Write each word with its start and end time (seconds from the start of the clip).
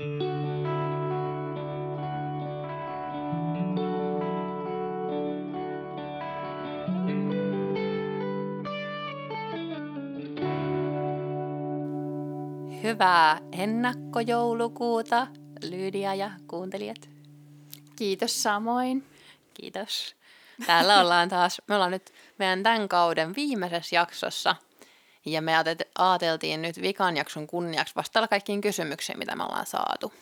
Hyvää 0.00 0.08
ennakkojoulukuuta, 13.52 15.26
Lydia 15.62 16.14
ja 16.14 16.30
kuuntelijat. 16.46 17.08
Kiitos 17.96 18.42
samoin. 18.42 19.06
Kiitos. 19.54 20.16
Täällä 20.66 21.00
ollaan 21.00 21.28
taas, 21.28 21.62
me 21.68 21.74
ollaan 21.74 21.90
nyt 21.90 22.12
meidän 22.38 22.62
tämän 22.62 22.88
kauden 22.88 23.34
viimeisessä 23.34 23.96
jaksossa. 23.96 24.56
Ja 25.26 25.42
me 25.42 25.52
ajateltiin 25.98 26.62
nyt 26.62 26.82
vikan 26.82 27.16
jakson 27.16 27.46
kunniaksi 27.46 27.94
vastailla 27.96 28.28
kaikkiin 28.28 28.60
kysymyksiin, 28.60 29.18
mitä 29.18 29.36
me 29.36 29.44
ollaan 29.44 29.66
saatu. 29.66 30.12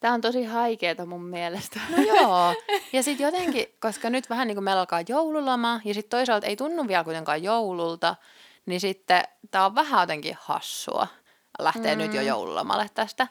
Tämä 0.00 0.14
on 0.14 0.20
tosi 0.20 0.44
haikeeta 0.44 1.06
mun 1.06 1.24
mielestä. 1.24 1.80
No 1.90 2.02
joo. 2.02 2.54
Ja 2.92 3.02
sitten 3.02 3.24
jotenkin, 3.24 3.66
koska 3.80 4.10
nyt 4.10 4.30
vähän 4.30 4.48
niin 4.48 4.56
kuin 4.56 4.64
meillä 4.64 4.80
alkaa 4.80 5.02
joululoma, 5.08 5.80
ja 5.84 5.94
sitten 5.94 6.18
toisaalta 6.18 6.46
ei 6.46 6.56
tunnu 6.56 6.88
vielä 6.88 7.04
kuitenkaan 7.04 7.42
joululta, 7.42 8.16
niin 8.66 8.80
sitten 8.80 9.22
tämä 9.50 9.66
on 9.66 9.74
vähän 9.74 10.02
jotenkin 10.02 10.36
hassua 10.40 11.06
lähtee 11.58 11.94
mm. 11.94 11.98
nyt 12.02 12.14
jo 12.14 12.20
mm. 12.20 12.26
joululomalle 12.26 12.90
tästä. 12.94 13.28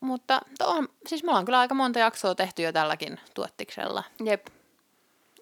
Mutta 0.00 0.40
on, 0.60 0.88
siis 1.06 1.22
me 1.24 1.30
ollaan 1.30 1.44
kyllä 1.44 1.60
aika 1.60 1.74
monta 1.74 1.98
jaksoa 1.98 2.34
tehty 2.34 2.62
jo 2.62 2.72
tälläkin 2.72 3.20
tuottiksella. 3.34 4.04
Jep. 4.24 4.46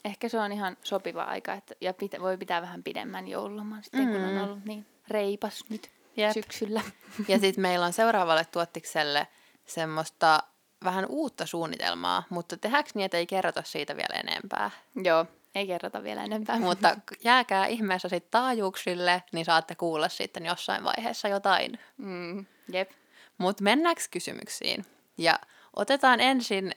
Ehkä 0.04 0.28
se 0.28 0.38
on 0.38 0.52
ihan 0.52 0.76
sopiva 0.82 1.22
aika, 1.22 1.52
että, 1.52 1.74
ja 1.80 1.94
pitä, 1.94 2.20
voi 2.20 2.36
pitää 2.36 2.62
vähän 2.62 2.82
pidemmän 2.82 3.28
joululoman 3.28 3.82
sitten, 3.82 4.06
mm. 4.06 4.12
kun 4.12 4.24
on 4.24 4.34
mm. 4.34 4.44
ollut 4.44 4.64
niin 4.64 4.86
reipas 5.08 5.64
nyt 5.68 5.90
Jep. 6.16 6.32
syksyllä. 6.32 6.82
Ja 7.28 7.38
sitten 7.38 7.62
meillä 7.62 7.86
on 7.86 7.92
seuraavalle 7.92 8.44
tuottikselle 8.44 9.26
semmoista 9.66 10.42
vähän 10.84 11.06
uutta 11.08 11.46
suunnitelmaa, 11.46 12.22
mutta 12.30 12.56
tehdäänkö 12.56 12.90
niin, 12.94 13.04
että 13.04 13.16
ei 13.16 13.26
kerrota 13.26 13.62
siitä 13.64 13.96
vielä 13.96 14.20
enempää? 14.20 14.70
Joo, 15.04 15.26
ei 15.54 15.66
kerrota 15.66 16.02
vielä 16.02 16.24
enempää. 16.24 16.60
Mutta 16.60 16.96
jääkää 17.24 17.66
ihmeessä 17.66 18.08
sitten 18.08 18.30
taajuuksille, 18.30 19.22
niin 19.32 19.44
saatte 19.44 19.74
kuulla 19.74 20.08
sitten 20.08 20.46
jossain 20.46 20.84
vaiheessa 20.84 21.28
jotain. 21.28 21.78
Mm, 21.96 22.46
jep. 22.72 22.90
Mutta 23.38 23.62
mennäänkö 23.62 24.02
kysymyksiin? 24.10 24.84
Ja 25.18 25.38
otetaan 25.76 26.20
ensin 26.20 26.72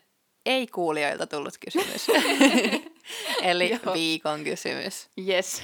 ei-kuulijoilta 0.45 1.28
tullut 1.28 1.53
kysymys. 1.66 2.08
Eli 3.41 3.80
viikon 3.94 4.44
kysymys. 4.44 5.09
Yes. 5.27 5.63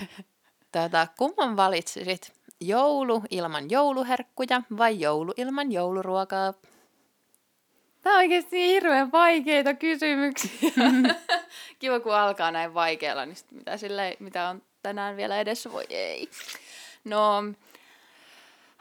Tätä, 0.72 1.08
kumman 1.18 1.58
valitsisit? 1.58 2.34
Joulu 2.62 3.24
ilman 3.30 3.70
jouluherkkuja 3.70 4.62
vai 4.78 5.00
joulu 5.00 5.34
ilman 5.38 5.72
jouluruokaa? 5.72 6.54
Tämä 8.02 8.16
on 8.16 8.20
oikeasti 8.20 8.68
hirveän 8.68 9.12
vaikeita 9.12 9.74
kysymyksiä. 9.74 10.72
Kiva, 11.80 12.00
kun 12.00 12.16
alkaa 12.16 12.52
näin 12.52 12.74
vaikealla, 12.74 13.26
niin 13.26 13.38
mitä, 13.52 13.78
sille, 13.78 14.18
mitä 14.20 14.50
on 14.50 14.62
tänään 14.82 15.18
vielä 15.18 15.40
edessä, 15.40 15.72
voi 15.72 15.86
ei. 15.90 16.30
No, 17.04 17.44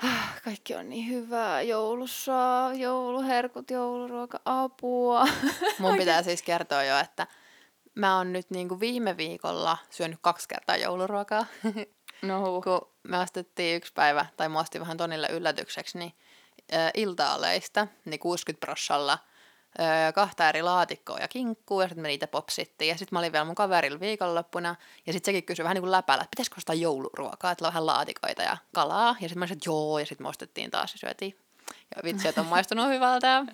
kaikki 0.44 0.74
on 0.74 0.88
niin 0.88 1.08
hyvää. 1.08 1.62
Joulussa, 1.62 2.70
jouluherkut, 2.74 3.70
jouluruoka, 3.70 4.40
apua. 4.44 5.28
Mun 5.78 5.96
pitää 6.02 6.22
siis 6.22 6.42
kertoa 6.42 6.84
jo, 6.84 6.98
että 6.98 7.26
mä 7.94 8.16
oon 8.16 8.32
nyt 8.32 8.50
niin 8.50 8.68
kuin 8.68 8.80
viime 8.80 9.16
viikolla 9.16 9.78
syönyt 9.90 10.18
kaksi 10.22 10.48
kertaa 10.48 10.76
jouluruokaa. 10.76 11.46
No. 12.22 12.60
Kun 12.62 12.88
me 13.02 13.18
ostettiin 13.18 13.76
yksi 13.76 13.92
päivä, 13.92 14.26
tai 14.36 14.48
mä 14.48 14.60
ostin 14.60 14.80
vähän 14.80 14.96
Tonille 14.96 15.28
yllätykseksi, 15.32 15.98
niin 15.98 16.12
äh, 16.74 16.90
iltaaleista, 16.94 17.86
niin 18.04 18.20
60 18.20 18.66
prossalla 18.66 19.12
äh, 19.12 20.14
kahta 20.14 20.48
eri 20.48 20.62
laatikkoa 20.62 21.18
ja 21.18 21.28
kinkkuu, 21.28 21.80
ja 21.80 21.88
sitten 21.88 22.02
me 22.02 22.08
niitä 22.08 22.26
popsittiin. 22.26 22.88
Ja 22.88 22.98
sitten 22.98 23.16
mä 23.16 23.18
olin 23.18 23.32
vielä 23.32 23.44
mun 23.44 23.54
kaverilla 23.54 24.00
viikonloppuna, 24.00 24.76
ja 25.06 25.12
sitten 25.12 25.32
sekin 25.32 25.44
kysyi 25.44 25.62
vähän 25.62 25.74
niin 25.74 25.82
kuin 25.82 25.90
läpällä, 25.90 26.22
että 26.22 26.30
pitäisikö 26.30 26.56
ostaa 26.58 26.74
jouluruokaa, 26.74 27.52
että 27.52 27.64
vähän 27.64 27.86
laatikoita 27.86 28.42
ja 28.42 28.56
kalaa. 28.74 29.16
Ja 29.20 29.28
sitten 29.28 29.38
mä 29.38 29.46
sanoin, 29.46 29.56
että 29.58 29.70
joo, 29.70 29.98
ja 29.98 30.06
sitten 30.06 30.24
me 30.24 30.28
ostettiin 30.28 30.70
taas 30.70 30.92
ja 30.92 30.98
syötiin. 30.98 31.38
Ja 31.96 32.02
vitsi, 32.04 32.28
että 32.28 32.40
on 32.40 32.46
maistunut 32.46 32.88
hyvältä. 32.88 33.44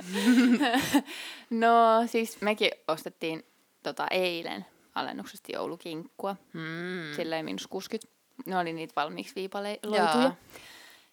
no 1.51 2.03
siis 2.07 2.41
mekin 2.41 2.71
ostettiin 2.89 3.45
tota, 3.83 4.07
eilen 4.11 4.67
alennuksesta 4.95 5.53
joulukinkkua. 5.53 6.37
Hmm. 6.53 7.17
Silleen 7.17 7.45
minus 7.45 7.67
60. 7.67 8.15
Ne 8.47 8.59
oli 8.59 8.73
niitä 8.73 8.93
valmiiksi 8.97 9.35
viipaloituja. 9.35 10.33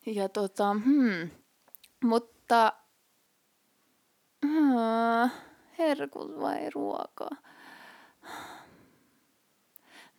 Ja 0.06 0.30
tota, 0.30 0.74
hmm, 0.74 1.30
mutta 2.04 2.74
uh, 4.46 5.32
herkut 5.78 6.40
vai 6.40 6.70
ruoka? 6.70 7.30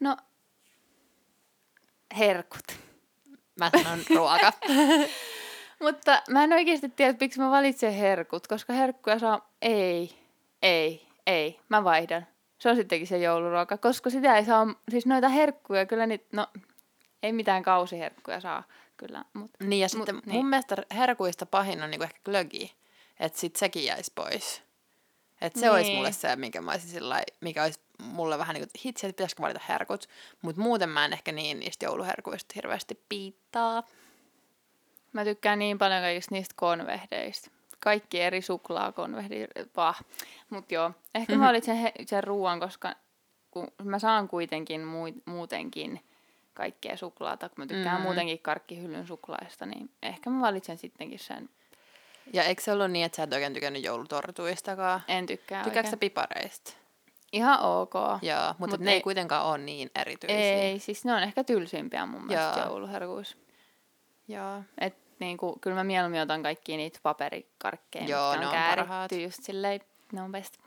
No, 0.00 0.16
herkut. 2.18 2.72
Mä 3.58 3.70
sanon 3.82 4.04
ruoka. 4.16 4.52
Mutta 5.80 6.22
mä 6.30 6.44
en 6.44 6.52
oikeasti 6.52 6.88
tiedä, 6.88 7.18
miksi 7.20 7.40
mä 7.40 7.50
valitsen 7.50 7.92
herkut, 7.92 8.46
koska 8.46 8.72
herkkuja 8.72 9.18
saa... 9.18 9.52
Ei, 9.62 10.18
ei, 10.62 11.06
ei. 11.26 11.60
Mä 11.68 11.84
vaihdan. 11.84 12.26
Se 12.66 12.70
on 12.70 12.76
sittenkin 12.76 13.06
se 13.06 13.18
jouluruoka, 13.18 13.78
koska 13.78 14.10
sitä 14.10 14.36
ei 14.36 14.44
saa... 14.44 14.66
Siis 14.90 15.06
noita 15.06 15.28
herkkuja 15.28 15.86
kyllä 15.86 16.06
niitä... 16.06 16.24
No, 16.32 16.46
ei 17.22 17.32
mitään 17.32 17.62
kausiherkkuja 17.62 18.40
saa 18.40 18.64
kyllä. 18.96 19.24
Mut, 19.32 19.50
niin 19.60 19.80
ja 19.80 19.88
sitten 19.88 20.14
mut, 20.14 20.26
mun 20.26 20.34
niin. 20.34 20.46
mielestä 20.46 20.76
herkuista 20.94 21.46
pahin 21.46 21.82
on 21.82 21.90
niinku 21.90 22.04
ehkä 22.04 22.20
glögi, 22.24 22.72
että 23.20 23.38
sit 23.38 23.56
sekin 23.56 23.84
jäisi 23.84 24.12
pois. 24.14 24.62
Että 25.40 25.60
se 25.60 25.66
niin. 25.66 25.74
olisi 25.74 25.94
mulle 25.94 26.12
se, 26.12 26.36
minkä 26.36 26.60
mä 26.60 26.70
olisin 26.70 26.90
sillai, 26.90 27.22
mikä 27.40 27.62
olisi 27.62 27.80
mulle 27.98 28.38
vähän 28.38 28.54
niin 28.54 28.68
kuin 28.68 28.80
hitsi, 28.84 29.06
että 29.06 29.16
pitäisikö 29.16 29.42
valita 29.42 29.60
herkut. 29.68 30.08
Mutta 30.42 30.62
muuten 30.62 30.88
mä 30.88 31.04
en 31.04 31.12
ehkä 31.12 31.32
niin 31.32 31.60
niistä 31.60 31.84
jouluherkuista 31.84 32.52
hirveästi 32.54 33.00
piittaa. 33.08 33.82
Mä 35.12 35.24
tykkään 35.24 35.58
niin 35.58 35.78
paljon 35.78 36.02
kaikista 36.02 36.34
niistä 36.34 36.54
konvehdeista. 36.56 37.50
Kaikki 37.86 38.20
eri 38.20 38.42
suklaakonvehdit, 38.42 39.50
vah. 39.76 40.04
Mut 40.50 40.72
joo, 40.72 40.90
ehkä 41.14 41.32
mm-hmm. 41.32 41.42
mä 41.42 41.48
valitsen 41.48 41.76
he, 41.76 41.92
sen 42.06 42.24
ruoan, 42.24 42.60
koska 42.60 42.94
kun 43.50 43.68
mä 43.82 43.98
saan 43.98 44.28
kuitenkin 44.28 44.80
muutenkin 45.24 46.00
kaikkea 46.54 46.96
suklaata, 46.96 47.48
kun 47.48 47.56
mä 47.58 47.66
tykkään 47.66 48.00
mm. 48.00 48.02
muutenkin 48.02 48.38
karkkihyllyn 48.38 49.06
suklaista, 49.06 49.66
niin 49.66 49.90
ehkä 50.02 50.30
mä 50.30 50.40
valitsen 50.40 50.78
sittenkin 50.78 51.18
sen. 51.18 51.48
Ja 52.32 52.42
eikö 52.42 52.62
se 52.62 52.72
ollut 52.72 52.90
niin, 52.90 53.06
että 53.06 53.16
sä 53.16 53.22
et 53.22 53.32
oikein 53.32 53.54
tykännyt 53.54 53.84
joulutortuistakaan? 53.84 55.02
En 55.08 55.26
tykkää 55.26 55.64
Tykkääkö 55.64 55.90
sä 55.90 55.96
pipareista? 55.96 56.72
Ihan 57.32 57.60
ok. 57.60 57.94
Joo, 58.22 58.54
mutta 58.58 58.76
Mut 58.76 58.80
ne 58.80 58.90
ei, 58.90 58.96
ei 58.96 59.02
kuitenkaan 59.02 59.46
ole 59.46 59.58
niin 59.58 59.90
erityisiä. 59.94 60.38
Ei, 60.38 60.78
siis 60.78 61.04
ne 61.04 61.12
on 61.12 61.22
ehkä 61.22 61.44
tylsimpiä 61.44 62.06
mun 62.06 62.26
mielestä 62.26 62.60
jouluherkuissa. 62.60 63.36
Joo. 64.28 64.62
Et 64.78 65.05
niinku, 65.18 65.58
kyllä 65.60 65.76
mä 65.76 65.84
mieluummin 65.84 66.20
otan 66.20 66.42
kaikki 66.42 66.76
niitä 66.76 66.98
paperikarkkeja, 67.02 68.08
joo, 68.08 68.30
mitkä 68.30 68.48
on, 68.48 68.54
on 68.54 68.86
kääritty 68.86 69.22
just 69.22 69.42
silleen, 69.42 69.80
ne 70.12 70.22
on 70.22 70.32
best. 70.32 70.58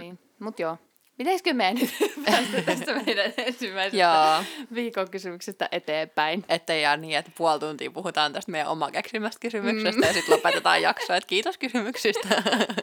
niin. 0.00 0.18
Mut 0.38 0.58
joo, 0.58 0.78
Pitäisikö 1.16 1.54
me 1.54 1.74
nyt 1.74 1.90
päästä 2.26 2.62
tästä 2.62 2.94
meidän 2.94 3.32
ensimmäisestä 3.36 4.44
viikon 4.74 5.10
kysymyksestä 5.10 5.68
eteenpäin? 5.72 6.44
Että 6.48 6.74
jää 6.74 6.96
niin, 6.96 7.18
että 7.18 7.30
puoli 7.38 7.60
tuntia 7.60 7.90
puhutaan 7.90 8.32
tästä 8.32 8.52
meidän 8.52 8.68
oma 8.68 8.90
keksimästä 8.90 9.40
kysymyksestä 9.40 10.00
mm. 10.00 10.06
ja 10.06 10.12
sitten 10.22 10.34
lopetetaan 10.34 10.82
jaksoa, 10.82 11.16
että 11.16 11.26
kiitos 11.26 11.58
kysymyksistä. 11.58 12.28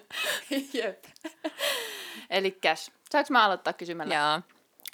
Jep. 0.74 1.04
Elikkäs, 2.30 2.92
saanko 3.12 3.28
mä 3.30 3.46
aloittaa 3.46 3.74
kysymällä? 3.74 4.16
Joo. 4.16 4.42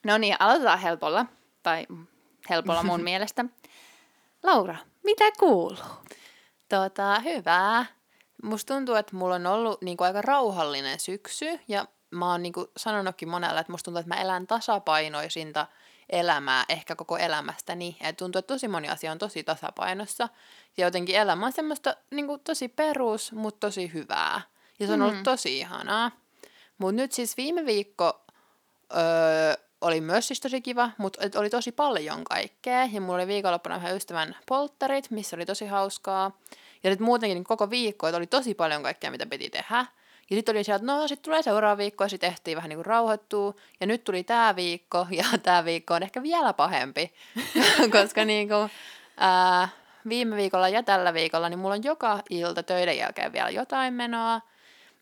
No 0.03 0.17
niin, 0.17 0.35
aloitetaan 0.39 0.79
helpolla, 0.79 1.25
tai 1.63 1.87
helpolla 2.49 2.83
mun 2.83 3.03
mielestä. 3.03 3.45
Laura, 4.43 4.75
mitä 5.05 5.25
kuuluu? 5.39 5.77
Tota, 6.69 7.19
hyvää. 7.19 7.85
Musta 8.43 8.73
tuntuu, 8.73 8.95
että 8.95 9.15
mulla 9.15 9.35
on 9.35 9.47
ollut 9.47 9.81
niin 9.81 9.97
kuin 9.97 10.05
aika 10.05 10.21
rauhallinen 10.21 10.99
syksy 10.99 11.59
ja 11.67 11.85
mä 12.11 12.31
oon 12.31 12.43
niinku 12.43 12.71
sanonutkin 12.77 13.29
monelle, 13.29 13.59
että 13.59 13.71
musta 13.71 13.85
tuntuu, 13.85 13.99
että 13.99 14.15
mä 14.15 14.21
elän 14.21 14.47
tasapainoisinta 14.47 15.67
elämää 16.09 16.65
ehkä 16.69 16.95
koko 16.95 17.17
elämästäni. 17.17 17.97
Ja 18.03 18.13
tuntuu, 18.13 18.39
että 18.39 18.53
tosi 18.53 18.67
moni 18.67 18.89
asia 18.89 19.11
on 19.11 19.17
tosi 19.17 19.43
tasapainossa. 19.43 20.29
Ja 20.77 20.85
jotenkin 20.87 21.15
elämä 21.15 21.45
on 21.45 21.51
semmoista 21.51 21.95
niinku 22.11 22.37
tosi 22.37 22.67
perus, 22.67 23.31
mutta 23.31 23.67
tosi 23.67 23.93
hyvää. 23.93 24.41
Ja 24.79 24.87
se 24.87 24.93
on 24.93 24.99
mm. 24.99 25.05
ollut 25.05 25.23
tosi 25.23 25.57
ihanaa. 25.59 26.11
Mutta 26.77 26.95
nyt 27.01 27.11
siis 27.11 27.37
viime 27.37 27.65
viikko 27.65 28.21
öö, 28.97 29.64
oli 29.85 30.01
myös 30.01 30.27
siis 30.27 30.39
tosi 30.39 30.61
kiva, 30.61 30.91
mutta 30.97 31.39
oli 31.39 31.49
tosi 31.49 31.71
paljon 31.71 32.23
kaikkea. 32.23 32.85
Ja 32.85 33.01
mulla 33.01 33.15
oli 33.15 33.27
viikonloppuna 33.27 33.75
vähän 33.75 33.95
ystävän 33.95 34.35
polttarit, 34.47 35.11
missä 35.11 35.35
oli 35.35 35.45
tosi 35.45 35.65
hauskaa. 35.65 36.31
Ja 36.83 36.89
nyt 36.89 36.99
muutenkin 36.99 37.43
koko 37.43 37.69
viikko, 37.69 38.07
että 38.07 38.17
oli 38.17 38.27
tosi 38.27 38.53
paljon 38.53 38.83
kaikkea, 38.83 39.11
mitä 39.11 39.25
piti 39.25 39.49
tehdä. 39.49 39.85
Ja 40.29 40.35
sitten 40.35 40.55
oli 40.55 40.63
sieltä, 40.63 40.81
että 40.81 40.93
no 40.93 41.07
sitten 41.07 41.23
tulee 41.23 41.41
seuraava 41.41 41.77
viikko 41.77 42.03
ja 42.03 42.09
sitten 42.09 42.29
ehtii 42.29 42.55
vähän 42.55 42.69
niin 42.69 42.77
kuin 42.77 42.85
rauhoittua. 42.85 43.53
Ja 43.79 43.87
nyt 43.87 44.03
tuli 44.03 44.23
tämä 44.23 44.55
viikko 44.55 45.07
ja 45.19 45.25
tämä 45.43 45.65
viikko 45.65 45.93
on 45.93 46.03
ehkä 46.03 46.23
vielä 46.23 46.53
pahempi, 46.53 47.13
koska 48.01 48.25
niin 48.25 48.47
kuin, 48.47 48.69
ää, 49.17 49.69
viime 50.09 50.35
viikolla 50.35 50.69
ja 50.69 50.83
tällä 50.83 51.13
viikolla, 51.13 51.49
niin 51.49 51.59
mulla 51.59 51.75
on 51.75 51.83
joka 51.83 52.19
ilta 52.29 52.63
töiden 52.63 52.97
jälkeen 52.97 53.33
vielä 53.33 53.49
jotain 53.49 53.93
menoa. 53.93 54.41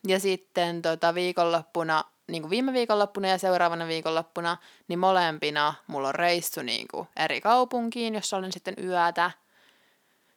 Ja 0.08 0.20
sitten 0.20 0.82
tota, 0.82 1.16
viikonloppuna, 1.16 2.04
niin 2.28 2.42
kuin 2.42 2.50
viime 2.50 2.74
viikonloppuna 2.74 3.28
ja 3.28 3.38
seuraavana 3.38 3.88
viikonloppuna, 3.88 4.58
niin 4.88 5.00
molempina 5.00 5.74
mulla 5.88 6.08
on 6.08 6.16
reissu 6.16 6.62
niin 6.62 6.88
kuin 6.92 7.08
eri 7.18 7.42
kaupunkiin, 7.42 8.16
jossa 8.16 8.38
olen 8.38 8.52
sitten 8.52 8.76
yötä. 8.84 9.32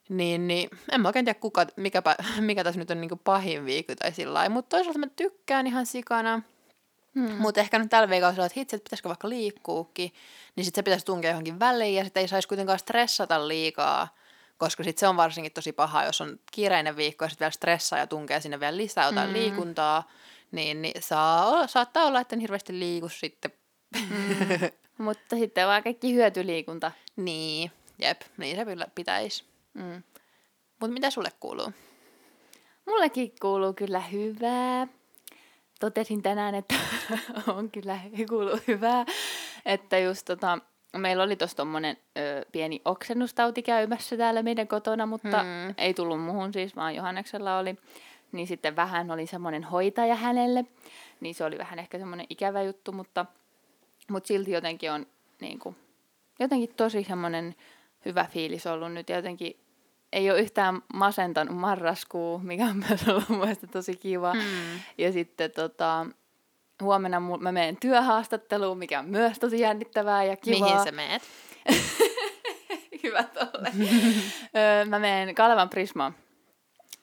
Niin, 0.09 0.47
niin 0.47 0.69
en 0.91 1.01
mä 1.01 1.09
oikein 1.09 1.25
tiedä, 1.25 1.39
kuka, 1.39 1.65
mikä, 1.75 2.01
mikä 2.39 2.63
tässä 2.63 2.79
nyt 2.79 2.91
on 2.91 3.01
niin 3.01 3.09
kuin 3.09 3.21
pahin 3.23 3.65
viikko 3.65 3.95
tai 3.95 4.11
sillä 4.11 4.33
lailla. 4.33 4.53
Mutta 4.53 4.77
toisaalta 4.77 4.99
mä 4.99 5.07
tykkään 5.15 5.67
ihan 5.67 5.85
sikana. 5.85 6.41
Hmm. 7.15 7.35
Mutta 7.37 7.61
ehkä 7.61 7.79
nyt 7.79 7.89
tällä 7.89 8.09
viikolla 8.09 8.31
että 8.31 8.59
hitsi, 8.59 8.75
että 8.75 8.83
pitäisikö 8.83 9.09
vaikka 9.09 9.29
liikkuukin, 9.29 10.13
niin 10.55 10.65
sitten 10.65 10.81
se 10.81 10.83
pitäisi 10.83 11.05
tunkea 11.05 11.31
johonkin 11.31 11.59
väliin 11.59 11.95
ja 11.95 12.03
sitten 12.03 12.21
ei 12.21 12.27
saisi 12.27 12.47
kuitenkaan 12.47 12.79
stressata 12.79 13.47
liikaa, 13.47 14.15
koska 14.57 14.83
sitten 14.83 14.99
se 14.99 15.07
on 15.07 15.17
varsinkin 15.17 15.51
tosi 15.51 15.71
paha, 15.71 16.03
jos 16.03 16.21
on 16.21 16.39
kiireinen 16.51 16.95
viikko 16.95 17.25
ja 17.25 17.29
sitten 17.29 17.45
vielä 17.45 17.51
stressaa 17.51 17.99
ja 17.99 18.07
tunkee 18.07 18.41
sinne 18.41 18.59
vielä 18.59 18.77
lisää 18.77 19.05
jotain 19.05 19.29
hmm. 19.29 19.37
liikuntaa, 19.37 20.07
niin, 20.51 20.81
niin 20.81 21.03
saa, 21.03 21.67
saattaa 21.67 22.05
olla, 22.05 22.19
että 22.19 22.35
en 22.35 22.39
hirveästi 22.39 22.79
liiku 22.79 23.09
sitten. 23.09 23.51
Hmm. 23.99 24.69
Mutta 25.05 25.35
sitten 25.35 25.67
vaan 25.67 25.83
kaikki 25.83 26.13
hyötyliikunta. 26.13 26.91
Niin, 27.15 27.71
jep, 27.99 28.21
niin 28.37 28.55
se 28.55 28.65
kyllä 28.65 28.87
pitäisi. 28.95 29.43
Mm. 29.73 30.03
Mutta 30.79 30.93
mitä 30.93 31.09
sulle 31.09 31.29
kuuluu? 31.39 31.71
Mullekin 32.85 33.33
kuuluu 33.41 33.73
kyllä 33.73 33.99
hyvää 33.99 34.87
totesin 35.79 36.23
tänään, 36.23 36.55
että 36.55 36.75
on 37.55 37.71
kyllä 37.71 37.99
kuuluu 38.29 38.59
hyvää, 38.67 39.05
että 39.65 39.97
just 39.97 40.25
tota, 40.25 40.59
meillä 40.97 41.23
oli 41.23 41.35
tuossa 41.35 41.57
tommonen 41.57 41.97
ö, 42.17 42.45
pieni 42.51 42.81
oksennustauti 42.85 43.63
käymässä 43.63 44.17
täällä 44.17 44.43
meidän 44.43 44.67
kotona, 44.67 45.05
mutta 45.05 45.43
hmm. 45.43 45.75
ei 45.77 45.93
tullut 45.93 46.21
muuhun 46.21 46.53
siis, 46.53 46.75
vaan 46.75 46.95
Johanneksella 46.95 47.57
oli. 47.57 47.75
Niin 48.31 48.47
sitten 48.47 48.75
vähän 48.75 49.11
oli 49.11 49.27
semmoinen 49.27 49.63
hoitaja 49.63 50.15
hänelle, 50.15 50.65
niin 51.19 51.35
se 51.35 51.43
oli 51.43 51.57
vähän 51.57 51.79
ehkä 51.79 51.99
semmoinen 51.99 52.25
ikävä 52.29 52.61
juttu, 52.61 52.91
mutta, 52.91 53.25
mutta 54.09 54.27
silti 54.27 54.51
jotenkin 54.51 54.91
on 54.91 55.05
niin 55.41 55.59
kuin, 55.59 55.75
jotenkin 56.39 56.69
tosi 56.75 57.03
semmoinen 57.03 57.55
hyvä 58.05 58.25
fiilis 58.31 58.67
ollut 58.67 58.93
nyt 58.93 59.09
jotenkin 59.09 59.59
ei 60.13 60.31
ole 60.31 60.39
yhtään 60.39 60.81
masentanut 60.93 61.55
marraskuu, 61.55 62.39
mikä 62.39 62.65
on 62.65 62.83
myös 62.89 63.07
ollut 63.07 63.29
mielestäni 63.29 63.71
tosi 63.71 63.95
kiva. 63.95 64.33
Hmm. 64.33 64.79
Ja 64.97 65.11
sitten 65.11 65.51
tota, 65.51 66.05
huomenna 66.81 67.19
mä 67.19 67.51
menen 67.51 67.77
työhaastatteluun, 67.77 68.77
mikä 68.77 68.99
on 68.99 69.05
myös 69.05 69.39
tosi 69.39 69.59
jännittävää 69.59 70.23
ja 70.23 70.35
kivaa. 70.35 70.69
Mihin 70.69 70.83
sä 70.83 70.91
meet? 70.91 71.21
Hyvä 73.03 73.23
tolle. 73.23 73.71
mä 74.89 74.99
menen 74.99 75.35
Kalevan 75.35 75.69
Prisma 75.69 76.13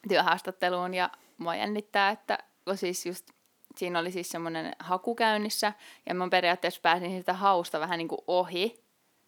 työhaastatteluun 0.09 0.95
ja 0.95 1.11
mua 1.39 1.57
jännittää, 1.57 2.11
että 2.11 2.39
siis 2.75 3.07
just 3.07 3.27
siinä 3.77 3.99
oli 3.99 4.11
siis 4.11 4.29
semmoinen 4.29 4.73
haku 4.79 5.15
käynnissä 5.15 5.73
ja 6.07 6.15
mä 6.15 6.29
periaatteessa 6.29 6.81
pääsin 6.81 7.11
siitä 7.11 7.33
hausta 7.33 7.81
vähän 7.81 7.99
niin 7.99 8.09
kuin 8.09 8.21
ohi. 8.27 8.85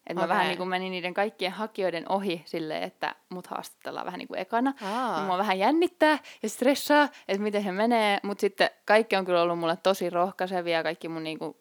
Että 0.09 0.23
okay. 0.23 0.27
mä 0.27 0.27
vähän 0.27 0.47
niin 0.47 0.57
kuin 0.57 0.69
menin 0.69 0.91
niiden 0.91 1.13
kaikkien 1.13 1.51
hakijoiden 1.51 2.11
ohi 2.11 2.41
silleen, 2.45 2.83
että 2.83 3.15
mut 3.29 3.47
haastattellaan 3.47 4.05
vähän 4.05 4.17
niin 4.17 4.27
kuin 4.27 4.39
ekana. 4.39 4.73
Aa. 4.81 5.25
Mua 5.25 5.37
vähän 5.37 5.59
jännittää 5.59 6.19
ja 6.43 6.49
stressaa, 6.49 7.09
että 7.27 7.43
miten 7.43 7.63
se 7.63 7.71
menee. 7.71 8.19
Mutta 8.23 8.41
sitten 8.41 8.69
kaikki 8.85 9.15
on 9.15 9.25
kyllä 9.25 9.41
ollut 9.41 9.59
mulle 9.59 9.77
tosi 9.83 10.09
rohkaisevia, 10.09 10.83
kaikki 10.83 11.07
mun 11.07 11.23
niin 11.23 11.39
kuin 11.39 11.57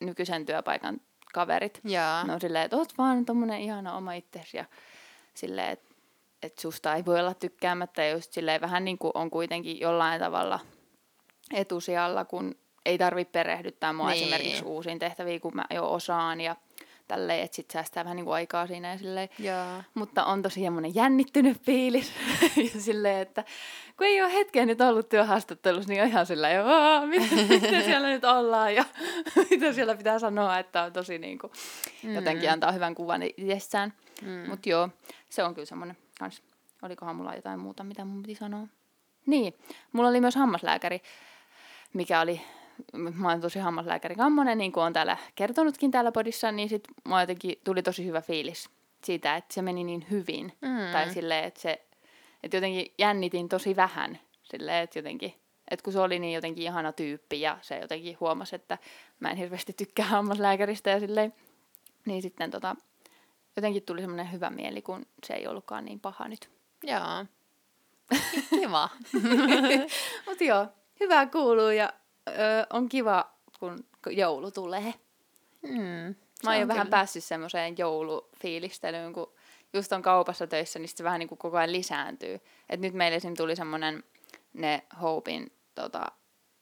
nykyisen 0.00 0.46
työpaikan 0.46 1.00
kaverit. 1.32 1.80
Jaa. 1.84 2.24
Ne 2.24 2.32
on 2.32 2.40
silleen, 2.40 2.64
että 2.64 2.76
oot 2.76 2.98
vaan 2.98 3.24
tommonen 3.24 3.60
ihana 3.60 3.96
oma 3.96 4.12
itsesi 4.12 4.56
ja 4.56 4.64
silleen, 5.34 5.70
että 5.70 5.87
et 6.42 6.58
susta 6.58 6.94
ei 6.94 7.04
voi 7.04 7.20
olla 7.20 7.34
tykkäämättä. 7.34 8.04
Ja 8.04 8.10
just 8.10 8.32
silleen 8.32 8.60
vähän 8.60 8.84
niin 8.84 8.98
kuin 8.98 9.12
on 9.14 9.30
kuitenkin 9.30 9.80
jollain 9.80 10.20
tavalla 10.20 10.60
etusijalla, 11.54 12.24
kun 12.24 12.54
ei 12.86 12.98
tarvitse 12.98 13.32
perehdyttää 13.32 13.92
mua 13.92 14.10
niin. 14.10 14.22
esimerkiksi 14.22 14.64
uusiin 14.64 14.98
tehtäviin, 14.98 15.40
kun 15.40 15.56
mä 15.56 15.64
jo 15.70 15.92
osaan 15.92 16.40
ja 16.40 16.56
tälleen, 17.08 17.44
että 17.44 17.56
sit 17.56 17.70
säästää 17.70 18.04
vähän 18.04 18.16
niinku 18.16 18.32
aikaa 18.32 18.66
siinä 18.66 18.90
ja 18.90 18.98
silleen. 18.98 19.28
Jaa. 19.38 19.84
Mutta 19.94 20.24
on 20.24 20.42
tosi 20.42 20.60
semmoinen 20.60 20.94
jännittynyt 20.94 21.62
fiilis 21.62 22.12
ja 22.74 22.80
silleen, 22.80 23.22
että 23.22 23.44
kun 23.96 24.06
ei 24.06 24.22
ole 24.22 24.32
hetkeä 24.32 24.66
nyt 24.66 24.80
ollut 24.80 25.08
työhaastattelussa, 25.08 25.88
niin 25.88 26.02
on 26.02 26.08
ihan 26.08 26.26
silleen, 26.26 26.64
miten, 27.06 27.48
miten 27.48 27.84
siellä 27.88 28.08
nyt 28.08 28.24
ollaan 28.24 28.74
ja 28.74 28.84
mitä 29.50 29.72
siellä 29.72 29.94
pitää 29.94 30.18
sanoa, 30.18 30.58
että 30.58 30.82
on 30.82 30.92
tosi 30.92 31.18
niinku, 31.18 31.52
mm. 32.02 32.14
jotenkin 32.14 32.50
antaa 32.50 32.72
hyvän 32.72 32.94
kuvan 32.94 33.22
itsessään. 33.22 33.92
Mm. 34.22 34.48
Mutta 34.48 34.68
joo, 34.68 34.88
se 35.28 35.44
on 35.44 35.54
kyllä 35.54 35.66
semmoinen 35.66 35.96
kans. 36.18 36.42
Olikohan 36.82 37.16
mulla 37.16 37.34
jotain 37.34 37.60
muuta, 37.60 37.84
mitä 37.84 38.04
mun 38.04 38.22
piti 38.22 38.34
sanoa? 38.34 38.66
Niin, 39.26 39.54
mulla 39.92 40.08
oli 40.08 40.20
myös 40.20 40.36
hammaslääkäri, 40.36 41.02
mikä 41.94 42.20
oli 42.20 42.40
mä 42.92 43.28
oon 43.28 43.40
tosi 43.40 43.58
hammaslääkäri 43.58 44.14
Kammonen, 44.14 44.58
niin 44.58 44.72
kuin 44.72 44.84
on 44.84 44.92
täällä 44.92 45.16
kertonutkin 45.34 45.90
täällä 45.90 46.12
podissa, 46.12 46.52
niin 46.52 46.68
sit 46.68 46.84
mä 47.08 47.20
jotenkin 47.20 47.56
tuli 47.64 47.82
tosi 47.82 48.06
hyvä 48.06 48.20
fiilis 48.20 48.70
siitä, 49.04 49.36
että 49.36 49.54
se 49.54 49.62
meni 49.62 49.84
niin 49.84 50.06
hyvin. 50.10 50.52
Mm. 50.60 50.92
Tai 50.92 51.10
silleen, 51.10 51.44
että 51.44 51.60
se, 51.60 51.82
että 52.42 52.56
jotenkin 52.56 52.92
jännitin 52.98 53.48
tosi 53.48 53.76
vähän. 53.76 54.18
Silleen, 54.42 54.84
että 54.84 54.98
jotenkin, 54.98 55.34
että 55.70 55.84
kun 55.84 55.92
se 55.92 56.00
oli 56.00 56.18
niin 56.18 56.34
jotenkin 56.34 56.64
ihana 56.64 56.92
tyyppi 56.92 57.40
ja 57.40 57.58
se 57.60 57.78
jotenkin 57.78 58.16
huomasi, 58.20 58.56
että 58.56 58.78
mä 59.20 59.30
en 59.30 59.36
hirveästi 59.36 59.72
tykkää 59.72 60.06
hammaslääkäristä 60.06 60.90
ja 60.90 61.00
silleen, 61.00 61.34
niin 62.06 62.22
sitten 62.22 62.50
tota, 62.50 62.76
jotenkin 63.58 63.82
tuli 63.82 64.00
semmoinen 64.00 64.32
hyvä 64.32 64.50
mieli, 64.50 64.82
kun 64.82 65.06
se 65.26 65.34
ei 65.34 65.46
ollutkaan 65.46 65.84
niin 65.84 66.00
paha 66.00 66.28
nyt. 66.28 66.50
Joo. 66.82 67.24
Kiva. 68.50 68.88
Mutta 70.26 70.44
joo, 70.44 70.66
hyvää 71.00 71.26
kuuluu 71.26 71.70
ja 71.70 71.92
ö, 72.28 72.32
on 72.70 72.88
kiva, 72.88 73.30
kun 73.60 73.78
joulu 74.06 74.50
tulee. 74.50 74.94
Mm, 75.62 76.14
Mä 76.44 76.50
oon 76.50 76.60
jo 76.60 76.68
vähän 76.68 76.88
päässyt 76.88 77.24
semmoiseen 77.24 77.74
joulufiilistelyyn, 77.78 79.12
kun 79.12 79.32
just 79.72 79.92
on 79.92 80.02
kaupassa 80.02 80.46
töissä, 80.46 80.78
niin 80.78 80.88
se 80.88 81.04
vähän 81.04 81.18
niin 81.18 81.28
kuin 81.28 81.38
koko 81.38 81.56
ajan 81.56 81.72
lisääntyy. 81.72 82.40
Et 82.68 82.80
nyt 82.80 82.94
meille 82.94 83.16
esim. 83.16 83.34
tuli 83.34 83.56
semmoinen 83.56 84.04
ne 84.52 84.82
Hopein 85.02 85.52
tota, 85.74 86.06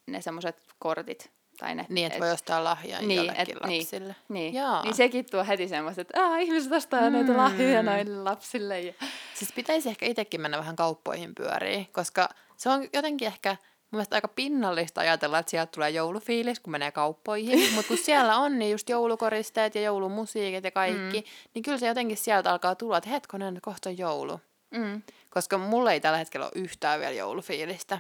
ne 0.06 0.20
semmoiset 0.20 0.56
kortit. 0.78 1.31
Tai 1.56 1.74
ne, 1.74 1.86
niin, 1.88 2.06
että 2.06 2.16
et, 2.16 2.22
voi 2.22 2.30
ostaa 2.30 2.64
lahjaa 2.64 3.00
niin, 3.00 3.16
jollekin 3.16 3.40
et, 3.40 3.48
niin, 3.48 3.76
lapsille. 3.80 4.16
Niin, 4.28 4.54
niin. 4.54 4.64
niin 4.82 4.94
sekin 4.94 5.26
tuo 5.30 5.44
heti 5.44 5.68
semmoista, 5.68 6.00
että 6.00 6.22
Aa, 6.22 6.38
ihmiset 6.38 6.72
ostaa 6.72 7.00
mm. 7.00 7.12
noita 7.12 7.36
lahjoja 7.36 7.82
noille 7.82 8.22
lapsille. 8.22 8.80
Ja... 8.80 8.92
Siis 9.34 9.52
pitäisi 9.52 9.88
ehkä 9.88 10.06
itsekin 10.06 10.40
mennä 10.40 10.58
vähän 10.58 10.76
kauppoihin 10.76 11.34
pyöriin, 11.34 11.88
koska 11.92 12.28
se 12.56 12.68
on 12.68 12.88
jotenkin 12.92 13.26
ehkä 13.26 13.50
mun 13.50 13.98
mielestä 13.98 14.16
aika 14.16 14.28
pinnallista 14.28 15.00
ajatella, 15.00 15.38
että 15.38 15.50
sieltä 15.50 15.72
tulee 15.75 15.90
joulufiilis, 15.90 16.60
kun 16.60 16.70
menee 16.70 16.92
kauppoihin. 16.92 17.58
Mutta 17.75 17.88
kun 17.88 17.98
siellä 17.98 18.36
on 18.36 18.58
niin 18.58 18.70
just 18.70 18.88
joulukoristeet 18.88 19.75
ja 19.75 19.80
joulumusiikit 19.80 20.64
ja 20.64 20.70
kaikki, 20.70 21.20
mm. 21.20 21.26
niin 21.54 21.62
kyllä 21.62 21.78
se 21.78 21.86
jotenkin 21.86 22.16
sieltä 22.16 22.50
alkaa 22.50 22.75
tulla, 22.75 22.98
että 22.98 23.10
hetkonen, 23.10 23.58
kohta 23.62 23.88
on 23.88 23.98
joulu. 23.98 24.40
Mm. 24.70 25.02
Koska 25.30 25.58
mulla 25.58 25.92
ei 25.92 26.00
tällä 26.00 26.18
hetkellä 26.18 26.46
ole 26.46 26.62
yhtään 26.62 27.00
vielä 27.00 27.12
joulufiilistä. 27.12 27.98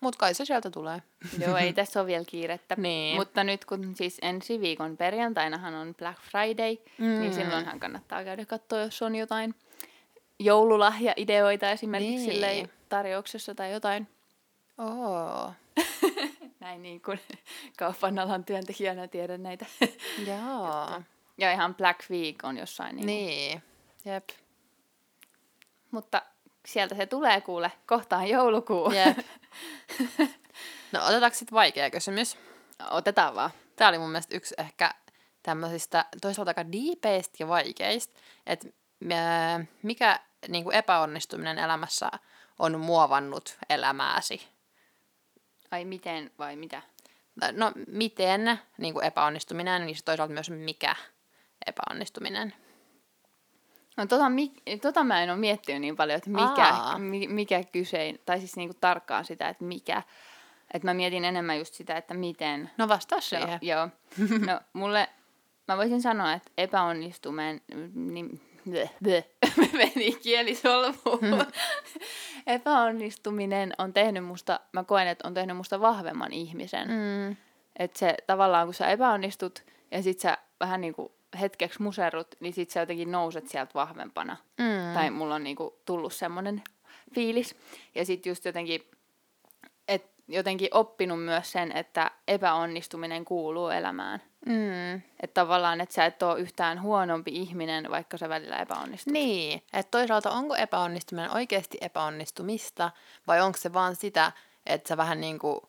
Mutta 0.00 0.18
kai 0.18 0.34
se 0.34 0.44
sieltä 0.44 0.70
tulee. 0.70 1.02
Joo, 1.46 1.56
ei 1.56 1.72
tässä 1.72 2.00
ole 2.00 2.06
vielä 2.06 2.24
kiirettä. 2.24 2.74
niin. 2.78 3.16
Mutta 3.16 3.44
nyt 3.44 3.64
kun 3.64 3.96
siis 3.96 4.18
ensi 4.22 4.60
viikon 4.60 4.96
perjantainahan 4.96 5.74
on 5.74 5.94
Black 5.94 6.18
Friday, 6.20 6.76
mm. 6.98 7.20
niin 7.20 7.34
silloinhan 7.34 7.80
kannattaa 7.80 8.24
käydä 8.24 8.44
katsoa, 8.44 8.78
jos 8.78 9.02
on 9.02 9.16
jotain 9.16 9.54
joululahja-ideoita 10.38 11.70
esimerkiksi 11.70 12.40
niin. 12.40 12.70
tarjouksessa 12.88 13.54
tai 13.54 13.72
jotain. 13.72 14.08
Oo. 14.78 15.52
Näin 16.60 16.82
niin 16.82 17.00
kuin 17.00 17.20
kaupan 17.78 18.18
alan 18.18 18.44
työntekijänä 18.44 19.08
tiedän 19.08 19.42
näitä. 19.42 19.66
Joo. 20.26 21.02
ja 21.38 21.52
ihan 21.52 21.74
Black 21.74 22.10
Week 22.10 22.36
on 22.42 22.56
jossain. 22.56 22.96
Niin. 22.96 23.06
niin. 23.06 23.62
Jep. 24.04 24.28
Mutta 25.90 26.22
sieltä 26.66 26.94
se 26.94 27.06
tulee 27.06 27.40
kuule. 27.40 27.72
Kohtaan 27.86 28.26
joulukuu. 28.26 28.90
Jep. 28.90 29.18
no 30.92 31.06
otetaanko 31.06 31.34
sitten 31.38 31.56
vaikea 31.56 31.90
kysymys? 31.90 32.36
Otetaan 32.90 33.34
vaan. 33.34 33.50
Tämä 33.76 33.88
oli 33.88 33.98
mun 33.98 34.10
mielestä 34.10 34.36
yksi 34.36 34.54
ehkä 34.58 34.94
tämmöisistä 35.42 36.04
toisaalta 36.20 36.50
aika 36.50 36.72
diipeistä 36.72 37.36
ja 37.38 37.48
vaikeista, 37.48 38.20
että 38.46 38.68
mikä 39.82 40.20
niin 40.48 40.64
kuin 40.64 40.76
epäonnistuminen 40.76 41.58
elämässä 41.58 42.10
on 42.58 42.80
muovannut 42.80 43.58
elämääsi 43.70 44.48
Ai 45.70 45.84
miten 45.84 46.30
vai 46.38 46.56
mitä? 46.56 46.82
No 47.52 47.72
miten 47.86 48.60
niin 48.78 48.94
kuin 48.94 49.06
epäonnistuminen, 49.06 49.86
niin 49.86 49.96
se 49.96 50.04
toisaalta 50.04 50.34
myös 50.34 50.50
mikä 50.50 50.96
epäonnistuminen. 51.66 52.54
No 54.00 54.06
tota, 54.06 54.28
mi, 54.28 54.52
tota 54.82 55.04
mä 55.04 55.22
en 55.22 55.30
ole 55.30 55.38
miettinyt 55.38 55.80
niin 55.80 55.96
paljon, 55.96 56.16
että 56.16 56.30
mikä, 56.30 56.74
mi, 56.98 57.28
mikä 57.28 57.64
kysein, 57.64 58.20
tai 58.26 58.38
siis 58.38 58.56
niinku 58.56 58.76
tarkkaan 58.80 59.24
sitä, 59.24 59.48
että 59.48 59.64
mikä. 59.64 60.02
Että 60.74 60.88
mä 60.88 60.94
mietin 60.94 61.24
enemmän 61.24 61.58
just 61.58 61.74
sitä, 61.74 61.96
että 61.96 62.14
miten. 62.14 62.70
No 62.78 62.88
vastaa 62.88 63.20
siihen. 63.20 63.58
Joo. 63.62 63.88
No 64.46 64.60
mulle, 64.72 65.08
mä 65.68 65.76
voisin 65.76 66.02
sanoa, 66.02 66.32
että 66.32 66.50
epäonnistuminen, 66.58 67.60
niin 67.94 68.40
bleh, 68.70 68.90
bleh, 69.04 69.24
meni 69.72 70.12
kieli 70.12 70.54
solmuun. 70.54 71.18
Mm. 71.20 71.46
Epäonnistuminen 72.54 73.72
on 73.78 73.92
tehnyt 73.92 74.24
musta, 74.24 74.60
mä 74.72 74.84
koen, 74.84 75.08
että 75.08 75.28
on 75.28 75.34
tehnyt 75.34 75.56
musta 75.56 75.80
vahvemman 75.80 76.32
ihmisen. 76.32 76.88
Mm. 76.88 77.36
Että 77.78 77.98
se 77.98 78.16
tavallaan, 78.26 78.66
kun 78.66 78.74
sä 78.74 78.86
epäonnistut 78.86 79.62
ja 79.90 80.02
sit 80.02 80.20
sä 80.20 80.38
vähän 80.60 80.80
niinku 80.80 81.12
hetkeksi 81.40 81.82
muserrut, 81.82 82.34
niin 82.40 82.52
sit 82.52 82.70
sä 82.70 82.80
jotenkin 82.80 83.12
nouset 83.12 83.48
sieltä 83.48 83.74
vahvempana. 83.74 84.36
Mm. 84.58 84.94
Tai 84.94 85.10
mulla 85.10 85.34
on 85.34 85.44
niinku 85.44 85.80
tullut 85.84 86.12
semmoinen 86.12 86.62
fiilis. 87.14 87.56
Ja 87.94 88.04
sit 88.04 88.26
just 88.26 88.44
jotenkin, 88.44 88.90
et 89.88 90.10
jotenkin 90.28 90.68
oppinut 90.70 91.24
myös 91.24 91.52
sen, 91.52 91.72
että 91.76 92.10
epäonnistuminen 92.28 93.24
kuuluu 93.24 93.68
elämään. 93.68 94.22
Mm. 94.46 94.94
Että 94.94 95.34
tavallaan, 95.34 95.80
että 95.80 95.94
sä 95.94 96.04
et 96.04 96.22
ole 96.22 96.40
yhtään 96.40 96.82
huonompi 96.82 97.30
ihminen, 97.34 97.90
vaikka 97.90 98.16
sä 98.16 98.28
välillä 98.28 98.56
epäonnistut. 98.56 99.12
Niin, 99.12 99.62
että 99.72 99.90
toisaalta 99.90 100.30
onko 100.30 100.56
epäonnistuminen 100.56 101.34
oikeasti 101.34 101.78
epäonnistumista 101.80 102.90
vai 103.26 103.40
onko 103.40 103.58
se 103.58 103.72
vaan 103.72 103.96
sitä, 103.96 104.32
että 104.66 104.88
sä 104.88 104.96
vähän 104.96 105.20
niin 105.20 105.38
kuin 105.38 105.60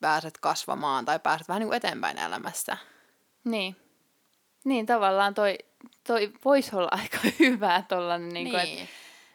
pääset 0.00 0.38
kasvamaan 0.38 1.04
tai 1.04 1.18
pääset 1.18 1.48
vähän 1.48 1.60
niin 1.60 1.68
kuin 1.68 1.76
eteenpäin 1.76 2.18
elämässä. 2.18 2.76
Niin. 3.44 3.76
Niin, 4.64 4.86
tavallaan 4.86 5.34
toi, 5.34 5.58
toi 6.06 6.32
voisi 6.44 6.76
olla 6.76 6.88
aika 7.02 7.18
hyvää 7.38 7.84
tollanen, 7.88 8.28
niin, 8.28 8.50
kuin, 8.50 8.62
niin. 8.64 8.82
et, 8.82 8.88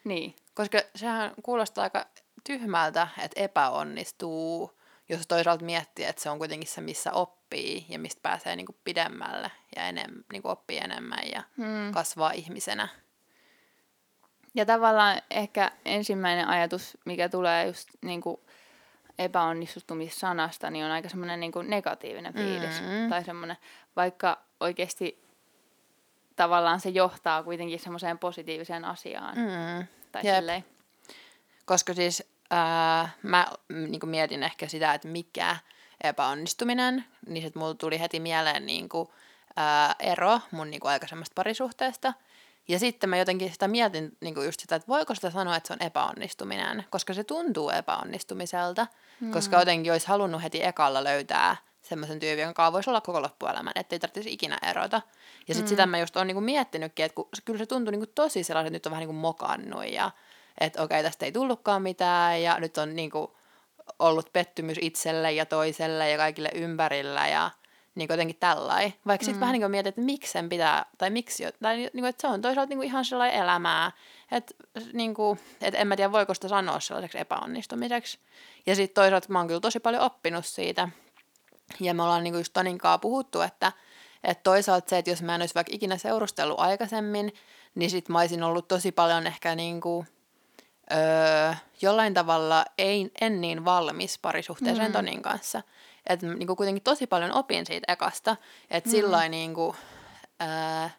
niin. 0.04 0.36
Koska 0.54 0.78
sehän 0.96 1.32
kuulostaa 1.44 1.84
aika 1.84 2.06
tyhmältä, 2.44 3.08
että 3.24 3.42
epäonnistuu, 3.42 4.80
jos 5.10 5.28
toisaalta 5.28 5.66
miettii, 5.66 6.06
että 6.06 6.22
se 6.22 6.30
on 6.30 6.40
kuitenkin 6.40 6.70
se, 6.70 6.82
missä 6.82 7.12
oppii 7.14 7.86
ja 7.90 8.00
mistä 8.00 8.20
pääsee 8.22 8.56
niin 8.56 8.66
kuin 8.66 8.78
pidemmälle 8.84 9.52
ja 9.76 9.88
enem, 9.88 10.24
niin 10.32 10.42
kuin 10.42 10.52
oppii 10.52 10.78
enemmän 10.78 11.24
ja 11.34 11.44
Hmm. 11.58 11.92
kasvaa 11.94 12.32
ihmisenä. 12.32 12.88
Ja 14.56 14.66
tavallaan 14.66 15.22
ehkä 15.32 15.72
ensimmäinen 15.86 16.48
ajatus, 16.48 16.98
mikä 17.06 17.30
tulee 17.30 17.68
just 17.68 17.90
niin 18.02 18.22
kuin 18.22 18.38
epäonnistumissanasta, 19.20 20.70
niin 20.70 20.86
on 20.86 20.92
aika 20.92 21.10
semmoinen 21.10 21.40
niin 21.40 21.52
kuin 21.52 21.70
negatiivinen 21.70 22.34
fiilis. 22.34 22.82
Mm. 22.82 23.10
Tai 23.10 23.24
semmoinen, 23.24 23.58
vaikka 23.96 24.47
oikeasti 24.60 25.28
tavallaan 26.36 26.80
se 26.80 26.90
johtaa 26.90 27.44
kuitenkin 27.44 27.80
semmoiseen 27.80 28.20
positiiviseen 28.20 28.86
asiaan. 28.86 29.38
Mm. 29.38 29.88
Tai 30.12 30.22
Jep. 30.26 30.36
silleen. 30.36 30.66
Koska 31.66 31.94
siis 31.94 32.24
ää, 32.52 33.10
mä 33.24 33.48
niin 33.70 34.10
mietin 34.10 34.44
ehkä 34.44 34.68
sitä, 34.68 34.94
että 34.94 35.08
mikä 35.08 35.58
epäonnistuminen, 36.04 37.06
niin 37.28 37.44
sitten 37.44 37.60
mulla 37.60 37.76
tuli 37.76 38.00
heti 38.00 38.20
mieleen 38.20 38.66
niin 38.66 38.90
kuin, 38.90 39.10
ää, 39.56 39.96
ero 40.00 40.40
mun 40.52 40.72
niin 40.72 40.80
kuin 40.80 40.92
aikaisemmasta 40.92 41.34
parisuhteesta. 41.36 42.14
Ja 42.68 42.80
sitten 42.80 43.10
mä 43.10 43.18
jotenkin 43.18 43.52
sitä 43.52 43.68
mietin 43.68 44.18
niin 44.22 44.34
kuin 44.34 44.46
just 44.46 44.60
sitä, 44.60 44.76
että 44.76 44.88
voiko 44.88 45.16
sitä 45.16 45.30
sanoa, 45.30 45.56
että 45.56 45.68
se 45.68 45.74
on 45.74 45.82
epäonnistuminen, 45.82 46.86
koska 46.90 47.14
se 47.14 47.24
tuntuu 47.24 47.70
epäonnistumiselta, 47.70 48.88
mm. 49.20 49.32
koska 49.32 49.60
jotenkin 49.60 49.92
olisi 49.92 50.08
halunnut 50.08 50.44
heti 50.44 50.64
ekalla 50.64 51.04
löytää 51.04 51.56
semmoisen 51.82 52.20
tyypin, 52.20 52.44
jonka 52.44 52.74
voisi 52.74 52.90
olla 52.90 53.02
koko 53.02 53.22
loppuelämän, 53.22 53.74
ettei 53.76 54.00
tarvitsisi 54.00 54.34
ikinä 54.34 54.58
erota. 54.70 55.02
Ja 55.48 55.54
sitten 55.54 55.66
mm. 55.66 55.70
sitä 55.70 55.86
mä 55.86 56.00
just 56.00 56.18
oon 56.18 56.28
niinku 56.28 56.42
miettinytkin, 56.42 57.06
että 57.06 57.16
kun, 57.16 57.30
kyllä 57.46 57.58
se 57.60 57.66
tuntui 57.66 57.92
niinku 57.92 58.12
tosi 58.16 58.44
sellaiset, 58.44 58.68
että 58.68 58.76
nyt 58.76 58.86
on 58.86 58.92
vähän 58.92 59.02
niinku 59.02 59.22
mokannut 59.22 59.86
ja 59.92 60.12
että 60.62 60.84
okei, 60.84 61.04
tästä 61.04 61.26
ei 61.26 61.32
tullutkaan 61.32 61.82
mitään 61.82 62.42
ja 62.42 62.60
nyt 62.60 62.78
on 62.78 62.96
niinku 62.96 63.38
ollut 64.00 64.34
pettymys 64.34 64.78
itselle 64.82 65.32
ja 65.32 65.46
toiselle 65.46 66.10
ja 66.10 66.18
kaikille 66.18 66.50
ympärillä 66.54 67.28
ja 67.28 67.52
niin 67.96 68.08
jotenkin 68.10 68.38
tällainen. 68.40 68.94
Vaikka 69.08 69.26
sitten 69.26 69.38
Mm. 69.38 69.42
vähän 69.42 69.54
niin 69.54 69.72
mietin, 69.72 69.90
että 69.90 70.02
miksi 70.02 70.32
sen 70.32 70.50
pitää, 70.50 70.86
tai 70.98 71.10
miksi, 71.10 71.44
jo- 71.44 71.52
tai 71.62 71.78
niin 71.78 71.92
kuin, 71.92 72.06
että 72.06 72.22
se 72.22 72.28
on 72.28 72.42
toisaalta 72.42 72.70
niin 72.70 72.78
kuin 72.78 72.88
ihan 72.88 73.06
sellainen 73.06 73.42
elämää, 73.42 73.92
että 74.32 74.54
niin 74.94 75.14
kuin, 75.14 75.40
että 75.62 75.80
en 75.80 75.88
mä 75.88 75.96
tiedä 75.96 76.12
voiko 76.12 76.34
sitä 76.34 76.48
sanoa 76.48 76.80
sellaiseksi 76.80 77.20
epäonnistumiseksi. 77.20 78.20
Ja 78.66 78.76
sitten 78.76 78.96
toisaalta 79.04 79.28
mä 79.30 79.40
oon 79.40 79.48
kyllä 79.48 79.60
tosi 79.60 79.80
paljon 79.80 80.04
oppinut 80.04 80.46
siitä. 80.46 80.90
Ja 81.80 81.94
me 81.94 82.04
ollaan 82.04 82.24
niin 82.24 82.34
kuin 82.34 82.40
just 82.40 82.54
Toninkaan 82.54 83.00
puhuttu, 83.00 83.42
että, 83.42 83.72
että 84.24 84.44
toisaalta 84.44 84.90
se, 84.90 84.98
että 84.98 85.12
jos 85.12 85.22
mä 85.22 85.36
en 85.36 85.42
olisi 85.42 85.56
vaikka 85.56 85.74
ikinä 85.76 85.98
seurustellut 85.98 86.60
aikaisemmin, 86.60 87.34
niin 87.76 87.90
sit 87.90 88.10
mä 88.10 88.20
olisin 88.20 88.44
ollut 88.44 88.68
tosi 88.68 88.92
paljon 88.92 89.28
ehkä 89.28 89.56
niin 89.56 89.82
kuin, 89.82 90.08
öö, 90.92 91.54
jollain 91.82 92.14
tavalla 92.14 92.66
ei, 92.78 93.12
en 93.22 93.42
niin 93.42 93.66
valmis 93.66 94.20
parisuhteeseen 94.20 94.88
Mm. 94.88 94.94
Tonin 94.94 95.22
kanssa. 95.22 95.62
Että 96.06 96.28
niin 96.28 96.48
kuin 96.48 96.58
kuitenkin 96.58 96.84
tosi 96.84 97.08
paljon 97.08 97.32
opin 97.34 97.66
siitä 97.66 97.94
ekasta, 97.94 98.36
että 98.70 98.90
mm. 98.90 98.92
sillä 98.92 99.30
niin 99.30 99.54
kuin, 99.54 99.76
öö, 100.42 100.90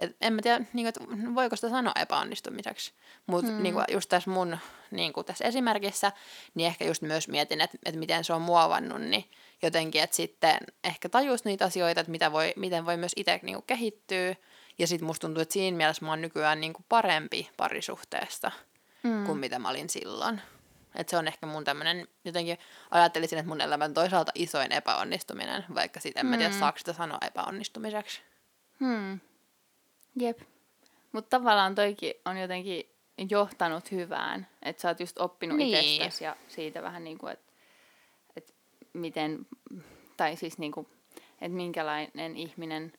et 0.00 0.16
en 0.20 0.32
mä 0.32 0.42
tiedä, 0.42 0.58
niin 0.58 0.68
kuin, 0.72 0.86
että 0.86 1.34
voiko 1.34 1.56
sitä 1.56 1.68
sanoa 1.68 1.92
epäonnistumiseksi. 2.00 2.92
Mutta 3.26 3.50
Mm. 3.50 3.62
niin 3.62 3.74
kuin 3.74 3.84
just 3.92 4.08
tässä 4.08 4.30
mun 4.30 4.58
niin 4.90 5.12
kuin 5.12 5.26
tässä 5.26 5.44
esimerkissä, 5.44 6.12
niin 6.54 6.66
ehkä 6.66 6.84
just 6.84 7.02
myös 7.02 7.28
mietin, 7.28 7.60
että, 7.60 7.78
että 7.84 7.98
miten 7.98 8.24
se 8.24 8.32
on 8.32 8.42
muovannut, 8.42 9.00
niin 9.00 9.24
jotenkin, 9.62 10.02
että 10.02 10.16
sitten 10.16 10.58
ehkä 10.84 11.08
tajus 11.08 11.44
niitä 11.44 11.64
asioita, 11.64 12.00
että 12.00 12.10
mitä 12.10 12.32
voi, 12.32 12.52
miten 12.56 12.86
voi 12.86 12.96
myös 12.96 13.12
itse 13.16 13.40
niin 13.42 13.54
kuin 13.56 13.66
kehittyä. 13.66 14.36
Ja 14.78 14.86
sitten 14.86 15.06
musta 15.06 15.20
tuntuu, 15.26 15.40
että 15.42 15.52
siinä 15.52 15.76
mielessä 15.76 16.04
mä 16.04 16.10
oon 16.12 16.20
nykyään 16.20 16.60
niin 16.60 16.72
kuin 16.72 16.84
parempi 16.88 17.50
parisuhteesta 17.56 18.52
Mm. 19.02 19.26
kuin 19.26 19.38
mitä 19.38 19.58
mä 19.58 19.68
olin 19.70 19.90
silloin. 19.90 20.40
Et 20.94 21.08
se 21.08 21.16
on 21.16 21.28
ehkä 21.28 21.46
mun 21.46 21.64
tämmönen, 21.64 22.08
jotenkin 22.24 22.58
ajattelisin, 22.90 23.38
että 23.38 23.48
mun 23.48 23.60
elämän 23.60 23.94
toisaalta 23.94 24.32
isoin 24.34 24.72
epäonnistuminen, 24.72 25.64
vaikka 25.74 26.00
sitten 26.00 26.20
en 26.20 26.26
mä 26.26 26.36
tiedä, 26.36 26.52
Mm. 26.52 26.58
saako 26.58 26.78
sitä 26.78 26.92
sanoa 26.92 27.18
epäonnistumiseksi. 27.26 28.20
Hmm. 28.80 29.20
Jep. 30.16 30.38
Mutta 31.12 31.36
tavallaan 31.38 31.74
toikin 31.74 32.14
on 32.24 32.36
jotenkin 32.36 32.90
johtanut 33.30 33.90
hyvään, 33.90 34.46
että 34.62 34.82
sä 34.82 34.88
oot 34.88 35.00
just 35.00 35.18
oppinut 35.18 35.58
Niin. 35.58 35.74
itsestäsi 35.78 36.24
ja 36.24 36.36
siitä 36.48 36.82
vähän 36.82 37.04
niin 37.04 37.18
kuin, 37.18 37.32
että 37.32 37.44
et 37.48 37.51
miten, 38.92 39.46
tai 40.16 40.36
siis 40.36 40.58
niin 40.58 40.72
kuin, 40.72 40.86
että 41.40 41.56
minkälainen 41.56 42.36
ihminen 42.36 42.92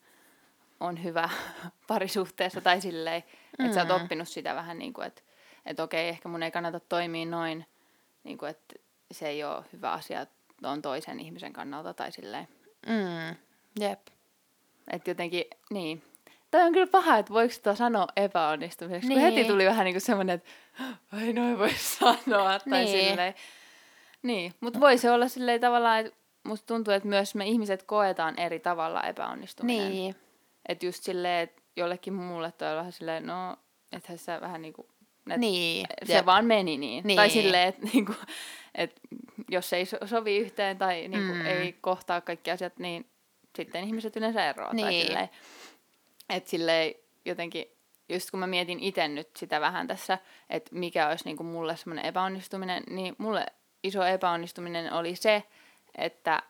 on 0.80 1.04
hyvä 1.04 1.30
parisuhteessa 1.88 2.62
tai 2.62 2.82
silleen, 2.82 3.24
että 3.60 3.74
sä 3.74 3.80
oot 3.82 3.90
Mm. 3.90 3.96
oppinut 4.04 4.28
sitä 4.28 4.56
vähän 4.56 4.80
niin 4.80 4.94
kuin, 4.94 5.08
että 5.08 5.22
että 5.66 5.84
okei, 5.84 6.10
ehkä 6.10 6.30
mun 6.30 6.44
ei 6.44 6.52
kannata 6.52 6.80
toimia 6.80 7.26
noin, 7.26 7.66
niin 8.24 8.38
kuin, 8.38 8.50
että 8.50 8.76
se 9.12 9.28
ei 9.30 9.44
ole 9.44 9.64
hyvä 9.74 9.92
asia 9.92 10.26
tuon 10.62 10.82
toisen 10.82 11.20
ihmisen 11.20 11.54
kannalta 11.54 11.94
tai 11.94 12.12
silleen. 12.12 12.48
Mm, 12.88 13.36
jep. 13.80 14.00
Että 14.92 15.10
jotenkin, 15.12 15.44
niin. 15.70 16.04
Toi 16.52 16.62
on 16.62 16.74
kyllä 16.74 16.88
paha, 16.88 17.18
että 17.18 17.34
voiko 17.34 17.54
sitä 17.54 17.76
sanoa 17.76 18.08
epäonnistumiseksi. 18.16 19.08
Niin. 19.08 19.20
Kun 19.20 19.28
Niin. 19.28 19.36
heti 19.38 19.48
tuli 19.52 19.66
vähän 19.66 19.86
niin 19.86 19.94
kuin 19.94 20.02
semmoinen, 20.02 20.36
että 20.36 20.50
ei 21.22 21.34
noin 21.34 21.58
voi 21.60 21.74
sanoa. 22.00 22.60
Tai 22.60 22.84
Niin. 22.86 23.08
silleen. 23.10 23.34
Niin, 24.24 24.54
mutta 24.60 24.80
voi 24.80 24.98
se 24.98 25.12
olla 25.12 25.28
silleen 25.28 25.62
tavallaan, 25.62 26.00
että 26.06 26.18
musta 26.44 26.68
tuntuu, 26.68 26.94
että 26.94 27.10
myös 27.10 27.36
me 27.36 27.46
ihmiset 27.46 27.84
koetaan 27.84 28.40
eri 28.40 28.60
tavalla 28.60 29.04
epäonnistuminen. 29.04 29.92
Niin. 29.92 30.16
Että 30.68 30.86
just 30.86 31.04
silleen, 31.04 31.40
että 31.44 31.62
jollekin 31.76 32.14
muulle 32.14 32.52
toi 32.52 32.70
on 32.72 32.78
vähän 32.78 32.92
silleen, 32.92 33.26
no, 33.28 33.58
että 33.92 34.18
sä 34.18 34.42
vähän 34.42 34.62
niin 34.62 34.74
kuin, 34.74 34.88
et 35.30 35.38
Niin. 35.40 35.88
se 36.04 36.14
jep. 36.14 36.26
vaan 36.26 36.46
meni 36.46 36.78
niin. 36.78 37.04
Niin. 37.08 37.16
Tai 37.18 37.30
silleen, 37.30 37.68
että 37.68 37.82
niinku, 37.94 38.14
et 38.76 39.00
jos 39.50 39.74
ei 39.74 39.86
so- 39.86 40.08
sovi 40.08 40.38
yhteen 40.38 40.78
tai 40.78 41.08
niinku 41.08 41.34
Mm. 41.34 41.46
ei 41.46 41.74
kohtaa 41.82 42.22
kaikki 42.22 42.52
asiat, 42.52 42.80
niin 42.80 43.06
sitten 43.56 43.84
ihmiset 43.84 44.16
yleensä 44.16 44.50
eroaa. 44.50 44.70
Tai 44.80 44.90
Niin. 44.90 45.06
silleen, 45.08 45.30
että 46.30 46.50
silleen 46.50 46.94
jotenkin, 47.26 47.66
just 48.10 48.32
kun 48.32 48.40
mä 48.40 48.48
mietin 48.48 48.80
itse 48.80 49.08
nyt 49.08 49.30
sitä 49.38 49.62
vähän 49.62 49.88
tässä, 49.88 50.18
että 50.50 50.76
mikä 50.76 51.10
olisi 51.10 51.26
niinku 51.26 51.44
mulle 51.44 51.78
semmoinen 51.78 52.06
epäonnistuminen, 52.06 52.84
niin 52.90 53.16
mulle 53.18 53.46
iso 53.84 54.04
epäonnistuminen 54.04 54.94
oli 54.94 55.16
se, 55.16 55.44
että 55.96 56.44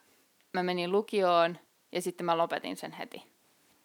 mä 0.53 0.63
menin 0.63 0.91
lukioon 0.91 1.57
ja 1.91 2.01
sitten 2.01 2.25
mä 2.25 2.37
lopetin 2.37 2.77
sen 2.77 2.91
heti. 2.91 3.23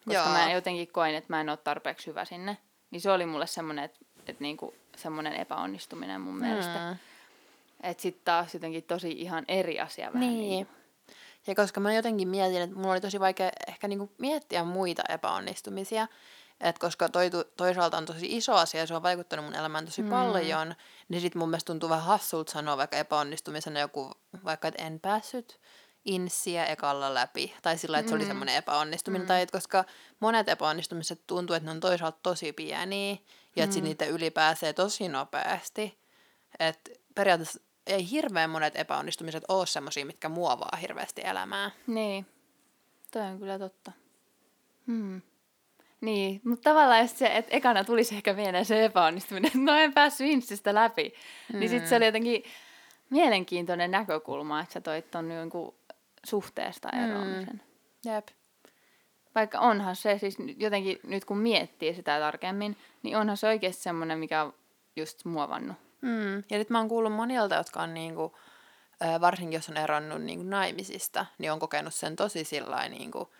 Koska 0.05 0.13
Joo. 0.13 0.29
mä 0.29 0.53
jotenkin 0.53 0.89
koin, 0.89 1.15
että 1.15 1.33
mä 1.33 1.41
en 1.41 1.49
ole 1.49 1.57
tarpeeksi 1.57 2.07
hyvä 2.07 2.25
sinne. 2.25 2.59
Niin 2.91 3.01
se 3.01 3.11
oli 3.11 3.27
mulle 3.27 3.47
semmoinen, 3.47 3.85
että, 3.85 3.99
että 4.19 4.43
niinku, 4.43 4.75
semmoinen 4.97 5.35
epäonnistuminen 5.35 6.21
mun 6.21 6.39
mielestä. 6.39 6.79
Mm. 6.91 6.99
Että 7.83 8.03
sitten 8.03 8.25
taas 8.25 8.55
jotenkin 8.55 8.85
tosi 8.85 9.13
ihan 9.13 9.45
eri 9.49 9.81
asia 9.81 10.07
vähän. 10.07 10.21
Niin. 10.21 10.69
Ja 11.47 11.55
koska 11.55 11.81
mä 11.81 11.95
jotenkin 11.95 12.29
mietin, 12.29 12.63
että 12.63 12.77
mulla 12.77 12.93
oli 12.93 13.01
tosi 13.01 13.21
vaikea 13.21 13.51
ehkä 13.69 13.89
niinku 13.89 14.11
miettiä 14.19 14.65
muita 14.65 15.03
epäonnistumisia, 15.09 16.09
että 16.61 16.81
koska 16.81 17.09
toi, 17.09 17.31
toisaalta 17.57 17.97
on 17.97 18.07
tosi 18.07 18.37
iso 18.37 18.55
asia 18.55 18.81
ja 18.81 18.87
se 18.87 18.95
on 18.95 19.03
vaikuttanut 19.03 19.45
mun 19.45 19.55
elämään 19.55 19.85
tosi 19.85 20.03
Mm. 20.03 20.09
paljon, 20.11 20.75
niin 21.09 21.21
sit 21.21 21.35
mun 21.35 21.49
mielestä 21.51 21.67
tuntuu 21.67 21.89
vähän 21.89 22.05
hassulta 22.05 22.53
sanoa 22.53 22.77
vaikka 22.77 22.97
epäonnistumisena 22.97 23.81
joku, 23.81 24.13
vaikka 24.45 24.69
että 24.69 24.83
en 24.83 25.01
päässyt 25.01 25.61
insiä 26.05 26.67
ekalla 26.67 27.15
läpi, 27.15 27.55
tai 27.63 27.79
sillä 27.79 27.99
että 27.99 28.09
se 28.09 28.15
oli 28.15 28.25
Mm. 28.25 28.29
semmoinen 28.29 28.55
epäonnistuminen, 28.55 29.23
Mm. 29.25 29.29
tai 29.29 29.43
että 29.43 29.59
koska 29.59 29.85
monet 30.21 30.49
epäonnistumiset 30.49 31.21
tuntuu, 31.27 31.57
että 31.57 31.65
ne 31.65 31.71
on 31.71 31.81
toisaalta 31.81 32.19
tosi 32.23 32.53
pieniä, 32.53 33.17
ja 33.57 33.65
että 33.65 33.77
Mm. 33.77 33.85
niitä 33.85 34.05
yli 34.07 34.31
pääsee 34.31 34.73
tosi 34.73 35.09
nopeasti, 35.09 35.99
että 36.59 36.91
periaatteessa 37.15 37.61
ei 37.87 38.11
hirveän 38.11 38.51
monet 38.51 38.77
epäonnistumiset 38.77 39.45
ole 39.49 39.67
semmoisia, 39.67 40.07
mitkä 40.07 40.29
muovaa 40.29 40.77
hirveästi 40.81 41.23
elämää. 41.25 41.71
Niin. 41.87 42.27
Toi 43.11 43.23
on 43.23 43.39
kyllä 43.39 43.59
totta. 43.59 43.93
Hmm. 44.87 45.23
Niin, 46.01 46.41
mutta 46.45 46.71
tavallaan 46.71 47.01
just 47.01 47.17
se, 47.17 47.27
että 47.27 47.57
ekana 47.57 47.85
tulisi 47.85 48.15
ehkä 48.15 48.33
mieleen 48.33 48.65
se 48.65 48.85
epäonnistuminen, 48.85 49.47
että 49.47 49.59
no 49.59 49.77
en 49.77 49.95
päässyt 49.95 50.27
Instistä 50.27 50.75
läpi. 50.75 51.15
Mm. 51.53 51.59
Niin 51.59 51.69
sitten 51.69 51.89
se 51.89 51.97
oli 51.97 52.05
jotenkin 52.05 52.45
mielenkiintoinen 53.11 53.91
näkökulma, 53.91 54.61
että 54.61 54.73
sä 54.73 54.81
toit 54.81 55.11
ton 55.11 55.29
niinku 55.29 55.75
suhteesta 56.27 56.89
eroamisen. 56.91 57.61
Mm. 58.05 58.13
Jep. 58.13 58.29
Vaikka 59.35 59.59
onhan 59.59 59.97
se 59.97 60.19
siis 60.19 60.37
jotenkin, 60.57 60.99
nyt 61.03 61.25
kun 61.25 61.39
miettii 61.39 61.95
sitä 61.95 62.19
tarkemmin, 62.21 62.77
niin 63.03 63.17
onhan 63.17 63.37
se 63.37 63.47
oikeasti 63.47 63.83
semmoinen, 63.83 64.19
mikä 64.19 64.43
on 64.43 64.55
just 64.97 65.25
muovannut. 65.25 65.77
Mm. 66.01 66.37
Ja 66.51 66.59
nyt 66.59 66.71
mä 66.71 66.79
oon 66.79 66.89
kuullut 66.89 67.13
monilta, 67.13 67.55
jotka 67.55 67.83
on 67.83 67.95
niinku, 67.95 68.39
varsinkin 69.21 69.57
jos 69.57 69.69
on 69.69 69.77
eronnut 69.77 70.23
niinku 70.23 70.45
naimisista, 70.45 71.27
niin 71.39 71.53
on 71.53 71.59
kokenut 71.59 71.95
sen 71.95 72.17
tosi 72.17 72.45
sillä 72.45 72.89
niinku, 72.89 73.35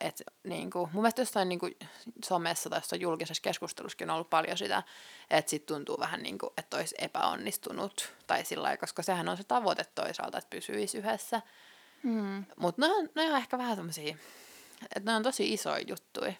että 0.00 0.24
niinku, 0.44 0.90
mun 0.92 1.02
mielestä 1.02 1.22
jostain 1.22 1.48
niinku, 1.48 1.70
somessa 2.24 2.70
tai 2.70 2.78
jostain 2.78 3.02
julkisessa 3.02 3.42
keskustelussakin 3.42 4.10
on 4.10 4.14
ollut 4.14 4.30
paljon 4.30 4.58
sitä, 4.58 4.82
että 5.30 5.50
sit 5.50 5.66
tuntuu 5.66 5.96
vähän 6.00 6.22
niin 6.22 6.38
kuin, 6.38 6.50
että 6.58 6.76
olisi 6.76 6.94
epäonnistunut. 6.98 8.14
Tai 8.26 8.44
sillä 8.44 8.76
koska 8.76 9.02
sehän 9.02 9.28
on 9.28 9.36
se 9.36 9.44
tavoite 9.44 9.84
toisaalta, 9.94 10.38
että 10.38 10.50
pysyisi 10.50 10.98
yhdessä. 10.98 11.42
Mm. 12.02 12.44
Mutta 12.56 12.86
ne 12.86 12.94
on, 12.94 13.08
ne 13.14 13.30
on 13.30 13.36
ehkä 13.36 13.58
vähän 13.58 13.76
tämmöisiä, 13.76 14.16
että 14.96 15.10
ne 15.10 15.16
on 15.16 15.22
tosi 15.22 15.52
isoja 15.52 15.84
juttuja. 15.86 16.32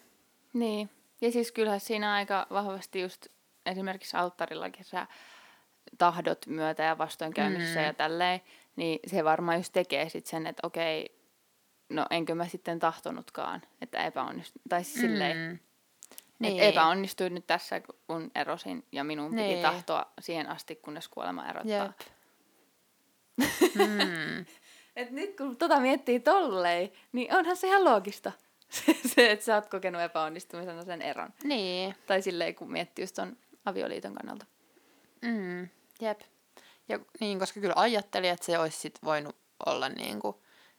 Niin. 0.53 0.89
Ja 1.21 1.31
siis 1.31 1.51
kyllähän 1.51 1.79
siinä 1.79 2.13
aika 2.13 2.47
vahvasti 2.49 3.01
just 3.01 3.27
esimerkiksi 3.65 4.17
alttarillakin 4.17 4.85
sä 4.85 5.07
tahdot 5.97 6.47
myötä 6.47 6.83
ja 6.83 6.97
vastoinkäynnissä 6.97 7.79
mm. 7.79 7.85
ja 7.85 7.93
tälleen, 7.93 8.41
niin 8.75 8.99
se 9.07 9.23
varmaan 9.23 9.57
just 9.57 9.73
tekee 9.73 10.09
sitten 10.09 10.29
sen, 10.29 10.47
että 10.47 10.67
okei, 10.67 11.22
no 11.95 12.05
enkö 12.09 12.35
mä 12.35 12.47
sitten 12.47 12.79
tahtonutkaan, 12.79 13.61
että 13.81 14.03
epäonnistu. 14.03 14.59
Tai 14.69 14.83
siis 14.83 14.95
mm. 14.95 15.01
silleen, 15.01 15.61
niin. 16.39 16.53
että 16.53 16.69
epäonnistuin 16.69 17.33
nyt 17.33 17.47
tässä, 17.47 17.81
kun 18.07 18.31
erosin 18.35 18.85
ja 18.91 19.03
minun 19.03 19.35
niin. 19.35 19.49
piti 19.49 19.61
tahtoa 19.61 20.05
siihen 20.19 20.49
asti, 20.49 20.75
kunnes 20.75 21.07
kuolema 21.07 21.49
erottaa. 21.49 21.93
Mm. 23.75 24.45
Et 24.95 25.11
nyt 25.11 25.37
kun 25.37 25.57
tota 25.57 25.79
miettii 25.79 26.19
tolleen, 26.19 26.91
niin 27.11 27.35
onhan 27.35 27.57
se 27.57 27.67
ihan 27.67 27.83
loogista. 27.83 28.31
se, 29.15 29.31
että 29.31 29.45
sä 29.45 29.55
oot 29.55 29.65
kokenut 29.65 30.01
epäonnistumisena 30.01 30.83
sen 30.83 31.01
eron. 31.01 31.33
Niin. 31.43 31.95
Tai 32.07 32.21
silleen, 32.21 32.55
kun 32.55 32.71
miettii 32.71 33.03
just 33.03 33.15
ton 33.15 33.37
avioliiton 33.65 34.13
kannalta. 34.13 34.45
Mm, 35.21 35.69
jep. 36.01 36.21
Ja 36.89 36.99
niin, 37.19 37.39
koska 37.39 37.59
kyllä 37.59 37.73
ajattelin, 37.77 38.29
että 38.29 38.45
se 38.45 38.59
olisi 38.59 38.79
sit 38.79 38.99
voinut 39.03 39.35
olla 39.65 39.89
niin 39.89 40.19
kuin, 40.19 40.35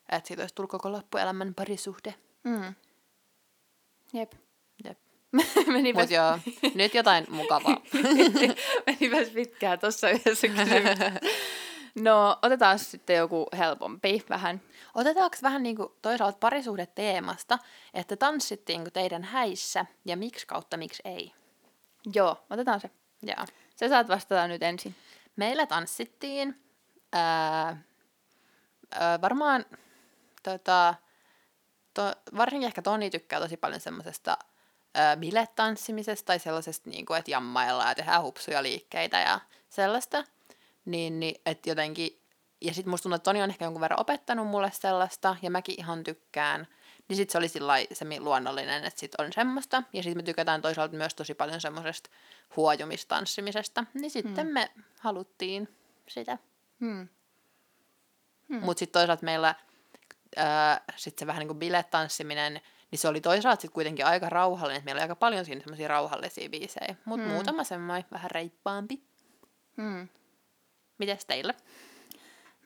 että 0.09 0.29
siitä 0.29 0.43
olisi 0.43 0.55
tullut 0.55 0.71
koko 0.71 0.93
loppuelämän 0.93 1.55
parisuhde. 1.55 2.15
Mm. 2.45 2.75
Jep. 4.13 4.33
Jep. 4.85 4.99
Menipäs... 5.73 6.03
Mut 6.03 6.11
joo, 6.11 6.39
nyt 6.75 6.95
jotain 6.95 7.27
mukavaa. 7.31 7.77
Menipäs 8.87 9.29
pitkään 9.29 9.79
tuossa 9.79 10.11
yhdessä 10.11 10.47
No, 12.01 12.39
otetaan 12.43 12.79
sitten 12.79 13.17
joku 13.17 13.47
helpompi 13.59 14.25
vähän. 14.29 14.61
Otetaanko 14.95 15.37
vähän 15.43 15.63
niin 15.63 15.77
kuin 15.77 15.89
toisaalta 16.03 16.39
parisuhdeteemasta, 16.39 17.59
että 17.95 18.17
tanssittiinko 18.17 18.91
teidän 18.91 19.25
häissä 19.25 19.87
ja 20.05 20.17
miksi 20.17 20.47
kautta 20.47 20.77
miksi 20.77 21.03
ei? 21.05 21.33
Joo, 22.15 22.37
otetaan 22.51 22.81
se. 22.81 22.91
Joo. 23.23 23.47
Se 23.77 23.89
saat 23.89 24.09
vastata 24.09 24.49
nyt 24.49 24.63
ensin. 24.63 24.95
Meillä 25.37 25.67
tanssittiin 25.67 26.63
ää, 27.13 27.83
ää, 28.91 29.21
varmaan 29.21 29.65
tota, 30.45 30.95
to, 31.95 32.03
varsinkin 32.37 32.67
ehkä 32.67 32.83
Toni 32.83 33.11
tykkää 33.11 33.41
tosi 33.41 33.57
paljon 33.57 33.81
semmoisesta 33.81 34.39
biletanssimisesta 35.19 36.27
tai 36.27 36.39
sellaisesta, 36.39 36.91
niin 36.91 37.07
kuin, 37.07 37.19
että 37.19 37.31
jammaillaan 37.31 37.89
ja 37.89 37.95
tehdään 37.95 38.23
hupsuja 38.23 38.63
liikkeitä 38.63 39.21
ja 39.21 39.41
sellaista. 39.71 40.25
Niin, 40.85 41.21
niin 41.21 41.41
että 41.47 41.71
jotenkin, 41.71 42.21
ja 42.61 42.75
sitten 42.75 42.91
musta 42.91 43.03
tuntuu, 43.03 43.17
että 43.17 43.25
Toni 43.25 43.43
on 43.43 43.51
ehkä 43.51 43.65
jonkun 43.65 43.81
verran 43.81 44.01
opettanut 44.01 44.47
mulle 44.47 44.71
sellaista, 44.75 45.37
ja 45.43 45.51
mäkin 45.51 45.75
ihan 45.79 46.05
tykkään. 46.05 46.67
Niin 47.09 47.17
sitten 47.17 47.33
se 47.33 47.39
oli 47.39 47.49
sillä 47.49 47.75
se 47.93 48.05
luonnollinen, 48.19 48.85
että 48.85 49.01
sit 49.01 49.15
on 49.19 49.33
semmoista. 49.33 49.83
Ja 49.93 50.03
sitten 50.03 50.19
me 50.19 50.23
tykätään 50.23 50.63
toisaalta 50.63 50.97
myös 50.97 51.15
tosi 51.15 51.35
paljon 51.35 51.61
semmoisesta 51.61 52.11
huojumistanssimisesta. 52.57 53.85
Niin 53.95 54.11
sitten 54.11 54.47
hmm. 54.47 54.55
me 54.55 54.71
haluttiin 55.01 55.77
sitä. 56.09 56.39
Hmm. 56.81 57.09
Hmm. 58.49 58.65
Mutta 58.65 58.79
sitten 58.79 59.01
toisaalta 59.01 59.25
meillä 59.25 59.55
äh, 60.39 60.81
sit 60.97 61.19
se 61.19 61.27
vähän 61.27 61.41
niin 61.41 61.49
kuin 61.49 61.59
biletanssiminen, 61.59 62.61
niin 62.91 62.99
se 62.99 63.09
oli 63.09 63.21
toisaalta 63.21 63.61
sitten 63.61 63.75
kuitenkin 63.75 64.07
aika 64.07 64.29
rauhallinen. 64.29 64.85
Meillä 64.85 64.99
oli 64.99 65.03
aika 65.03 65.17
paljon 65.17 65.45
siinä 65.45 65.61
semmoisia 65.61 65.89
rauhallisia 65.89 66.49
biisejä. 66.49 66.95
Mutta 67.05 67.25
hmm. 67.25 67.35
muutama 67.35 67.65
semmoinen 67.65 68.05
vähän 68.13 68.31
reippaampi. 68.31 69.03
Hmm. 69.77 70.09
Mites 70.99 71.25
teillä? 71.25 71.55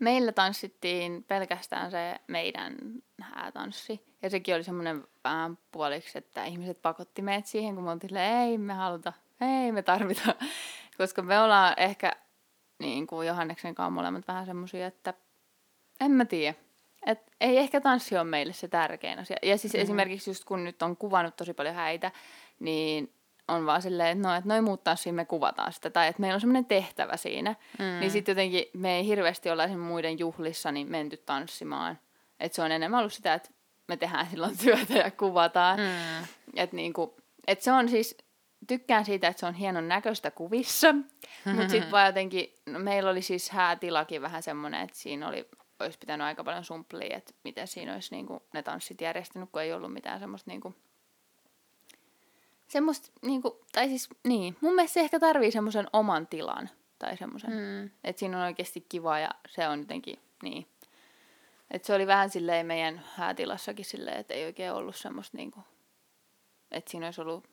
Meillä 0.00 0.32
tanssittiin 0.32 1.24
pelkästään 1.24 1.90
se 1.90 2.16
meidän 2.26 2.76
häätanssi. 3.20 4.08
Ja 4.22 4.30
sekin 4.30 4.54
oli 4.54 4.64
semmoinen 4.64 5.04
vähän 5.24 5.58
puoliksi, 5.72 6.18
että 6.18 6.44
ihmiset 6.44 6.82
pakotti 6.82 7.22
meidät 7.22 7.46
siihen, 7.46 7.74
kun 7.74 7.84
me 7.84 7.90
oltiin 7.90 8.16
ei 8.16 8.58
me 8.58 8.72
haluta, 8.72 9.12
ei 9.40 9.72
me 9.72 9.82
tarvita. 9.82 10.34
Koska 10.98 11.22
me 11.22 11.40
ollaan 11.40 11.74
ehkä, 11.76 12.12
niin 12.78 13.06
kuin 13.06 13.26
Johanneksen 13.26 13.74
kanssa 13.74 13.90
molemmat 13.90 14.28
vähän 14.28 14.46
semmoisia, 14.46 14.86
että 14.86 15.14
en 16.00 16.10
mä 16.10 16.24
tiedä. 16.24 16.67
Et 17.08 17.32
ei 17.40 17.58
ehkä 17.58 17.80
tanssi 17.80 18.16
ole 18.16 18.24
meille 18.24 18.52
se 18.52 18.68
tärkein 18.68 19.18
asia. 19.18 19.36
Ja 19.42 19.58
siis 19.58 19.74
mm. 19.74 19.80
esimerkiksi 19.80 20.30
just 20.30 20.44
kun 20.44 20.64
nyt 20.64 20.82
on 20.82 20.96
kuvannut 20.96 21.36
tosi 21.36 21.54
paljon 21.54 21.74
häitä, 21.74 22.12
niin 22.60 23.12
on 23.48 23.66
vaan 23.66 23.82
silleen, 23.82 24.08
että 24.08 24.28
no, 24.28 24.34
että 24.34 24.48
noin 24.48 24.64
muut 24.64 24.84
tanssiin 24.84 25.14
me 25.14 25.24
kuvataan 25.24 25.72
sitä, 25.72 25.90
tai 25.90 26.08
että 26.08 26.20
meillä 26.20 26.34
on 26.34 26.40
semmoinen 26.40 26.64
tehtävä 26.64 27.16
siinä. 27.16 27.56
Mm. 27.78 28.00
Niin 28.00 28.10
sitten 28.10 28.32
jotenkin 28.32 28.64
me 28.74 28.96
ei 28.96 29.06
hirveästi 29.06 29.50
olla 29.50 29.68
muiden 29.68 30.18
juhlissa 30.18 30.72
niin 30.72 30.90
menty 30.90 31.16
tanssimaan. 31.16 31.98
Että 32.40 32.56
se 32.56 32.62
on 32.62 32.72
enemmän 32.72 33.00
ollut 33.00 33.12
sitä, 33.12 33.34
että 33.34 33.50
me 33.86 33.96
tehdään 33.96 34.26
silloin 34.30 34.58
työtä 34.58 34.94
ja 34.94 35.10
kuvataan. 35.10 35.78
Mm. 35.80 36.26
Että 36.56 36.76
niinku, 36.76 37.16
et 37.46 37.60
se 37.60 37.72
on 37.72 37.88
siis, 37.88 38.16
tykkään 38.66 39.04
siitä, 39.04 39.28
että 39.28 39.40
se 39.40 39.46
on 39.46 39.54
hienon 39.54 39.88
näköistä 39.88 40.30
kuvissa, 40.30 40.92
mutta 41.54 41.68
sitten 41.68 41.90
vaan 41.90 42.06
jotenkin, 42.06 42.54
no 42.66 42.78
meillä 42.78 43.10
oli 43.10 43.22
siis 43.22 43.50
häätilakin 43.50 44.22
vähän 44.22 44.42
semmoinen, 44.42 44.80
että 44.80 44.98
siinä 44.98 45.28
oli, 45.28 45.48
olisi 45.80 45.98
pitänyt 45.98 46.24
aika 46.24 46.44
paljon 46.44 46.64
sumplia, 46.64 47.16
että 47.16 47.34
miten 47.44 47.68
siinä 47.68 47.94
olisi 47.94 48.14
niinku 48.14 48.42
ne 48.52 48.62
tanssit 48.62 49.00
järjestänyt, 49.00 49.50
kun 49.50 49.62
ei 49.62 49.72
ollut 49.72 49.92
mitään 49.92 50.20
semmoista 50.20 50.50
niinku, 50.50 50.74
semmoista, 52.68 53.12
niinku, 53.22 53.60
tai 53.72 53.88
siis 53.88 54.08
niin, 54.24 54.56
mun 54.60 54.74
mielestä 54.74 54.94
se 54.94 55.00
ehkä 55.00 55.20
tarvii 55.20 55.50
semmoisen 55.50 55.86
oman 55.92 56.26
tilan, 56.26 56.70
tai 56.98 57.16
semmoisen, 57.16 57.50
mm. 57.50 57.90
että 58.04 58.20
siinä 58.20 58.38
on 58.38 58.44
oikeasti 58.44 58.86
kiva 58.88 59.18
ja 59.18 59.30
se 59.48 59.68
on 59.68 59.78
jotenkin, 59.78 60.18
niin. 60.42 60.66
Että 61.70 61.86
se 61.86 61.94
oli 61.94 62.06
vähän 62.06 62.30
silleen 62.30 62.66
meidän 62.66 63.04
häätilassakin 63.14 63.84
silleen, 63.84 64.16
että 64.16 64.34
ei 64.34 64.46
oikein 64.46 64.72
ollut 64.72 64.96
semmoista 64.96 65.36
niinku, 65.36 65.60
että 66.70 66.90
siinä 66.90 67.06
olisi 67.06 67.20
ollut, 67.20 67.48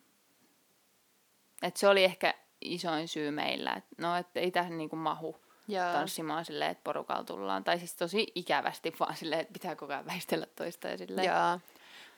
että 1.61 1.79
se 1.79 1.87
oli 1.87 2.03
ehkä 2.03 2.33
isoin 2.61 3.07
syy 3.07 3.31
meillä, 3.31 3.73
että 3.73 3.95
no, 3.97 4.15
että 4.15 4.39
ei 4.39 4.51
tähän 4.51 4.77
niinku 4.77 4.95
mahu 4.95 5.44
Joo. 5.67 5.91
tanssimaan 5.91 6.45
silleen, 6.45 6.71
että 6.71 6.83
porukalla 6.83 7.23
tullaan. 7.23 7.63
Tai 7.63 7.79
siis 7.79 7.95
tosi 7.95 8.31
ikävästi 8.35 8.93
vaan 8.99 9.15
silleen, 9.17 9.41
että 9.41 9.53
pitää 9.53 9.75
koko 9.75 9.93
ajan 9.93 10.05
väistellä 10.05 10.45
toista 10.55 10.87
ja 10.87 10.97
silleen. 10.97 11.27
Joo. 11.27 11.59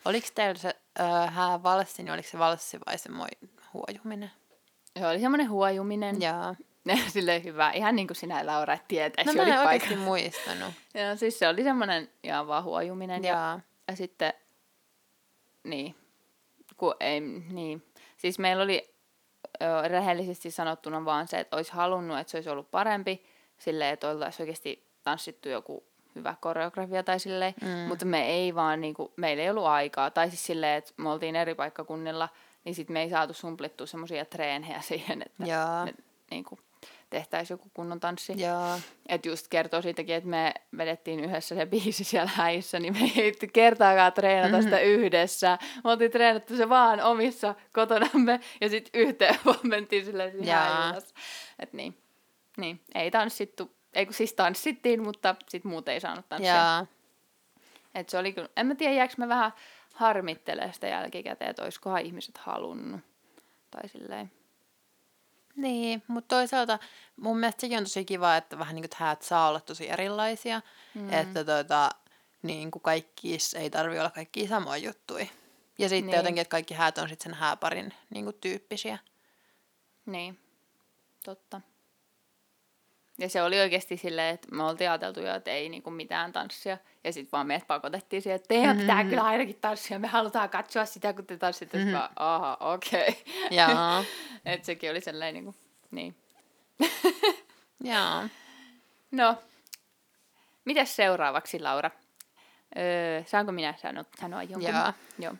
Oliko 0.04 0.28
teillä 0.34 0.58
se 0.58 0.76
äh, 1.00 1.34
hää 1.34 1.62
valssi, 1.62 2.02
niin 2.02 2.12
oliko 2.12 2.28
se 2.28 2.38
valssi 2.38 2.78
vai 2.86 2.98
semmoinen 2.98 3.50
huojuminen? 3.74 4.30
Se 4.98 5.06
oli 5.06 5.20
semmoinen 5.20 5.50
huojuminen. 5.50 6.22
Joo. 6.22 6.54
Silleen 7.08 7.44
hyvä. 7.44 7.70
Ihan 7.70 7.96
niin 7.96 8.06
kuin 8.06 8.16
sinä 8.16 8.46
Laura 8.46 8.74
et 8.74 8.88
tietäisi. 8.88 9.34
No 9.34 9.44
mä 9.44 9.54
en 9.54 9.60
oikeasti 9.60 9.96
muistanut. 9.96 10.74
Joo, 10.94 11.16
siis 11.16 11.38
se 11.38 11.48
oli 11.48 11.62
semmoinen 11.62 12.10
ihan 12.22 12.46
vaan 12.46 12.64
huojuminen. 12.64 13.24
Ja, 13.24 13.60
ja 13.88 13.96
sitten, 13.96 14.32
niin, 15.64 15.94
kun 16.76 16.94
ei, 17.00 17.20
niin. 17.20 17.92
Siis 18.16 18.38
meillä 18.38 18.62
oli 18.62 18.94
ö, 19.62 19.88
rehellisesti 19.88 20.50
sanottuna 20.50 21.04
vaan 21.04 21.28
se, 21.28 21.40
että 21.40 21.56
olisi 21.56 21.72
halunnut, 21.72 22.18
että 22.18 22.30
se 22.30 22.36
olisi 22.36 22.50
ollut 22.50 22.70
parempi. 22.70 23.26
Silleen, 23.58 23.92
että 23.92 24.08
oltaisiin 24.08 24.44
oikeasti 24.44 24.88
tanssittu 25.02 25.48
joku 25.48 25.84
hyvä 26.14 26.34
koreografia 26.40 27.02
tai 27.02 27.20
silleen, 27.20 27.54
mm. 27.62 27.68
mutta 27.68 28.04
me 28.04 28.26
ei 28.26 28.54
vaan, 28.54 28.80
niinku, 28.80 29.12
meillä 29.16 29.42
ei 29.42 29.50
ollut 29.50 29.66
aikaa. 29.66 30.10
Tai 30.10 30.28
siis 30.28 30.46
silleen, 30.46 30.78
että 30.78 30.92
me 30.96 31.10
oltiin 31.10 31.36
eri 31.36 31.54
paikkakunnilla, 31.54 32.28
niin 32.64 32.74
sitten 32.74 32.94
me 32.94 33.02
ei 33.02 33.10
saatu 33.10 33.34
sumplittua 33.34 33.86
semmoisia 33.86 34.24
treenejä 34.24 34.80
siihen, 34.88 35.22
että 35.22 35.44
me, 35.84 35.94
niinku, 36.30 36.58
tehtäisiin 37.10 37.54
joku 37.54 37.70
kunnon 37.74 38.00
tanssi. 38.00 38.32
Että 39.08 39.28
just 39.28 39.48
kertoo 39.48 39.82
siitäkin, 39.82 40.14
että 40.14 40.30
me 40.30 40.54
vedettiin 40.76 41.20
yhdessä 41.20 41.54
se 41.54 41.66
biisi 41.66 42.04
siellä 42.04 42.30
häissä, 42.34 42.78
niin 42.80 42.92
me 42.92 43.12
ei 43.16 43.32
kertaakaan 43.52 44.12
treenata 44.12 44.48
mm-hmm. 44.48 44.62
sitä 44.62 44.80
yhdessä. 44.80 45.58
Me 45.84 45.90
oltiin 45.90 46.10
treenattu 46.10 46.56
se 46.56 46.68
vaan 46.68 47.00
omissa 47.00 47.54
kotonamme 47.72 48.40
ja 48.60 48.68
sitten 48.68 49.00
yhteen 49.00 49.36
vaan 49.46 49.58
mentiin 49.62 50.04
silleen 50.04 50.32
siinä 50.32 50.46
Että 51.58 51.76
niin, 51.76 51.98
niin, 52.58 52.80
ei 52.94 53.10
tanssittu 53.10 53.78
ei 53.94 54.06
kun 54.06 54.14
siis 54.14 54.32
tanssittiin, 54.32 55.02
mutta 55.02 55.36
sit 55.48 55.64
muut 55.64 55.88
ei 55.88 56.00
saanut 56.00 56.28
tanssia. 56.28 56.54
Jaa. 56.54 56.86
Et 57.94 58.08
se 58.08 58.18
oli 58.18 58.32
kyllä, 58.32 58.48
en 58.56 58.66
mä 58.66 58.74
tiedä, 58.74 58.94
jääkö 58.94 59.14
me 59.16 59.28
vähän 59.28 59.52
harmittelee 59.94 60.72
sitä 60.72 60.86
jälkikäteen, 60.86 61.50
että 61.50 61.62
olisikohan 61.62 62.02
ihmiset 62.02 62.38
halunnut. 62.38 63.00
Tai 63.70 63.88
silleen. 63.88 64.32
Niin, 65.56 66.02
mutta 66.08 66.36
toisaalta 66.36 66.78
mun 67.16 67.38
mielestä 67.38 67.60
sekin 67.60 67.78
on 67.78 67.84
tosi 67.84 68.04
kiva, 68.04 68.36
että 68.36 68.58
vähän 68.58 68.74
niin 68.74 68.82
kuin 68.82 68.98
häät 68.98 69.22
saa 69.22 69.48
olla 69.48 69.60
tosi 69.60 69.90
erilaisia. 69.90 70.62
Mm. 70.94 71.12
Että 71.12 71.44
tota, 71.44 71.90
niin 72.42 72.70
kuin 72.70 72.82
kaikki 72.82 73.38
ei 73.54 73.70
tarvi 73.70 73.98
olla 73.98 74.10
kaikki 74.10 74.46
samoja 74.46 74.76
juttuja. 74.76 75.26
Ja 75.78 75.88
sitten 75.88 76.06
niin. 76.06 76.16
jotenkin, 76.16 76.40
että 76.40 76.50
kaikki 76.50 76.74
häät 76.74 76.98
on 76.98 77.08
sitten 77.08 77.30
sen 77.30 77.40
hääparin 77.40 77.94
niin 78.10 78.24
kuin 78.24 78.36
tyyppisiä. 78.40 78.98
Niin, 80.06 80.38
totta. 81.24 81.60
Ja 83.18 83.28
se 83.28 83.42
oli 83.42 83.60
oikeasti 83.60 83.96
silleen, 83.96 84.34
että 84.34 84.48
me 84.56 84.62
oltiin 84.62 84.90
ajateltu 84.90 85.20
jo, 85.20 85.34
että 85.34 85.50
ei 85.50 85.68
niinku 85.68 85.90
mitään 85.90 86.32
tanssia. 86.32 86.78
Ja 87.04 87.12
sitten 87.12 87.32
vaan 87.32 87.46
meidät 87.46 87.66
pakotettiin 87.66 88.22
siihen, 88.22 88.36
että 88.36 88.48
teidän 88.48 88.76
mm-hmm. 88.76 88.80
pitää 88.80 89.04
kyllä 89.04 89.22
ainakin 89.22 89.58
tanssia. 89.60 89.98
Me 89.98 90.08
halutaan 90.08 90.50
katsoa 90.50 90.84
sitä, 90.84 91.12
kun 91.12 91.26
te 91.26 91.36
tanssitte. 91.36 91.78
Mm-hmm. 91.78 91.92
Vaan, 91.92 92.10
aha, 92.16 92.56
okei. 92.60 93.08
Okay. 93.08 94.04
että 94.52 94.66
sekin 94.66 94.90
oli 94.90 95.00
sellainen 95.00 95.34
niinku, 95.34 95.54
niin. 95.90 96.16
Jaa. 97.84 98.28
No, 99.10 99.36
mitäs 100.64 100.96
seuraavaksi, 100.96 101.60
Laura? 101.60 101.90
Öö, 102.78 103.22
saanko 103.26 103.52
minä 103.52 103.74
sanoa, 103.76 104.04
sanoa 104.20 104.42
jonkun? 104.42 104.62
Jaa. 104.62 104.92
Joo. 105.18 105.34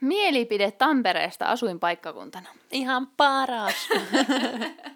Mielipide 0.00 0.70
Tampereesta 0.70 1.46
asuinpaikkakuntana. 1.46 2.48
Ihan 2.70 3.06
paras. 3.06 3.88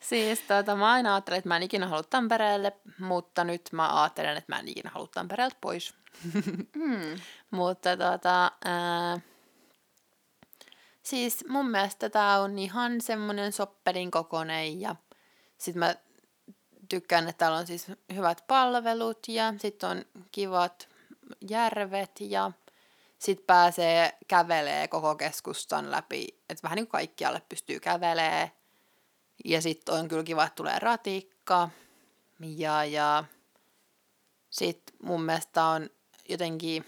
siis 0.00 0.40
tota, 0.40 0.76
mä 0.76 0.92
aina 0.92 1.14
ajattelin, 1.14 1.38
että 1.38 1.48
mä 1.48 1.56
en 1.56 1.62
ikinä 1.62 1.88
halua 1.88 2.02
Tampereelle, 2.02 2.72
mutta 2.98 3.44
nyt 3.44 3.68
mä 3.72 4.02
ajattelen, 4.02 4.36
että 4.36 4.52
mä 4.54 4.58
en 4.58 4.68
ikinä 4.68 4.90
halua 4.94 5.08
Tampereelta 5.14 5.56
pois. 5.60 5.94
mm. 6.76 7.20
mutta 7.50 7.96
tota, 7.96 8.52
ää, 8.64 9.20
siis 11.02 11.44
mun 11.48 11.70
mielestä 11.70 12.10
tää 12.10 12.40
on 12.40 12.58
ihan 12.58 13.00
semmonen 13.00 13.52
sopperin 13.52 14.10
kokonen 14.10 14.80
ja 14.80 14.96
sit 15.58 15.76
mä 15.76 15.94
tykkään, 16.88 17.28
että 17.28 17.38
täällä 17.38 17.58
on 17.58 17.66
siis 17.66 17.86
hyvät 18.14 18.44
palvelut 18.46 19.28
ja 19.28 19.54
sitten 19.56 19.90
on 19.90 20.04
kivat 20.32 20.88
järvet 21.50 22.20
ja 22.20 22.52
sitten 23.18 23.46
pääsee 23.46 24.18
kävelee 24.28 24.88
koko 24.88 25.14
keskustan 25.14 25.90
läpi, 25.90 26.26
että 26.48 26.62
vähän 26.62 26.76
niin 26.76 26.86
kuin 26.86 26.92
kaikkialle 26.92 27.42
pystyy 27.48 27.80
kävelee. 27.80 28.50
Ja 29.44 29.62
sitten 29.62 29.94
on 29.94 30.08
kyllä 30.08 30.24
kiva, 30.24 30.44
että 30.44 30.54
tulee 30.54 30.78
ratikka. 30.78 31.70
Ja, 32.40 32.84
ja 32.84 33.24
sitten 34.50 34.96
mun 35.02 35.22
mielestä 35.22 35.64
on 35.64 35.90
jotenkin 36.28 36.84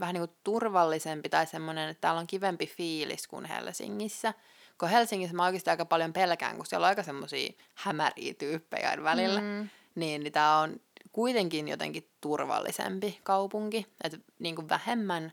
vähän 0.00 0.14
niin 0.14 0.28
kuin 0.28 0.36
turvallisempi 0.44 1.28
tai 1.28 1.46
semmoinen, 1.46 1.88
että 1.88 2.00
täällä 2.00 2.20
on 2.20 2.26
kivempi 2.26 2.66
fiilis 2.66 3.28
kuin 3.28 3.44
Helsingissä. 3.44 4.34
Kun 4.78 4.88
Helsingissä 4.88 5.36
mä 5.36 5.44
oikeasti 5.44 5.70
aika 5.70 5.84
paljon 5.84 6.12
pelkään, 6.12 6.56
kun 6.56 6.66
siellä 6.66 6.84
on 6.84 6.88
aika 6.88 7.02
semmoisia 7.02 7.52
hämäriä 7.74 8.34
tyyppejä 8.34 8.96
välillä. 9.02 9.40
Mm. 9.40 9.68
Niin, 9.94 10.22
niin 10.22 10.32
tää 10.32 10.58
on 10.58 10.80
kuitenkin 11.12 11.68
jotenkin 11.68 12.10
turvallisempi 12.20 13.20
kaupunki. 13.22 13.86
Että 14.04 14.18
niin 14.38 14.56
kuin 14.56 14.68
vähemmän 14.68 15.32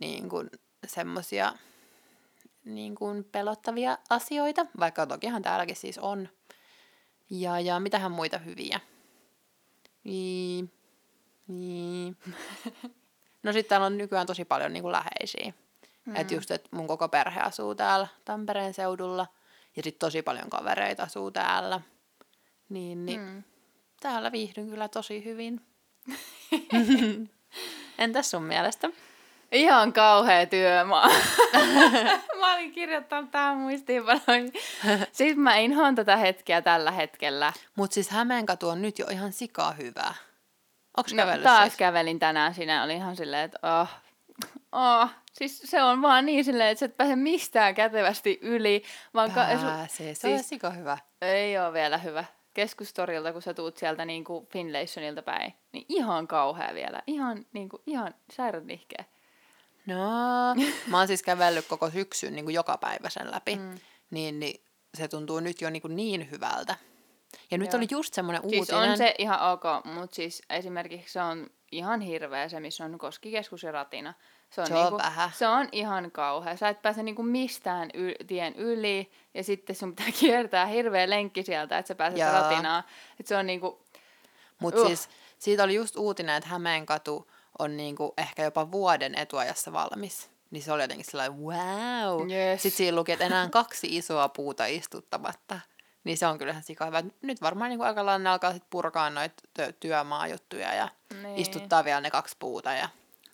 niin 0.00 0.28
kuin 0.28 0.50
semmoisia 0.86 1.52
niin 2.64 2.94
kuin 2.94 3.24
pelottavia 3.24 3.98
asioita, 4.10 4.66
vaikka 4.80 5.06
tokihan 5.06 5.42
täälläkin 5.42 5.76
siis 5.76 5.98
on. 5.98 6.28
Ja, 7.30 7.60
ja 7.60 7.80
mitähän 7.80 8.12
muita 8.12 8.38
hyviä. 8.38 8.80
Niin. 10.04 10.72
Niin. 11.48 12.16
No 13.42 13.52
sitten 13.52 13.68
täällä 13.68 13.86
on 13.86 13.98
nykyään 13.98 14.26
tosi 14.26 14.44
paljon 14.44 14.72
niin 14.72 14.82
kuin 14.82 14.92
läheisiä. 14.92 15.52
Mm. 16.04 16.16
Että 16.16 16.34
just, 16.34 16.50
että 16.50 16.68
mun 16.72 16.86
koko 16.86 17.08
perhe 17.08 17.40
asuu 17.40 17.74
täällä 17.74 18.08
Tampereen 18.24 18.74
seudulla. 18.74 19.26
Ja 19.76 19.82
sitten 19.82 19.98
tosi 19.98 20.22
paljon 20.22 20.50
kavereita 20.50 21.02
asuu 21.02 21.30
täällä. 21.30 21.80
Niin, 22.68 23.06
niin 23.06 23.20
mm. 23.20 23.42
täällä 24.00 24.32
viihdyn 24.32 24.70
kyllä 24.70 24.88
tosi 24.88 25.24
hyvin. 25.24 25.60
Entäs 27.98 28.30
sun 28.30 28.42
mielestä? 28.42 28.90
Ihan 29.52 29.92
kauhea 29.92 30.46
työmaa. 30.46 31.08
mä 32.40 32.54
olin 32.54 32.72
kirjoittanut 32.72 33.30
tähän 33.30 33.56
muistiinpanoihin. 33.56 34.52
Siis 35.12 35.36
mä 35.36 35.56
inhoan 35.56 35.94
tätä 35.94 36.16
hetkeä 36.16 36.62
tällä 36.62 36.90
hetkellä. 36.90 37.52
Mut 37.76 37.92
siis 37.92 38.10
Hämeenkatu 38.10 38.68
on 38.68 38.82
nyt 38.82 38.98
jo 38.98 39.06
ihan 39.06 39.32
sikaa 39.32 39.72
hyvää. 39.72 40.14
Onks 40.96 41.14
no, 41.14 41.22
taas 41.42 41.62
siis? 41.62 41.76
kävelin 41.76 42.18
tänään 42.18 42.54
siinä. 42.54 42.84
Oli 42.84 42.94
ihan 42.94 43.16
silleen, 43.16 43.44
että 43.44 43.58
oh, 43.80 43.88
oh. 44.72 45.08
Siis 45.32 45.62
se 45.64 45.82
on 45.82 46.02
vaan 46.02 46.26
niin 46.26 46.44
silleen, 46.44 46.70
että 46.70 46.78
sä 46.78 46.86
et 46.86 46.96
pääse 46.96 47.16
mistään 47.16 47.74
kätevästi 47.74 48.38
yli. 48.42 48.82
Vaan 49.14 49.30
Pääsee, 49.32 49.56
ka- 49.56 50.14
se 50.14 50.28
on 50.28 50.36
siis, 50.36 50.48
sika 50.48 50.70
hyvä. 50.70 50.98
Ei 51.22 51.58
ole 51.58 51.72
vielä 51.72 51.98
hyvä 51.98 52.24
keskustorilta, 52.54 53.32
kun 53.32 53.42
sä 53.42 53.54
tuut 53.54 53.76
sieltä 53.76 54.04
niin 54.04 54.24
kuin 54.24 54.46
Finlaysonilta 54.46 55.22
päin, 55.22 55.54
niin 55.72 55.84
ihan 55.88 56.26
kauhea 56.26 56.74
vielä. 56.74 57.02
Ihan, 57.06 57.46
niin 57.52 57.68
kuin, 57.68 57.82
ihan 57.86 58.14
sairaan 58.32 58.66
nihkeä. 58.66 59.04
No, 59.94 60.54
mä 60.86 60.98
oon 60.98 61.06
siis 61.06 61.22
kävellyt 61.22 61.66
koko 61.66 61.90
syksyn 61.90 62.34
niin 62.34 62.44
kuin 62.44 62.54
joka 62.54 62.78
päivä 62.78 63.10
sen 63.10 63.30
läpi, 63.30 63.56
mm. 63.56 63.78
niin, 64.10 64.40
niin 64.40 64.64
se 64.94 65.08
tuntuu 65.08 65.40
nyt 65.40 65.60
jo 65.60 65.70
niin, 65.70 65.82
kuin 65.82 65.96
niin 65.96 66.30
hyvältä. 66.30 66.76
Ja 67.50 67.58
nyt 67.58 67.72
Joo. 67.72 67.78
oli 67.78 67.86
just 67.90 68.14
semmoinen 68.14 68.42
uutinen. 68.42 68.66
Siis 68.66 68.78
on 68.78 68.96
se 68.96 69.14
ihan 69.18 69.52
ok, 69.52 69.64
mutta 69.84 70.16
siis 70.16 70.42
esimerkiksi 70.50 71.12
se 71.12 71.22
on 71.22 71.50
ihan 71.72 72.00
hirveä 72.00 72.48
se, 72.48 72.60
missä 72.60 72.84
on 72.84 72.98
Koskikeskus 72.98 73.62
ja 73.62 73.72
Ratina. 73.72 74.14
Se 74.50 74.60
on, 74.60 74.66
se 74.66 74.74
on 74.74 74.82
niinku, 74.82 74.98
vähän. 74.98 75.30
Se 75.34 75.48
on 75.48 75.68
ihan 75.72 76.10
kauhea. 76.10 76.56
Sä 76.56 76.68
et 76.68 76.82
pääse 76.82 77.02
niinku 77.02 77.22
mistään 77.22 77.90
y- 77.94 78.24
tien 78.26 78.54
yli 78.54 79.10
ja 79.34 79.44
sitten 79.44 79.76
sun 79.76 79.96
pitää 79.96 80.12
kiertää 80.20 80.66
hirveä 80.66 81.10
lenkki 81.10 81.42
sieltä, 81.42 81.78
että 81.78 81.88
sä 81.88 81.94
pääset 81.94 82.20
Joo. 82.20 82.32
Ratinaan. 82.32 82.84
Et 83.20 83.26
se 83.26 83.36
on 83.36 83.46
niinku... 83.46 83.82
Mutta 84.60 84.80
uh. 84.80 84.86
siis 84.86 85.08
siitä 85.38 85.64
oli 85.64 85.74
just 85.74 85.96
uutinen, 85.96 86.36
että 86.36 86.48
Hämeenkatu 86.48 87.30
on 87.60 87.76
niinku 87.76 88.14
ehkä 88.16 88.42
jopa 88.42 88.70
vuoden 88.70 89.14
etuajassa 89.14 89.72
valmis. 89.72 90.30
Niin 90.50 90.62
se 90.62 90.72
oli 90.72 90.82
jotenkin 90.82 91.06
sellainen 91.06 91.38
wow. 91.38 92.30
Yes. 92.30 92.62
Sitten 92.62 92.76
siinä 92.76 92.96
luki, 92.96 93.12
että 93.12 93.26
enää 93.26 93.48
kaksi 93.48 93.96
isoa 93.96 94.28
puuta 94.28 94.66
istuttamatta. 94.66 95.60
Niin 96.04 96.18
se 96.18 96.26
on 96.26 96.38
kyllä 96.38 96.50
ihan 96.50 96.62
sika 96.62 96.86
hyvä. 96.86 97.02
Nyt 97.22 97.42
varmaan 97.42 97.70
niin 97.70 97.82
aika 97.82 98.06
lailla 98.06 98.32
alkaa 98.32 98.52
sit 98.52 98.70
purkaa 98.70 99.10
noita 99.10 99.42
työmaajuttuja 99.80 100.74
ja 100.74 100.88
niin. 101.22 101.38
istuttaa 101.38 101.84
vielä 101.84 102.00
ne 102.00 102.10
kaksi 102.10 102.36
puuta. 102.38 102.72
Ja... 102.72 102.88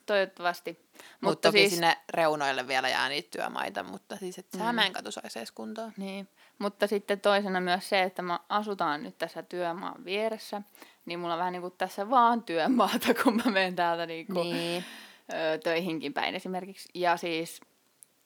Toivottavasti. 0.07 0.73
Mutta, 0.73 1.07
mutta 1.21 1.49
toki 1.49 1.59
siis... 1.59 1.73
sinne 1.73 1.97
reunoille 2.11 2.69
vielä 2.69 2.89
jää 2.89 3.09
niitä 3.09 3.29
työmaita, 3.31 3.83
mutta 3.83 4.17
siis 4.17 4.39
että 4.39 4.59
mm. 4.59 4.65
Hämeenkatu 4.65 5.13
saisi 5.13 5.39
edes 5.39 5.53
kuntoon. 5.53 5.93
Niin. 5.97 6.29
Mutta 6.59 6.87
sitten 6.87 7.21
toisena 7.21 7.61
myös 7.61 7.89
se, 7.89 8.03
että 8.03 8.23
me 8.23 8.39
asutaan 8.49 9.03
nyt 9.03 9.19
tässä 9.19 9.43
työmaan 9.43 10.05
vieressä, 10.05 10.63
niin 11.07 11.19
mulla 11.19 11.35
on 11.35 11.39
vähän 11.39 11.53
niin 11.53 11.63
kuin 11.63 11.75
tässä 11.79 12.11
vaan 12.11 12.43
työmaata, 12.43 13.15
kun 13.23 13.37
mä 13.37 13.51
menen 13.51 13.77
täältä 13.77 14.07
niin 14.07 14.27
kuin, 14.27 14.51
niin. 14.51 14.85
Ö, 15.33 15.59
töihinkin 15.59 16.13
päin 16.13 16.35
esimerkiksi. 16.35 16.89
Ja 16.95 17.17
siis 17.17 17.61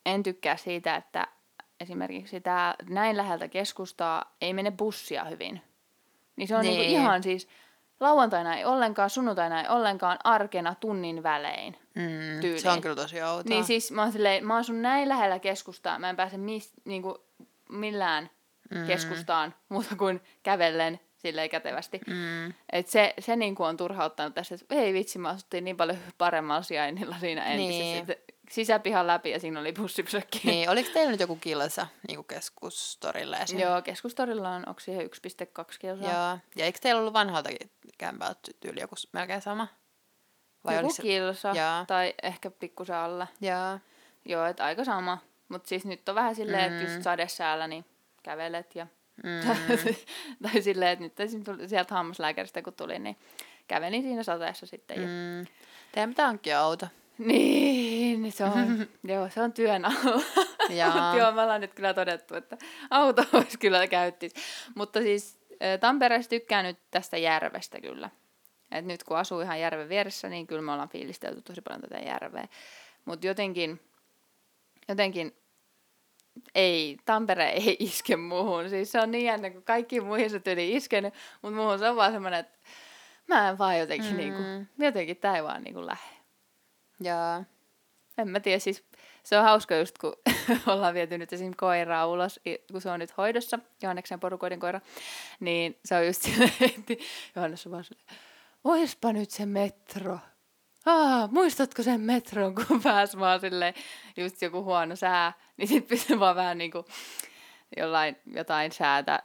en 0.05 0.23
tykkää 0.23 0.57
siitä, 0.57 0.95
että 0.95 1.27
esimerkiksi 1.79 2.41
tää, 2.41 2.75
näin 2.89 3.17
läheltä 3.17 3.47
keskustaa 3.47 4.35
ei 4.41 4.53
mene 4.53 4.71
bussia 4.71 5.23
hyvin. 5.23 5.61
Niin 6.35 6.47
se 6.47 6.55
on 6.55 6.61
niin. 6.61 6.79
Niinku 6.79 6.93
ihan 6.93 7.23
siis 7.23 7.47
lauantaina 7.99 8.57
ei 8.57 8.65
ollenkaan, 8.65 9.09
sunnuntaina 9.09 9.61
ei 9.61 9.67
ollenkaan, 9.69 10.17
arkena 10.23 10.75
tunnin 10.75 11.23
välein. 11.23 11.77
Mm, 11.95 12.57
se 12.57 12.69
on 12.69 12.81
kyllä 12.81 12.95
tosi 12.95 13.21
outoa. 13.21 13.49
Niin 13.49 13.63
siis 13.63 13.91
mä 13.91 14.01
oon, 14.01 14.11
silleen, 14.11 14.45
mä 14.45 14.55
asun 14.55 14.81
näin 14.81 15.09
lähellä 15.09 15.39
keskustaa, 15.39 15.99
mä 15.99 16.09
en 16.09 16.15
pääse 16.15 16.37
mis, 16.37 16.73
niinku, 16.85 17.25
millään 17.69 18.29
mm. 18.69 18.87
keskustaan 18.87 19.55
muuta 19.69 19.95
kuin 19.95 20.21
kävellen 20.43 20.99
silleen 21.21 21.49
kätevästi. 21.49 22.01
Mm. 22.07 22.53
Et 22.71 22.87
se, 22.87 23.13
se 23.19 23.35
niinku 23.35 23.63
on 23.63 23.77
turhauttanut 23.77 24.33
tässä, 24.33 24.55
että 24.55 24.75
ei 24.75 24.93
vitsi, 24.93 25.19
me 25.19 25.29
asuttiin 25.29 25.63
niin 25.63 25.77
paljon 25.77 25.97
paremmalla 26.17 26.61
sijainnilla 26.61 27.15
siinä 27.19 27.45
entisessä. 27.45 28.13
Niin. 28.13 28.37
Sisäpihan 28.49 29.07
läpi 29.07 29.29
ja 29.29 29.39
siinä 29.39 29.59
oli 29.59 29.73
bussipysäkki. 29.73 30.41
Niin, 30.43 30.69
oliko 30.69 30.89
teillä 30.93 31.11
nyt 31.11 31.19
joku 31.19 31.35
kilsa 31.35 31.87
niin 32.07 32.25
keskustorille? 32.25 33.37
Esim? 33.37 33.59
Joo, 33.59 33.81
keskustorilla 33.81 34.49
on, 34.49 34.63
onko 34.67 34.79
siihen 34.79 35.05
1,2 35.05 35.09
kilsaa? 35.79 36.13
Joo, 36.13 36.39
ja 36.55 36.65
eikö 36.65 36.79
teillä 36.81 36.99
ollut 36.99 37.13
vanhaltakin 37.13 37.71
kämpää 37.97 38.35
tyyli 38.59 38.81
joku 38.81 38.95
melkein 39.13 39.41
sama? 39.41 39.67
Vai 40.65 40.75
joku 40.75 40.93
se... 40.93 41.01
kilsa, 41.01 41.51
Jaa. 41.55 41.85
tai 41.85 42.13
ehkä 42.23 42.51
pikkusen 42.51 42.95
alle. 42.95 43.27
Joo. 43.41 43.79
Joo, 44.25 44.45
että 44.45 44.65
aika 44.65 44.83
sama. 44.83 45.17
Mutta 45.49 45.69
siis 45.69 45.85
nyt 45.85 46.09
on 46.09 46.15
vähän 46.15 46.35
silleen, 46.35 46.71
mm. 46.71 46.77
että 46.77 46.91
just 46.91 47.03
sadesäällä 47.03 47.67
niin 47.67 47.85
kävelet 48.23 48.75
ja 48.75 48.87
Mm. 49.23 49.55
tai 50.43 50.61
silleen, 50.61 50.91
että 50.91 51.03
nyt 51.03 51.19
esimerkiksi 51.19 51.69
sieltä 51.69 51.95
hammaslääkäristä 51.95 52.61
kun 52.61 52.73
tulin, 52.73 53.03
niin 53.03 53.17
kävelin 53.67 54.03
siinä 54.03 54.23
sateessa 54.23 54.65
sitten. 54.65 55.01
Ja... 55.01 55.07
Mm. 55.07 55.47
Teidän 55.91 56.09
pitää 56.09 56.25
hankkia 56.25 56.59
auto. 56.59 56.87
Niin, 57.17 58.21
niin 58.23 58.31
se 58.31 58.43
on, 58.43 58.87
joo, 59.13 59.29
se 59.29 59.41
on 59.41 59.53
työn 59.53 59.85
alla. 59.85 60.23
joo, 61.17 61.31
me 61.31 61.41
ollaan 61.41 61.61
nyt 61.61 61.73
kyllä 61.73 61.93
todettu, 61.93 62.35
että 62.35 62.57
auto 62.89 63.23
olisi 63.33 63.57
kyllä 63.59 63.87
käyttis. 63.87 64.33
Mutta 64.75 65.01
siis 65.01 65.41
Tampereessa 65.79 66.29
tykkään 66.29 66.65
nyt 66.65 66.77
tästä 66.91 67.17
järvestä 67.17 67.81
kyllä. 67.81 68.09
Et 68.71 68.85
nyt 68.85 69.03
kun 69.03 69.17
asuu 69.17 69.41
ihan 69.41 69.59
järven 69.59 69.89
vieressä, 69.89 70.29
niin 70.29 70.47
kyllä 70.47 70.61
me 70.61 70.71
ollaan 70.71 70.89
fiilistelty 70.89 71.41
tosi 71.41 71.61
paljon 71.61 71.81
tätä 71.81 71.99
järveä. 71.99 72.47
Mutta 73.05 73.27
jotenkin, 73.27 73.79
jotenkin 74.87 75.35
ei, 76.55 76.97
Tampere 77.05 77.49
ei 77.49 77.77
iske 77.89 78.15
muuhun. 78.15 78.69
Siis 78.69 78.91
se 78.91 79.01
on 79.01 79.11
niin 79.11 79.25
jännä, 79.25 79.49
kun 79.49 79.63
kaikki 79.63 80.01
muihin 80.01 80.29
se 80.29 80.39
tyyli 80.39 80.75
iskenyt, 80.75 81.13
mutta 81.41 81.55
muuhun 81.55 81.79
se 81.79 81.89
on 81.89 81.95
vaan 81.95 82.11
semmoinen, 82.11 82.39
että 82.39 82.59
mä 83.27 83.49
en 83.49 83.57
vaan 83.57 83.79
jotenkin, 83.79 84.11
mm. 84.11 84.17
niinku, 84.17 84.41
jotenkin 84.77 85.17
tää 85.17 85.35
ei 85.35 85.43
vaan 85.43 85.63
niinku 85.63 85.85
lähde. 85.85 86.15
Jaa. 86.99 87.43
En 88.17 88.29
mä 88.29 88.39
tiedä, 88.39 88.59
siis 88.59 88.83
se 89.23 89.37
on 89.37 89.43
hauska 89.43 89.75
just, 89.75 89.97
kun 89.97 90.15
ollaan 90.67 90.93
viety 90.93 91.17
nyt 91.17 91.33
esim. 91.33 91.53
koiraa 91.57 92.07
ulos, 92.07 92.39
kun 92.71 92.81
se 92.81 92.89
on 92.89 92.99
nyt 92.99 93.17
hoidossa, 93.17 93.59
Johanneksen 93.81 94.19
porukoiden 94.19 94.59
koira, 94.59 94.81
niin 95.39 95.79
se 95.85 95.95
on 95.95 96.07
just 96.07 96.21
silleen, 96.21 96.51
että 96.61 96.93
Johannes 97.35 97.65
on 97.65 97.71
vaan 97.71 97.83
silleen, 97.83 98.07
oispa 98.63 99.13
nyt 99.13 99.31
se 99.31 99.45
metro. 99.45 100.19
Ah, 100.85 101.31
muistatko 101.31 101.83
sen 101.83 102.01
metron, 102.01 102.55
kun 102.55 102.81
pääs 102.83 103.19
vaan 103.19 103.39
silleen, 103.39 103.73
just 104.17 104.41
joku 104.41 104.63
huono 104.63 104.95
sää, 104.95 105.33
niin 105.57 105.67
sit 105.67 105.87
pystyy 105.87 106.19
vaan 106.19 106.35
vähän 106.35 106.57
niinku 106.57 106.85
jollain, 107.77 108.17
jotain 108.25 108.71
säätä 108.71 109.23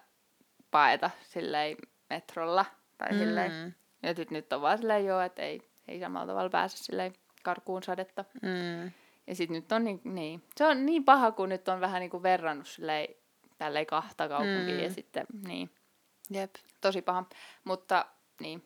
paeta 0.70 1.10
silleen 1.22 1.76
metrolla. 2.10 2.64
Tai 2.98 3.12
mm. 3.12 3.18
silleen. 3.18 3.76
Ja 4.02 4.14
sit 4.14 4.30
nyt 4.30 4.52
on 4.52 4.62
vaan 4.62 4.78
silleen 4.78 5.06
joo, 5.06 5.20
että 5.20 5.42
ei, 5.42 5.60
ei 5.88 6.00
samalla 6.00 6.26
tavalla 6.26 6.50
pääse 6.50 6.76
silleen 6.76 7.12
karkuun 7.42 7.82
sadetta. 7.82 8.24
Mm. 8.42 8.92
Ja 9.26 9.34
sit 9.34 9.50
nyt 9.50 9.72
on 9.72 9.84
niin, 9.84 10.00
niin, 10.04 10.42
se 10.56 10.66
on 10.66 10.86
niin 10.86 11.04
paha, 11.04 11.32
kun 11.32 11.48
nyt 11.48 11.68
on 11.68 11.80
vähän 11.80 12.00
niinku 12.00 12.22
verrannut 12.22 12.66
silleen, 12.66 13.08
tälleen 13.58 13.86
kahta 13.86 14.28
kaupunkia 14.28 14.74
mm. 14.74 14.80
ja 14.80 14.90
sitten 14.90 15.26
niin. 15.46 15.70
Jep. 16.30 16.54
Tosi 16.80 17.02
paha. 17.02 17.24
Mutta 17.64 18.06
niin, 18.40 18.64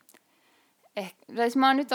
Eh, 1.00 1.14
siis 1.36 1.56
mä 1.56 1.66
oon 1.66 1.76
nyt 1.76 1.88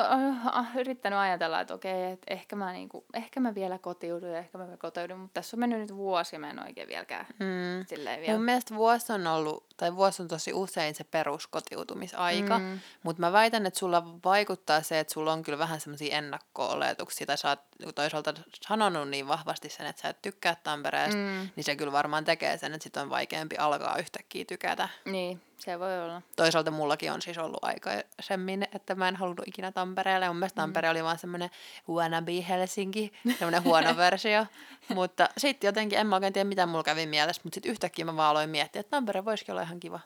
yrittänyt 0.75 1.19
ajatella, 1.19 1.61
että 1.61 1.73
okei, 1.73 2.11
että 2.11 2.33
ehkä 2.33 2.55
mä, 2.55 2.73
niinku, 2.73 3.05
ehkä 3.13 3.39
mä 3.39 3.55
vielä 3.55 3.77
kotiudun 3.77 4.29
ja 4.29 4.37
ehkä 4.37 4.57
mä 4.57 4.65
vielä 4.65 4.77
kotiudun, 4.77 5.19
mutta 5.19 5.33
tässä 5.33 5.57
on 5.57 5.59
mennyt 5.59 5.79
nyt 5.79 5.95
vuosi 5.95 6.37
mä 6.37 6.49
en 6.49 6.63
oikein 6.63 6.87
vieläkään 6.87 7.25
mm. 7.39 7.85
silleen 7.87 8.21
vielä. 8.21 8.33
Mun 8.33 8.45
mielestä 8.45 8.75
vuosi 8.75 9.13
on 9.13 9.27
ollut, 9.27 9.65
tai 9.77 9.95
vuosi 9.95 10.21
on 10.21 10.27
tosi 10.27 10.53
usein 10.53 10.95
se 10.95 11.03
peruskotiutumisaika, 11.03 12.59
mm. 12.59 12.79
mutta 13.03 13.19
mä 13.19 13.31
väitän, 13.31 13.65
että 13.65 13.79
sulla 13.79 14.05
vaikuttaa 14.25 14.81
se, 14.81 14.99
että 14.99 15.13
sulla 15.13 15.33
on 15.33 15.43
kyllä 15.43 15.57
vähän 15.57 15.81
semmoisia 15.81 16.17
ennakko-oletuksia, 16.17 17.27
tai 17.27 17.37
sä 17.37 17.49
oot 17.49 17.95
toisaalta 17.95 18.33
sanonut 18.67 19.09
niin 19.09 19.27
vahvasti 19.27 19.69
sen, 19.69 19.85
että 19.85 20.01
sä 20.01 20.09
et 20.09 20.21
tykkää 20.21 20.55
Tampereesta, 20.63 21.17
mm. 21.17 21.49
niin 21.55 21.63
se 21.63 21.75
kyllä 21.75 21.91
varmaan 21.91 22.25
tekee 22.25 22.57
sen, 22.57 22.73
että 22.73 22.83
sit 22.83 22.97
on 22.97 23.09
vaikeampi 23.09 23.57
alkaa 23.57 23.97
yhtäkkiä 23.97 24.45
tykätä. 24.45 24.89
Niin, 25.05 25.41
se 25.57 25.79
voi 25.79 26.01
olla. 26.01 26.21
Toisaalta 26.35 26.71
mullakin 26.71 27.11
on 27.11 27.21
siis 27.21 27.37
ollut 27.37 27.63
aikaisemmin, 27.63 28.67
että 28.73 28.95
mä 28.95 29.07
en 29.07 29.15
halunnut 29.15 29.47
ikinä 29.47 29.71
Tampereelle. 29.71 30.27
Mun 30.27 30.37
mielestä 30.37 30.61
mm. 30.61 30.63
Tampere 30.63 30.89
oli 30.89 31.03
vaan 31.03 31.17
semmoinen 31.17 31.49
wannabe 31.89 32.45
Helsinki, 32.49 33.13
semmoinen 33.39 33.63
huono 33.63 33.97
versio. 34.05 34.45
mutta 34.93 35.29
sitten 35.37 35.67
jotenkin, 35.67 35.99
en 35.99 36.07
mä 36.07 36.15
oikein 36.15 36.33
tiedä 36.33 36.49
mitä 36.49 36.65
mulla 36.65 36.83
kävi 36.83 37.05
mielessä, 37.05 37.41
mutta 37.43 37.55
sitten 37.55 37.71
yhtäkkiä 37.71 38.05
mä 38.05 38.15
vaan 38.15 38.29
aloin 38.29 38.49
miettiä, 38.49 38.79
että 38.79 38.91
Tampere 38.91 39.25
voisikin 39.25 39.51
olla 39.51 39.61
ihan 39.61 39.79
kiva. 39.79 39.99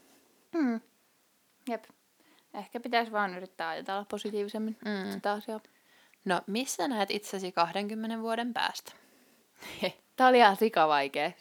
Mm. 0.54 0.82
Jep. 1.70 1.84
Ehkä 2.54 2.80
pitäisi 2.80 3.12
vaan 3.12 3.38
yrittää 3.38 3.70
ajatella 3.70 4.06
positiivisemmin 4.10 4.78
mm. 4.86 5.12
sitä 5.12 5.32
asiaa. 5.32 5.60
No, 6.26 6.42
missä 6.48 6.88
näet 6.88 7.12
itsesi 7.12 7.52
20 7.52 8.20
vuoden 8.22 8.54
päästä? 8.54 8.92
Tämä 10.16 10.30
oli 10.30 10.38
ihan 10.38 10.56
sikavaikea. 10.56 11.32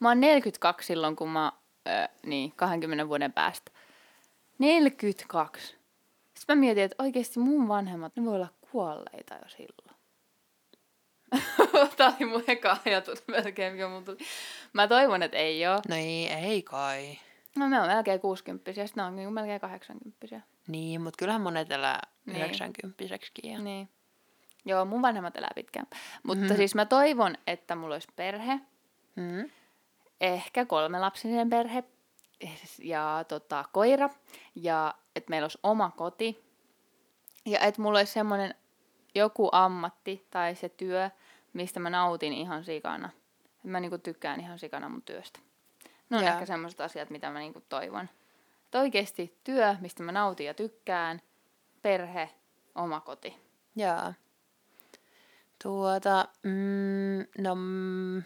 Mä 0.00 0.08
oon 0.08 0.20
42 0.20 0.86
silloin, 0.86 1.16
kun 1.16 1.28
mä 1.28 1.52
öö, 1.88 2.06
niin, 2.26 2.52
20 2.56 3.08
vuoden 3.08 3.32
päästä. 3.32 3.70
42. 4.58 5.66
Sitten 6.34 6.56
mä 6.56 6.60
mietin, 6.60 6.84
että 6.84 7.02
oikeasti 7.02 7.40
mun 7.40 7.68
vanhemmat, 7.68 8.16
ne 8.16 8.24
voi 8.24 8.34
olla 8.34 8.48
kuolleita 8.72 9.34
jo 9.34 9.48
silloin. 9.48 9.98
Tämä 11.96 12.14
oli 12.20 12.30
mun 12.30 12.44
eka 12.46 12.76
ajatus 12.86 13.28
melkein, 13.28 13.72
mikä 13.72 13.88
mun 13.88 14.04
tuli. 14.04 14.18
Mä 14.72 14.88
toivon, 14.88 15.22
että 15.22 15.36
ei 15.36 15.66
oo. 15.66 15.80
No 15.88 15.96
ei, 15.96 16.28
ei 16.28 16.62
kai. 16.62 17.18
No 17.56 17.68
me 17.68 17.80
on 17.80 17.86
melkein 17.86 18.20
60 18.20 18.72
sitten 18.72 18.90
ne 18.96 19.02
on 19.02 19.16
niin 19.16 19.32
melkein 19.32 19.60
80 19.60 20.40
Niin, 20.68 21.00
mutta 21.00 21.18
kyllähän 21.18 21.40
monet 21.42 21.72
elää 21.72 22.00
niin. 22.26 22.44
90 22.44 23.04
ja... 23.42 23.58
Niin. 23.58 23.88
Joo, 24.64 24.84
mun 24.84 25.02
vanhemmat 25.02 25.36
elää 25.36 25.50
pitkään. 25.54 25.86
Mutta 26.22 26.42
mm-hmm. 26.42 26.56
siis 26.56 26.74
mä 26.74 26.86
toivon, 26.86 27.34
että 27.46 27.76
mulla 27.76 27.94
olisi 27.94 28.08
perhe. 28.16 28.60
Mm-hmm 29.16 29.50
ehkä 30.20 30.66
kolmelapsinen 30.66 31.50
perhe 31.50 31.84
ja 32.78 33.24
tota, 33.28 33.64
koira 33.72 34.10
ja 34.54 34.94
että 35.16 35.30
meillä 35.30 35.44
olisi 35.44 35.58
oma 35.62 35.90
koti 35.96 36.44
ja 37.46 37.60
että 37.60 37.82
mulla 37.82 37.98
olisi 37.98 38.12
semmoinen 38.12 38.54
joku 39.14 39.48
ammatti 39.52 40.26
tai 40.30 40.54
se 40.54 40.68
työ, 40.68 41.10
mistä 41.52 41.80
mä 41.80 41.90
nautin 41.90 42.32
ihan 42.32 42.64
sikana. 42.64 43.10
Mä 43.62 43.80
niinku 43.80 43.98
tykkään 43.98 44.40
ihan 44.40 44.58
sikana 44.58 44.88
mun 44.88 45.02
työstä. 45.02 45.40
Ne 46.10 46.16
on 46.16 46.24
ehkä 46.24 46.46
semmoiset 46.46 46.80
asiat, 46.80 47.10
mitä 47.10 47.30
mä 47.30 47.38
niinku 47.38 47.62
toivon. 47.68 48.08
Että 48.64 48.78
oikeasti 48.78 49.38
työ, 49.44 49.76
mistä 49.80 50.02
mä 50.02 50.12
nautin 50.12 50.46
ja 50.46 50.54
tykkään, 50.54 51.20
perhe, 51.82 52.30
oma 52.74 53.00
koti. 53.00 53.36
Joo. 53.76 54.12
Tuota, 55.62 56.28
mm, 56.42 57.42
no 57.44 57.54
mm, 57.54 58.22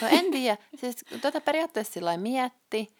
No 0.00 0.08
en 0.10 0.30
tiedä. 0.30 0.56
Siis 0.76 1.04
kun 1.08 1.20
tätä 1.20 1.40
periaatteessa 1.40 1.92
sillä 1.92 2.16
mietti 2.16 2.96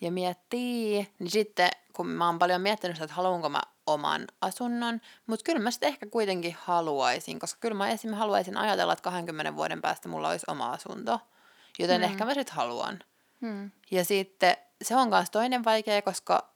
ja 0.00 0.10
miettii, 0.12 1.08
niin 1.18 1.30
sitten 1.30 1.70
kun 1.92 2.06
mä 2.06 2.26
oon 2.26 2.38
paljon 2.38 2.60
miettinyt 2.60 3.00
että 3.00 3.14
haluanko 3.14 3.48
mä 3.48 3.60
oman 3.86 4.26
asunnon, 4.40 5.00
mutta 5.26 5.44
kyllä 5.44 5.58
mä 5.58 5.70
sitten 5.70 5.88
ehkä 5.88 6.06
kuitenkin 6.06 6.56
haluaisin, 6.58 7.38
koska 7.38 7.58
kyllä 7.60 7.74
mä 7.74 7.88
esimerkiksi 7.90 8.18
haluaisin 8.18 8.56
ajatella, 8.56 8.92
että 8.92 9.02
20 9.02 9.56
vuoden 9.56 9.82
päästä 9.82 10.08
mulla 10.08 10.28
olisi 10.28 10.46
oma 10.48 10.70
asunto, 10.70 11.20
joten 11.78 12.00
mm. 12.00 12.04
ehkä 12.04 12.24
mä 12.24 12.34
sitten 12.34 12.54
haluan. 12.54 12.98
Mm. 13.40 13.70
Ja 13.90 14.04
sitten 14.04 14.56
se 14.82 14.96
on 14.96 15.08
myös 15.08 15.30
toinen 15.30 15.64
vaikea, 15.64 16.02
koska 16.02 16.48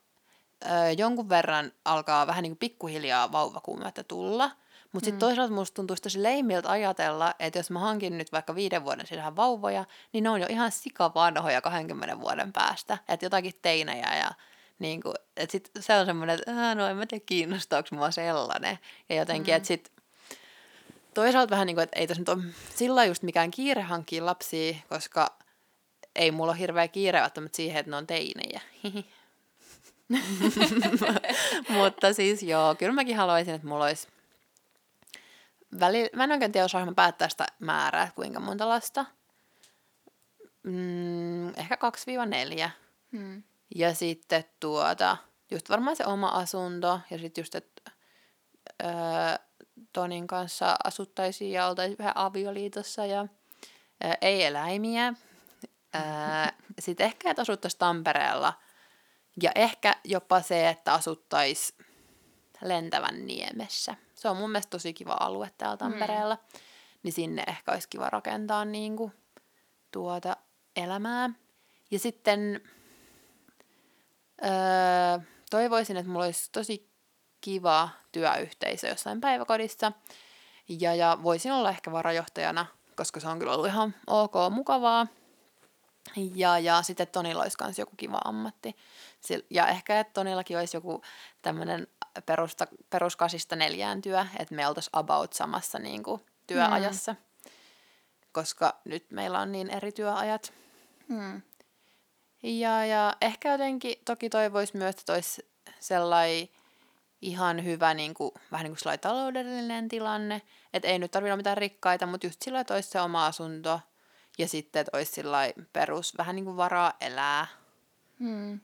ö, 0.64 0.68
jonkun 0.98 1.28
verran 1.28 1.72
alkaa 1.84 2.26
vähän 2.26 2.42
niin 2.42 2.50
kuin 2.50 2.58
pikkuhiljaa 2.58 3.32
vauvakuumetta 3.32 4.04
tulla, 4.04 4.50
mutta 4.92 5.04
sitten 5.04 5.16
mm. 5.16 5.20
toisaalta 5.20 5.54
musta 5.54 5.74
tuntuisi 5.74 6.02
tosi 6.02 6.22
leimiltä 6.22 6.70
ajatella, 6.70 7.34
että 7.38 7.58
jos 7.58 7.70
mä 7.70 7.78
hankin 7.78 8.18
nyt 8.18 8.32
vaikka 8.32 8.54
viiden 8.54 8.84
vuoden 8.84 9.06
sisään 9.06 9.36
vauvoja, 9.36 9.84
niin 10.12 10.24
ne 10.24 10.30
on 10.30 10.40
jo 10.40 10.46
ihan 10.50 10.70
vanhoja 11.14 11.60
20 11.60 12.20
vuoden 12.20 12.52
päästä. 12.52 12.98
Että 13.08 13.26
jotakin 13.26 13.52
teinejä 13.62 14.16
ja 14.16 14.30
niin 14.78 15.02
kuin, 15.02 15.14
että 15.36 15.52
sit 15.52 15.70
se 15.80 15.96
on 15.96 16.06
semmoinen, 16.06 16.38
että 16.38 16.74
no 16.74 16.86
en 16.86 16.96
mä 16.96 17.06
tiedä 17.06 17.24
kiinnostaako 17.26 17.88
mua 17.92 18.10
sellainen. 18.10 18.78
Ja 19.08 19.16
jotenkin, 19.16 19.54
mm. 19.54 19.56
että 19.56 19.66
sitten 19.66 19.92
toisaalta 21.14 21.50
vähän 21.50 21.66
niin 21.66 21.76
kuin, 21.76 21.84
että 21.84 21.98
ei 21.98 22.06
tässä 22.06 22.20
nyt 22.20 22.28
ole 22.28 22.42
sillä 22.74 23.04
just 23.04 23.22
mikään 23.22 23.50
kiire 23.50 23.82
hankkia 23.82 24.26
lapsia, 24.26 24.74
koska 24.88 25.38
ei 26.16 26.30
mulla 26.30 26.52
ole 26.52 26.58
hirveä 26.58 26.88
kiire 26.88 27.20
välttämättä 27.20 27.56
siihen, 27.56 27.80
että 27.80 27.90
ne 27.90 27.96
on 27.96 28.06
teinejä. 28.06 28.60
Mutta 31.78 32.12
siis 32.12 32.42
joo, 32.42 32.74
kyllä 32.74 32.92
mäkin 32.92 33.16
haluaisin, 33.16 33.54
että 33.54 33.66
mulla 33.66 33.84
olisi 33.84 34.08
välillä, 35.80 36.10
mä 36.16 36.24
en 36.24 36.32
oikein 36.32 36.52
tiedä, 36.52 36.64
osaanko 36.64 36.94
päättää 36.94 37.28
sitä 37.28 37.46
määrää, 37.58 38.10
kuinka 38.14 38.40
monta 38.40 38.68
lasta. 38.68 39.04
Mm, 40.62 41.48
ehkä 41.48 41.78
2-4. 42.66 42.70
Hmm. 43.12 43.42
Ja 43.74 43.94
sitten 43.94 44.44
tuota, 44.60 45.16
just 45.50 45.70
varmaan 45.70 45.96
se 45.96 46.06
oma 46.06 46.28
asunto 46.28 47.00
ja 47.10 47.18
sitten 47.18 47.42
just, 47.42 47.54
että 47.54 47.90
öö, 48.84 48.90
Tonin 49.92 50.26
kanssa 50.26 50.76
asuttaisiin 50.84 51.52
ja 51.52 51.66
oltaisiin 51.66 51.98
vähän 51.98 52.16
avioliitossa 52.16 53.06
ja 53.06 53.26
öö, 54.04 54.12
ei 54.20 54.44
eläimiä. 54.44 55.14
Öö, 55.94 56.02
sitten 56.78 57.06
ehkä, 57.06 57.30
että 57.30 57.42
asuttaisiin 57.42 57.78
Tampereella 57.78 58.52
ja 59.42 59.50
ehkä 59.54 59.96
jopa 60.04 60.40
se, 60.40 60.68
että 60.68 60.92
asuttaisiin 60.92 61.86
lentävän 62.62 63.26
niemessä. 63.26 63.94
Se 64.14 64.28
on 64.28 64.36
mun 64.36 64.50
mielestä 64.50 64.70
tosi 64.70 64.92
kiva 64.92 65.16
alue 65.20 65.50
täällä 65.58 65.74
mm. 65.74 65.78
Tampereella. 65.78 66.34
Mm. 66.34 66.60
Niin 67.02 67.12
sinne 67.12 67.44
ehkä 67.46 67.72
olisi 67.72 67.88
kiva 67.88 68.10
rakentaa 68.10 68.64
niin 68.64 68.96
kuin, 68.96 69.12
tuota 69.90 70.36
elämää. 70.76 71.30
Ja 71.90 71.98
sitten 71.98 72.60
öö, 74.44 75.18
toivoisin, 75.50 75.96
että 75.96 76.12
mulla 76.12 76.24
olisi 76.24 76.48
tosi 76.52 76.90
kiva 77.40 77.88
työyhteisö 78.12 78.88
jossain 78.88 79.20
päiväkodissa. 79.20 79.92
Ja, 80.68 80.94
ja 80.94 81.18
voisin 81.22 81.52
olla 81.52 81.70
ehkä 81.70 81.92
varajohtajana, 81.92 82.66
koska 82.96 83.20
se 83.20 83.28
on 83.28 83.38
kyllä 83.38 83.52
ollut 83.52 83.66
ihan 83.66 83.94
ok, 84.06 84.34
mukavaa. 84.50 85.06
Ja, 86.34 86.58
ja 86.58 86.82
sitten 86.82 87.06
Tonilla 87.06 87.42
olisi 87.42 87.56
myös 87.62 87.78
joku 87.78 87.92
kiva 87.96 88.20
ammatti. 88.24 88.76
Ja 89.50 89.68
ehkä, 89.68 90.00
että 90.00 90.12
Tonillakin 90.12 90.58
olisi 90.58 90.76
joku 90.76 91.02
tämmöinen 91.42 91.86
perusta, 92.26 92.66
peruskasista 92.90 93.56
neljään 93.56 94.02
työ, 94.02 94.26
että 94.38 94.54
me 94.54 94.66
oltaisiin 94.66 94.90
about 94.92 95.32
samassa 95.32 95.78
niin 95.78 96.02
kuin, 96.02 96.20
työajassa, 96.46 97.12
mm. 97.12 97.50
koska 98.32 98.80
nyt 98.84 99.10
meillä 99.10 99.38
on 99.40 99.52
niin 99.52 99.70
eri 99.70 99.92
työajat. 99.92 100.52
Mm. 101.08 101.42
Ja, 102.42 102.84
ja 102.84 103.16
ehkä 103.20 103.52
jotenkin 103.52 103.96
toki 104.04 104.30
toivoisi 104.30 104.76
myös, 104.76 104.96
että 104.96 105.12
olisi 105.12 105.50
sellainen 105.80 106.48
ihan 107.22 107.64
hyvä 107.64 107.94
niin 107.94 108.14
kuin, 108.14 108.30
vähän 108.52 108.64
niin 108.64 108.76
kuin 108.84 108.98
taloudellinen 108.98 109.88
tilanne. 109.88 110.42
Että 110.72 110.88
ei 110.88 110.98
nyt 110.98 111.10
tarvitse 111.10 111.32
olla 111.32 111.36
mitään 111.36 111.56
rikkaita, 111.56 112.06
mutta 112.06 112.26
just 112.26 112.42
sillä, 112.42 112.60
että 112.60 112.74
olisi 112.74 112.88
se 112.88 113.00
oma 113.00 113.26
asunto 113.26 113.80
ja 114.38 114.48
sitten, 114.48 114.80
että 114.80 114.96
olisi 114.96 115.22
perus 115.72 116.18
vähän 116.18 116.36
niin 116.36 116.44
kuin 116.44 116.56
varaa 116.56 116.92
elää. 117.00 117.46
Hmm. 118.20 118.60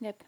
Jep. 0.00 0.20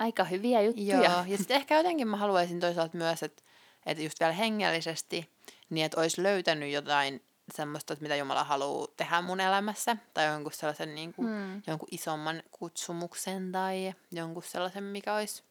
Aika 0.00 0.24
hyviä 0.24 0.62
juttuja. 0.62 0.96
Joo, 0.96 1.24
ja 1.26 1.36
sitten 1.36 1.56
ehkä 1.56 1.76
jotenkin 1.76 2.08
mä 2.08 2.16
haluaisin 2.16 2.60
toisaalta 2.60 2.96
myös, 2.96 3.22
että, 3.22 3.42
että 3.86 4.02
just 4.02 4.20
vielä 4.20 4.32
hengellisesti, 4.32 5.30
niin 5.70 5.86
että 5.86 6.00
olisi 6.00 6.22
löytänyt 6.22 6.72
jotain 6.72 7.22
semmoista, 7.54 7.92
että 7.92 8.02
mitä 8.02 8.16
Jumala 8.16 8.44
haluaa 8.44 8.86
tehdä 8.96 9.22
mun 9.22 9.40
elämässä, 9.40 9.96
tai 10.14 10.26
jonkun 10.26 10.52
sellaisen 10.52 10.94
niin 10.94 11.12
kuin, 11.12 11.28
hmm. 11.28 11.62
jonkun 11.66 11.88
isomman 11.90 12.42
kutsumuksen 12.50 13.52
tai 13.52 13.94
jonkun 14.12 14.42
sellaisen, 14.42 14.84
mikä 14.84 15.14
olisi 15.14 15.42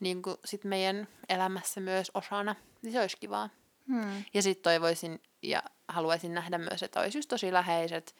niin 0.00 0.22
kuin 0.22 0.36
sit 0.44 0.64
meidän 0.64 1.08
elämässä 1.28 1.80
myös 1.80 2.10
osana, 2.14 2.56
niin 2.82 2.92
se 2.92 3.00
olisi 3.00 3.16
kivaa. 3.16 3.50
Hmm. 3.88 4.24
Ja 4.34 4.42
sitten 4.42 4.62
toivoisin 4.62 5.22
ja 5.42 5.62
haluaisin 5.88 6.34
nähdä 6.34 6.58
myös, 6.58 6.82
että 6.82 7.00
olisi 7.00 7.18
just 7.18 7.28
tosi 7.28 7.52
läheiset 7.52 8.14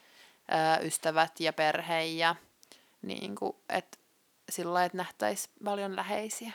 ää, 0.49 0.79
ystävät 0.79 1.41
ja 1.41 1.53
perhe 1.53 2.05
ja 2.05 2.37
niin 3.03 3.35
kuin, 3.35 3.57
että 3.69 3.98
sillä 4.49 4.75
lailla, 4.75 4.87
että 4.87 4.99
nähtäisiin 4.99 5.55
paljon 5.65 5.97
läheisiä. 5.97 6.53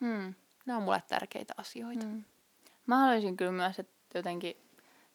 Hmm. 0.00 0.34
Ne 0.66 0.74
on 0.74 0.82
mulle 0.82 1.02
tärkeitä 1.08 1.54
asioita. 1.56 2.06
Hmm. 2.06 2.24
Mä 2.86 2.98
haluaisin 2.98 3.36
kyllä 3.36 3.52
myös, 3.52 3.78
että 3.78 4.18
jotenkin 4.18 4.56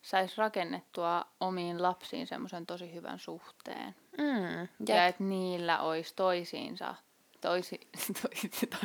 saisi 0.01 0.33
rakennettua 0.37 1.25
omiin 1.39 1.81
lapsiin 1.81 2.27
semmoisen 2.27 2.65
tosi 2.65 2.93
hyvän 2.93 3.19
suhteen. 3.19 3.95
Mm, 4.17 4.67
ja 4.87 5.07
että 5.07 5.23
niillä 5.23 5.79
olisi 5.79 6.15
toisiinsa, 6.15 6.95
toisi, 7.41 7.79
toisi, 8.21 8.67
to, 8.67 8.77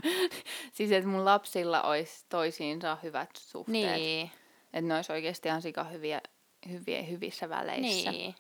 siis 0.73 0.92
että 0.92 1.09
mun 1.09 1.25
lapsilla 1.25 1.83
olisi 1.83 2.25
toisiinsa 2.29 2.99
hyvät 3.03 3.31
suhteet. 3.37 4.01
Niin. 4.01 4.31
Että 4.73 4.88
ne 4.88 4.95
olisi 4.95 5.12
oikeasti 5.12 5.49
ihan 5.49 5.62
sika 5.62 5.85
hyviä, 5.85 6.21
hyviä, 6.69 7.03
hyvissä 7.03 7.49
väleissä. 7.49 8.11
Niin. 8.11 8.35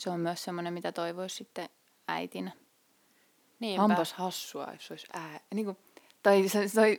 Se 0.00 0.10
on 0.10 0.20
myös 0.20 0.44
semmoinen, 0.44 0.74
mitä 0.74 0.92
toivoisi 0.92 1.36
sitten 1.36 1.68
äitinä. 2.08 2.52
Niinpä. 3.60 3.84
Onpas 3.84 4.12
hassua, 4.12 4.68
jos 4.72 4.90
olisi 4.90 5.06
ää... 5.12 5.40
Niin 5.54 5.64
kuin, 5.64 5.76
tai 6.22 6.48
se, 6.48 6.68
se, 6.68 6.98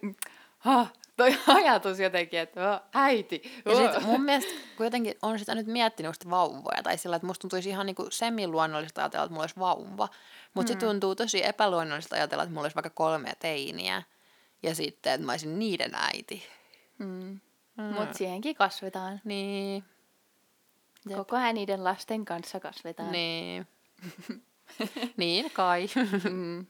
ha, 0.57 0.87
toi 1.17 1.37
ajatus 1.57 1.99
jotenkin, 1.99 2.39
että 2.39 2.81
äiti. 2.93 3.61
Ja 3.65 3.75
sit 3.75 4.03
mun 4.05 4.21
mielestä, 4.21 4.51
kun 4.77 4.85
jotenkin 4.85 5.15
on 5.21 5.39
sitä 5.39 5.55
nyt 5.55 5.67
miettinyt 5.67 6.15
sitä 6.15 6.29
vauvoja, 6.29 6.83
tai 6.83 6.97
sillä, 6.97 7.15
että 7.15 7.25
musta 7.25 7.41
tuntuisi 7.41 7.69
ihan 7.69 7.85
niinku 7.85 8.07
semi-luonnollista 8.09 9.01
ajatella, 9.01 9.23
että 9.23 9.33
mulla 9.33 9.43
olisi 9.43 9.59
vauva. 9.59 10.09
Mutta 10.53 10.73
mm. 10.73 10.79
se 10.79 10.85
tuntuu 10.85 11.15
tosi 11.15 11.45
epäluonnollista 11.45 12.15
ajatella, 12.15 12.43
että 12.43 12.53
mulla 12.53 12.65
olisi 12.65 12.75
vaikka 12.75 12.89
kolme 12.89 13.33
teiniä. 13.39 14.03
Ja 14.63 14.75
sitten, 14.75 15.13
että 15.13 15.25
mä 15.25 15.31
olisin 15.31 15.59
niiden 15.59 15.95
äiti. 15.95 16.43
Mm. 16.97 17.39
Mm. 17.77 17.83
Mutta 17.83 18.17
siihenkin 18.17 18.55
kasvetaan. 18.55 19.21
Niin. 19.23 19.83
Jep. 21.09 21.17
Koko 21.17 21.35
ajan 21.35 21.55
niiden 21.55 21.83
lasten 21.83 22.25
kanssa 22.25 22.59
kasvetaan. 22.59 23.11
Niin. 23.11 23.67
niin, 25.17 25.51
kai. 25.51 25.87
mm. 26.31 26.65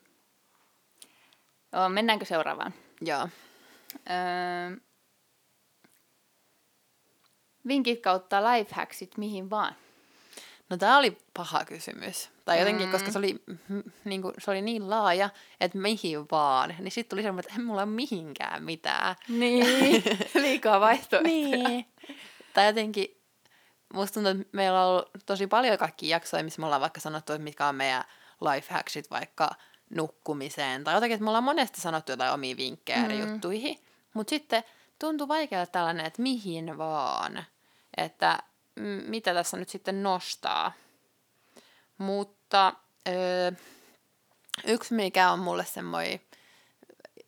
O, 1.75 1.89
mennäänkö 1.89 2.25
seuraavaan? 2.25 2.73
Joo. 3.01 3.29
Öö, 4.09 4.77
vinkit 7.67 8.01
kautta 8.01 8.43
lifehacksit 8.43 9.17
mihin 9.17 9.49
vaan? 9.49 9.75
No 10.69 10.77
tämä 10.77 10.97
oli 10.97 11.17
paha 11.33 11.65
kysymys. 11.65 12.29
Tai 12.45 12.59
jotenkin, 12.59 12.85
mm. 12.85 12.91
koska 12.91 13.11
se 13.11 13.17
oli, 13.17 13.43
niin 14.05 14.21
kuin, 14.21 14.33
se 14.37 14.51
oli 14.51 14.61
niin 14.61 14.89
laaja, 14.89 15.29
että 15.61 15.77
mihin 15.77 16.19
vaan. 16.31 16.75
Niin 16.79 16.91
sitten 16.91 17.09
tuli 17.09 17.21
semmoinen, 17.21 17.49
että 17.49 17.61
ei 17.61 17.65
mulla 17.65 17.81
ole 17.81 17.91
mihinkään 17.91 18.63
mitään. 18.63 19.15
Niin, 19.27 20.03
liikaa 20.43 20.79
vaihtoehtoja. 20.79 21.33
niin. 21.33 21.85
Tai 22.53 22.67
jotenkin, 22.67 23.20
musta 23.93 24.13
tuntuu, 24.13 24.31
että 24.31 24.57
meillä 24.57 24.85
on 24.85 24.89
ollut 24.89 25.09
tosi 25.25 25.47
paljon 25.47 25.77
kaikki 25.77 26.09
jaksoja, 26.09 26.43
missä 26.43 26.59
me 26.59 26.65
ollaan 26.65 26.81
vaikka 26.81 26.99
sanottu, 26.99 27.33
että 27.33 27.43
mitkä 27.43 27.67
on 27.67 27.75
meidän 27.75 28.03
lifehacksit 28.41 29.11
vaikka 29.11 29.49
nukkumiseen. 29.95 30.83
Tai 30.83 30.93
jotenkin, 30.93 31.13
että 31.15 31.23
me 31.23 31.29
ollaan 31.29 31.43
monesti 31.43 31.81
sanottu 31.81 32.11
jotain 32.11 32.33
omia 32.33 32.57
vinkkejä 32.57 32.97
mm. 32.97 33.05
eri 33.05 33.19
juttuihin. 33.19 33.79
Mutta 34.13 34.29
sitten 34.29 34.63
tuntuu 34.99 35.27
vaikealta 35.27 35.71
tällainen, 35.71 36.05
että 36.05 36.21
mihin 36.21 36.77
vaan. 36.77 37.45
Että 37.97 38.39
m- 38.75 39.09
mitä 39.09 39.33
tässä 39.33 39.57
nyt 39.57 39.69
sitten 39.69 40.03
nostaa. 40.03 40.71
Mutta 41.97 42.73
öö, 43.07 43.51
yksi, 44.65 44.93
mikä 44.93 45.31
on 45.31 45.39
mulle 45.39 45.65
semmoinen 45.65 46.21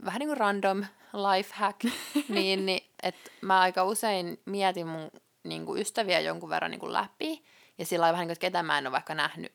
vähän 0.06 0.19
niin 0.19 0.30
kuin 0.30 0.38
random 0.38 0.86
life 1.13 1.54
hack, 1.54 1.84
niin, 2.30 2.65
niin 2.65 2.89
että 3.04 3.32
mä 3.41 3.60
aika 3.60 3.84
usein 3.84 4.39
mietin 4.45 4.88
mun 4.88 5.12
niin 5.43 5.65
kuin 5.65 5.82
ystäviä 5.82 6.19
jonkun 6.19 6.49
verran 6.49 6.71
niin 6.71 6.79
kuin 6.79 6.93
läpi, 6.93 7.43
ja 7.77 7.86
sillä 7.86 8.12
vähän 8.12 8.19
niin 8.19 8.27
kuin, 8.27 8.32
että 8.32 8.41
ketä 8.41 8.63
mä 8.63 8.77
en 8.77 8.88
ole 8.88 8.91
vaikka 8.91 9.15
nähnyt 9.15 9.51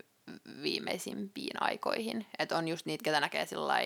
viimeisimpiin 0.62 1.62
aikoihin. 1.62 2.26
Että 2.38 2.56
on 2.56 2.68
just 2.68 2.86
niitä, 2.86 3.04
ketä 3.04 3.20
näkee 3.20 3.46
sillä 3.46 3.80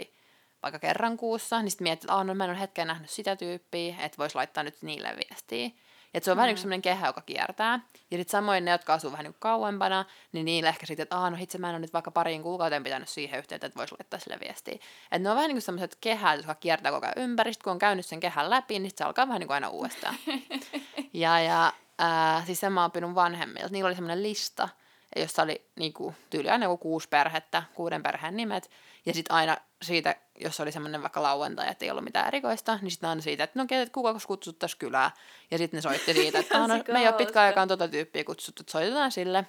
vaikka 0.62 0.78
kerran 0.78 1.16
kuussa, 1.16 1.62
niin 1.62 1.70
sitten 1.70 1.84
miettii, 1.84 2.06
että 2.06 2.24
no 2.24 2.34
mä 2.34 2.44
en 2.44 2.50
ole 2.50 2.60
hetken 2.60 2.86
nähnyt 2.86 3.10
sitä 3.10 3.36
tyyppiä, 3.36 3.96
että 4.00 4.18
voisi 4.18 4.34
laittaa 4.34 4.62
nyt 4.62 4.82
niille 4.82 5.16
viestiä. 5.16 5.70
Ja 6.14 6.20
se 6.20 6.30
on 6.30 6.36
mm. 6.36 6.38
vähän 6.38 6.50
kuin 6.50 6.58
sellainen 6.58 6.82
kehä, 6.82 7.06
joka 7.06 7.20
kiertää. 7.20 7.80
Ja 8.10 8.18
sitten 8.18 8.30
samoin 8.30 8.64
ne, 8.64 8.70
jotka 8.70 8.94
asuu 8.94 9.12
vähän 9.12 9.24
niin 9.24 9.36
kauempana, 9.38 10.04
niin 10.32 10.44
niille 10.44 10.68
ehkä 10.68 10.86
sitten, 10.86 11.02
että 11.02 11.30
no 11.30 11.36
itse 11.40 11.58
mä 11.58 11.68
en 11.68 11.74
ole 11.74 11.80
nyt 11.80 11.92
vaikka 11.92 12.10
pariin 12.10 12.42
kuukauteen 12.42 12.84
pitänyt 12.84 13.08
siihen 13.08 13.38
yhteyttä, 13.38 13.66
että 13.66 13.78
voisi 13.78 13.94
laittaa 13.98 14.20
sille 14.20 14.38
viestiä. 14.40 14.74
Että 14.74 15.18
ne 15.18 15.30
on 15.30 15.36
vähän 15.36 15.48
niin 15.48 15.56
kuin 15.56 15.62
sellaiset 15.62 15.98
kehät, 16.00 16.36
jotka 16.36 16.54
kiertää 16.54 16.92
koko 16.92 17.06
ajan 17.06 17.30
ympäristöä, 17.30 17.64
kun 17.64 17.72
on 17.72 17.78
käynyt 17.78 18.06
sen 18.06 18.20
kehän 18.20 18.50
läpi, 18.50 18.78
niin 18.78 18.92
se 18.96 19.04
alkaa 19.04 19.28
vähän 19.28 19.40
niin 19.40 19.48
kuin 19.48 19.54
aina 19.54 19.68
uudestaan. 19.68 20.14
ja, 21.12 21.40
ja 21.40 21.72
äh, 22.02 22.46
siis 22.46 22.60
sen 22.60 22.72
mä 22.72 22.90
oon 22.94 23.14
vanhemmilta. 23.14 23.68
Niillä 23.68 23.88
oli 23.88 23.94
semmoinen 23.94 24.22
lista, 24.22 24.68
jossa 25.16 25.42
oli 25.42 25.66
niinku, 25.76 26.14
tyyli 26.30 26.50
aina 26.50 26.64
joku 26.64 26.76
kuusi 26.76 27.08
perhettä, 27.08 27.62
kuuden 27.74 28.02
perheen 28.02 28.36
nimet. 28.36 28.70
Ja 29.06 29.14
sitten 29.14 29.36
aina 29.36 29.56
siitä, 29.82 30.16
jos 30.40 30.60
oli 30.60 30.72
semmoinen 30.72 31.02
vaikka 31.02 31.22
lauantai, 31.22 31.70
että 31.70 31.84
ei 31.84 31.90
ollut 31.90 32.04
mitään 32.04 32.28
erikoista, 32.28 32.78
niin 32.82 32.90
sitten 32.90 33.10
aina 33.10 33.22
siitä, 33.22 33.44
että 33.44 33.58
no 33.58 33.66
ketä, 33.66 33.92
kuka 33.92 34.14
kutsuttaisiin 34.26 34.78
kylää. 34.78 35.10
Ja 35.50 35.58
sitten 35.58 35.78
ne 35.78 35.82
soitti 35.82 36.14
siitä, 36.14 36.38
että 36.38 36.58
no, 36.66 36.66
me 36.92 37.00
ei 37.00 37.08
ole 37.08 37.16
pitkään 37.16 37.46
aikaan 37.46 37.68
tuota 37.68 37.88
tyyppiä 37.88 38.24
kutsuttu, 38.24 38.62
että 38.62 38.72
soitetaan 38.72 39.12
sille. 39.12 39.44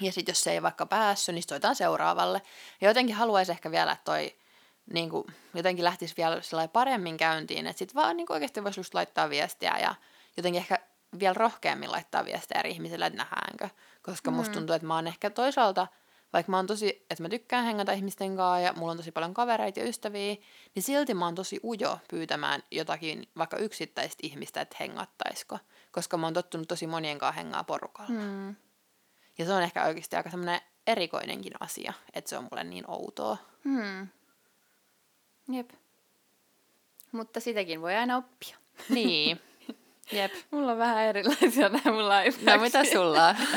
Ja 0.00 0.12
sitten 0.12 0.32
jos 0.32 0.40
se 0.40 0.52
ei 0.52 0.62
vaikka 0.62 0.86
päässyt, 0.86 1.34
niin 1.34 1.44
soitetaan 1.48 1.76
seuraavalle. 1.76 2.42
Ja 2.80 2.88
jotenkin 2.88 3.16
haluaisi 3.16 3.52
ehkä 3.52 3.70
vielä, 3.70 3.92
että 3.92 4.04
toi 4.04 4.36
niin 4.92 5.10
kuin, 5.10 5.24
jotenkin 5.54 5.84
lähtisi 5.84 6.14
vielä 6.16 6.68
paremmin 6.72 7.16
käyntiin, 7.16 7.66
että 7.66 7.78
sitten 7.78 7.94
vaan 7.94 8.16
niin 8.16 8.32
oikeasti 8.32 8.64
voisi 8.64 8.80
just 8.80 8.94
laittaa 8.94 9.30
viestiä 9.30 9.78
ja 9.78 9.94
jotenkin 10.36 10.60
ehkä 10.60 10.78
vielä 11.18 11.34
rohkeammin 11.34 11.92
laittaa 11.92 12.24
viestejä 12.24 12.60
eri 12.60 12.70
ihmisille, 12.70 13.06
että 13.06 13.16
nähdäänkö. 13.16 13.68
Koska 14.02 14.30
mm. 14.30 14.36
musta 14.36 14.54
tuntuu, 14.54 14.76
että 14.76 14.86
mä 14.86 14.94
oon 14.94 15.06
ehkä 15.06 15.30
toisaalta, 15.30 15.86
vaikka 16.32 16.50
mä 16.50 16.56
oon 16.56 16.66
tosi, 16.66 17.06
että 17.10 17.22
mä 17.22 17.28
tykkään 17.28 17.64
hengata 17.64 17.92
ihmisten 17.92 18.36
kanssa 18.36 18.60
ja 18.60 18.72
mulla 18.72 18.90
on 18.90 18.96
tosi 18.96 19.12
paljon 19.12 19.34
kavereita 19.34 19.80
ja 19.80 19.88
ystäviä, 19.88 20.36
niin 20.74 20.82
silti 20.82 21.14
mä 21.14 21.24
oon 21.24 21.34
tosi 21.34 21.60
ujo 21.64 21.98
pyytämään 22.10 22.62
jotakin 22.70 23.28
vaikka 23.38 23.56
yksittäistä 23.56 24.20
ihmistä, 24.22 24.60
että 24.60 24.76
hengattaisiko. 24.80 25.58
Koska 25.92 26.16
mä 26.16 26.26
oon 26.26 26.34
tottunut 26.34 26.68
tosi 26.68 26.86
monien 26.86 27.18
kanssa 27.18 27.42
hengaa 27.42 27.64
porukalla. 27.64 28.10
Mm. 28.10 28.56
Ja 29.38 29.44
se 29.44 29.52
on 29.52 29.62
ehkä 29.62 29.84
oikeasti 29.84 30.16
aika 30.16 30.30
semmoinen 30.30 30.60
erikoinenkin 30.86 31.52
asia, 31.60 31.92
että 32.14 32.28
se 32.28 32.38
on 32.38 32.44
mulle 32.50 32.64
niin 32.64 32.90
outoa. 32.90 33.36
Hmm. 33.64 34.08
Jep. 35.52 35.70
Mutta 37.12 37.40
sitäkin 37.40 37.80
voi 37.80 37.94
aina 37.94 38.16
oppia. 38.16 38.56
Niin. 38.88 39.40
Jep. 40.12 40.32
Mulla 40.50 40.72
on 40.72 40.78
vähän 40.78 41.04
erilaisia 41.04 41.68
nämä 41.68 41.82
mun 41.84 42.04
No 42.42 42.62
mitä 42.62 42.84
sulla 42.84 43.28
on? 43.28 43.36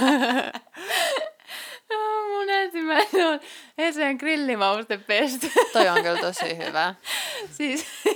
no, 1.89 2.27
mun 2.27 2.49
ensimmäinen 2.49 3.27
on 3.27 3.39
Hesen 3.77 4.15
grillimaustepesto. 4.15 5.47
Toi 5.73 5.89
on 5.89 6.03
kyllä 6.03 6.21
tosi 6.21 6.57
hyvä. 6.57 6.95
siis 7.51 7.85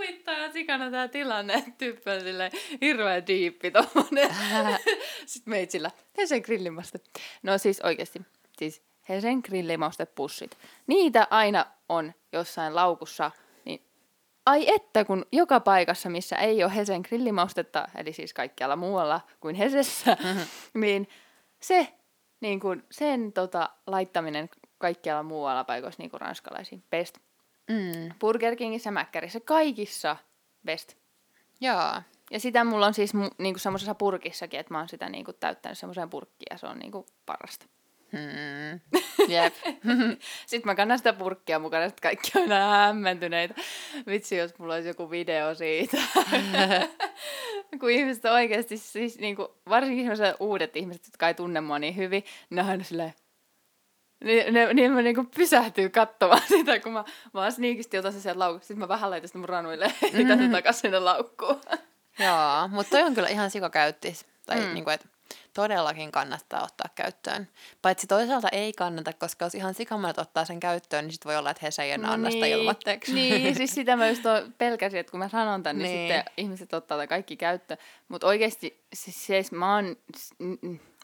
huvittaa 0.00 0.52
sikana 0.52 0.90
tää 0.90 1.08
tilanne, 1.08 1.54
että 1.54 1.70
tyyppi 1.78 2.10
on 2.10 2.20
silleen 2.20 2.52
hirveän 2.80 3.26
diippi 3.26 3.70
tommonen. 3.70 4.36
Sitten 5.26 5.50
meitsillä, 5.50 5.90
Hesen 6.18 6.40
grillimauste. 6.40 7.00
No 7.42 7.58
siis 7.58 7.80
oikeesti, 7.80 8.22
siis 8.58 8.82
Hesen 9.08 9.40
grillimaustepussit. 9.44 10.58
Niitä 10.86 11.26
aina 11.30 11.66
on 11.88 12.12
jossain 12.32 12.74
laukussa 12.74 13.30
ai 14.50 14.74
että, 14.74 15.04
kun 15.04 15.26
joka 15.32 15.60
paikassa, 15.60 16.10
missä 16.10 16.36
ei 16.36 16.64
ole 16.64 16.74
Hesen 16.74 17.00
grillimaustetta, 17.08 17.88
eli 17.94 18.12
siis 18.12 18.34
kaikkialla 18.34 18.76
muualla 18.76 19.20
kuin 19.40 19.54
Hesessä, 19.54 20.16
mm-hmm. 20.24 20.80
niin 20.80 21.08
se, 21.60 21.88
niin 22.40 22.60
kuin, 22.60 22.84
sen 22.90 23.32
tota, 23.32 23.70
laittaminen 23.86 24.50
kaikkialla 24.78 25.22
muualla 25.22 25.64
paikoissa 25.64 26.02
niin 26.02 26.10
kuin 26.10 26.20
ranskalaisiin, 26.20 26.84
best. 26.90 27.18
Mm. 27.68 28.14
Burger 28.20 28.56
Kingissä, 28.56 28.90
Mäkkärissä, 28.90 29.40
kaikissa 29.40 30.16
best. 30.64 30.94
Joo. 31.60 32.02
Ja 32.30 32.40
sitä 32.40 32.64
mulla 32.64 32.86
on 32.86 32.94
siis 32.94 33.14
niin 33.14 33.54
kuin 33.54 33.60
semmoisessa 33.60 33.94
purkissakin, 33.94 34.60
että 34.60 34.74
mä 34.74 34.78
oon 34.78 34.88
sitä 34.88 35.08
niin 35.08 35.24
kuin 35.24 35.36
täyttänyt 35.40 35.78
semmoiseen 35.78 36.10
purkkiin 36.10 36.46
ja 36.50 36.58
se 36.58 36.66
on 36.66 36.78
niin 36.78 36.92
kuin 36.92 37.06
parasta. 37.26 37.66
Hmm. 38.12 38.80
Jep. 39.28 39.54
Sitten 40.46 40.70
mä 40.70 40.74
kannan 40.74 40.98
sitä 40.98 41.12
purkkia 41.12 41.58
mukana, 41.58 41.84
että 41.84 42.02
kaikki 42.02 42.32
on 42.34 42.52
aina 42.52 42.86
hämmentyneitä. 42.86 43.54
Vitsi, 44.06 44.36
jos 44.36 44.58
mulla 44.58 44.74
olisi 44.74 44.88
joku 44.88 45.10
video 45.10 45.54
siitä. 45.54 45.96
kun 47.80 47.90
ihmiset 47.90 48.24
oikeasti, 48.24 48.76
siis 48.76 49.18
niin 49.18 49.36
kuin, 49.36 49.48
varsinkin 49.68 50.16
sellaiset 50.16 50.40
uudet 50.40 50.76
ihmiset, 50.76 51.06
jotka 51.06 51.28
ei 51.28 51.34
tunne 51.34 51.60
mua 51.60 51.78
niin 51.78 51.96
hyvin, 51.96 52.24
ne 52.50 52.62
on 52.62 52.68
aina 52.68 52.84
silleen, 52.84 53.14
niin, 54.24 54.54
ne, 54.54 54.74
niin 54.74 54.92
mä 54.92 55.02
niinku 55.02 55.24
pysähtyy 55.36 55.88
katsomaan 55.88 56.42
sitä, 56.58 56.80
kun 56.80 56.92
mä 56.92 57.04
vaan 57.34 57.52
sniikisti 57.52 57.98
otan 57.98 58.12
se 58.12 58.20
sieltä 58.20 58.38
laukusta. 58.38 58.66
Sitten 58.66 58.78
mä 58.78 58.88
vähän 58.88 59.10
laitan 59.10 59.28
sitä 59.28 59.38
mun 59.38 59.48
ranuille 59.48 59.84
ja 60.02 60.24
mm-hmm. 60.24 60.50
takaisin 60.50 60.80
sinne 60.80 60.98
laukkuun. 60.98 61.60
Joo, 62.18 62.68
mutta 62.68 62.90
toi 62.90 63.02
on 63.02 63.14
kyllä 63.14 63.28
ihan 63.28 63.50
sikakäyttis. 63.50 64.26
Tai 64.46 64.60
mm. 64.60 64.74
niinku, 64.74 64.90
että 64.90 65.08
todellakin 65.54 66.12
kannattaa 66.12 66.62
ottaa 66.62 66.88
käyttöön. 66.94 67.48
Paitsi 67.82 68.06
toisaalta 68.06 68.48
ei 68.48 68.72
kannata, 68.72 69.12
koska 69.12 69.44
jos 69.44 69.54
ihan 69.54 69.74
sikamonet 69.74 70.18
ottaa 70.18 70.44
sen 70.44 70.60
käyttöön, 70.60 71.04
niin 71.04 71.12
sit 71.12 71.24
voi 71.24 71.36
olla, 71.36 71.50
että 71.50 71.66
he 71.66 71.84
ei 71.84 71.90
enää 71.90 72.06
no 72.06 72.14
anna 72.14 72.30
sitä 72.30 72.44
niin, 72.44 72.58
ilmatteeksi. 72.58 73.14
Niin, 73.14 73.54
siis 73.54 73.74
sitä 73.74 73.96
mä 73.96 74.08
just 74.08 74.22
pelkäsin, 74.58 75.00
että 75.00 75.10
kun 75.10 75.20
mä 75.20 75.28
sanon 75.28 75.62
tän, 75.62 75.78
niin, 75.78 75.84
niin 75.84 76.14
sitten 76.14 76.32
ihmiset 76.36 76.74
ottaa 76.74 77.06
kaikki 77.06 77.36
käyttöön. 77.36 77.78
Mutta 78.08 78.26
oikeasti, 78.26 78.84
siis, 78.94 79.26
siis 79.26 79.52
mä, 79.52 79.74
oon, 79.74 79.96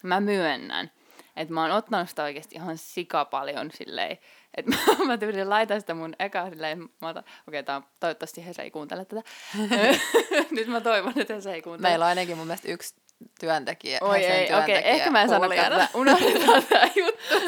mä 0.03 0.19
myönnän, 0.19 0.91
että 1.35 1.53
mä 1.53 1.61
oon 1.61 1.71
ottanut 1.71 2.09
sitä 2.09 2.23
oikeasti 2.23 2.55
ihan 2.55 2.77
sika 2.77 3.25
paljon 3.25 3.71
silleen, 3.71 4.17
että 4.57 4.71
mä, 4.99 5.05
mä 5.05 5.17
tyylin 5.17 5.49
laitan 5.49 5.81
sitä 5.81 5.93
mun 5.93 6.13
eka 6.19 6.49
silleen, 6.49 6.79
mä 7.01 7.07
otan, 7.07 7.23
okei, 7.47 7.59
okay, 7.59 7.81
toivottavasti 7.99 8.45
he 8.45 8.51
ei 8.59 8.71
kuuntele 8.71 9.05
tätä. 9.05 9.21
Nyt 10.51 10.67
mä 10.67 10.81
toivon, 10.81 11.13
että 11.15 11.33
he 11.45 11.53
ei 11.53 11.61
kuuntele. 11.61 11.89
Meillä 11.89 12.05
on 12.05 12.09
ainakin 12.09 12.37
mun 12.37 12.47
mielestä 12.47 12.71
yksi 12.71 12.95
työntekijä. 13.39 13.99
Oi 14.01 14.25
ei, 14.25 14.53
okei, 14.53 14.79
okay, 14.79 14.91
ehkä 14.91 15.11
mä 15.11 15.21
en 15.21 15.29
sano, 15.29 15.51
että 15.51 15.87
unohdetaan 15.93 16.63
tämä 16.63 16.89
juttu 16.95 17.35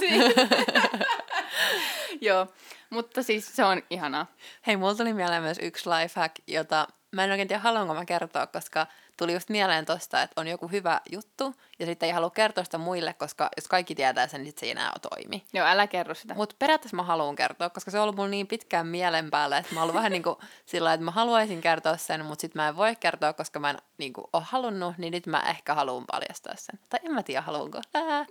Joo, 2.22 2.48
mutta 2.90 3.24
siis 3.24 3.56
se 3.56 3.64
on 3.64 3.84
ihanaa. 3.90 4.28
Hei, 4.68 4.78
mulla 4.78 4.96
tuli 4.96 5.14
mieleen 5.14 5.44
myös 5.44 5.60
yksi 5.62 5.90
lifehack, 5.90 6.36
jota 6.48 6.88
mä 7.12 7.24
en 7.24 7.32
oikein 7.32 7.48
tiedä 7.48 7.62
haluanko 7.62 7.94
mä 7.94 8.06
kertoa, 8.06 8.48
koska 8.48 8.88
tuli 9.20 9.34
just 9.34 9.50
mieleen 9.50 9.86
tosta, 9.86 10.22
että 10.22 10.42
on 10.42 10.48
joku 10.48 10.68
hyvä 10.68 11.02
juttu, 11.12 11.56
ja 11.80 11.86
sitten 11.86 12.08
ei 12.08 12.14
halua 12.14 12.30
kertoa 12.30 12.64
sitä 12.64 12.78
muille, 12.78 13.14
koska 13.14 13.50
jos 13.58 13.68
kaikki 13.68 13.96
tietää 13.96 14.28
sen, 14.28 14.42
niin 14.42 14.52
sit 14.52 14.58
se 14.58 14.66
ei 14.66 14.72
enää 14.72 14.92
toimi. 15.02 15.46
Joo, 15.54 15.68
älä 15.68 15.88
kerro 15.88 16.16
sitä. 16.16 16.34
Mutta 16.34 16.56
periaatteessa 16.60 16.96
mä 16.96 17.04
haluan 17.04 17.36
kertoa, 17.36 17.70
koska 17.70 17.92
se 17.92 17.98
on 17.98 18.04
ollut 18.04 18.16
mulla 18.16 18.30
niin 18.30 18.48
pitkään 18.48 18.88
mielen 18.88 19.30
päällä, 19.30 19.58
että 19.58 19.76
mä 19.76 19.84
oon 19.84 19.94
vähän 19.94 20.12
niin 20.12 20.24
kuin 20.24 20.36
sillä 20.66 20.94
että 20.94 21.06
mä 21.06 21.12
haluaisin 21.12 21.62
kertoa 21.62 21.98
sen, 21.98 22.26
mutta 22.26 22.42
sitten 22.42 22.62
mä 22.62 22.68
en 22.68 22.76
voi 22.76 22.96
kertoa, 22.96 23.34
koska 23.34 23.60
mä 23.60 23.70
en 23.70 23.78
niin 23.98 24.14
kuin, 24.14 24.26
ole 24.34 24.44
halunnut, 24.46 24.98
niin 24.98 25.12
nyt 25.12 25.28
mä 25.28 25.44
ehkä 25.50 25.74
haluan 25.74 26.06
paljastaa 26.12 26.54
sen. 26.58 26.80
Tai 26.90 27.00
en 27.04 27.12
mä 27.12 27.24
tiedä, 27.24 27.42
haluanko. 27.42 27.82
Ää. 27.94 28.26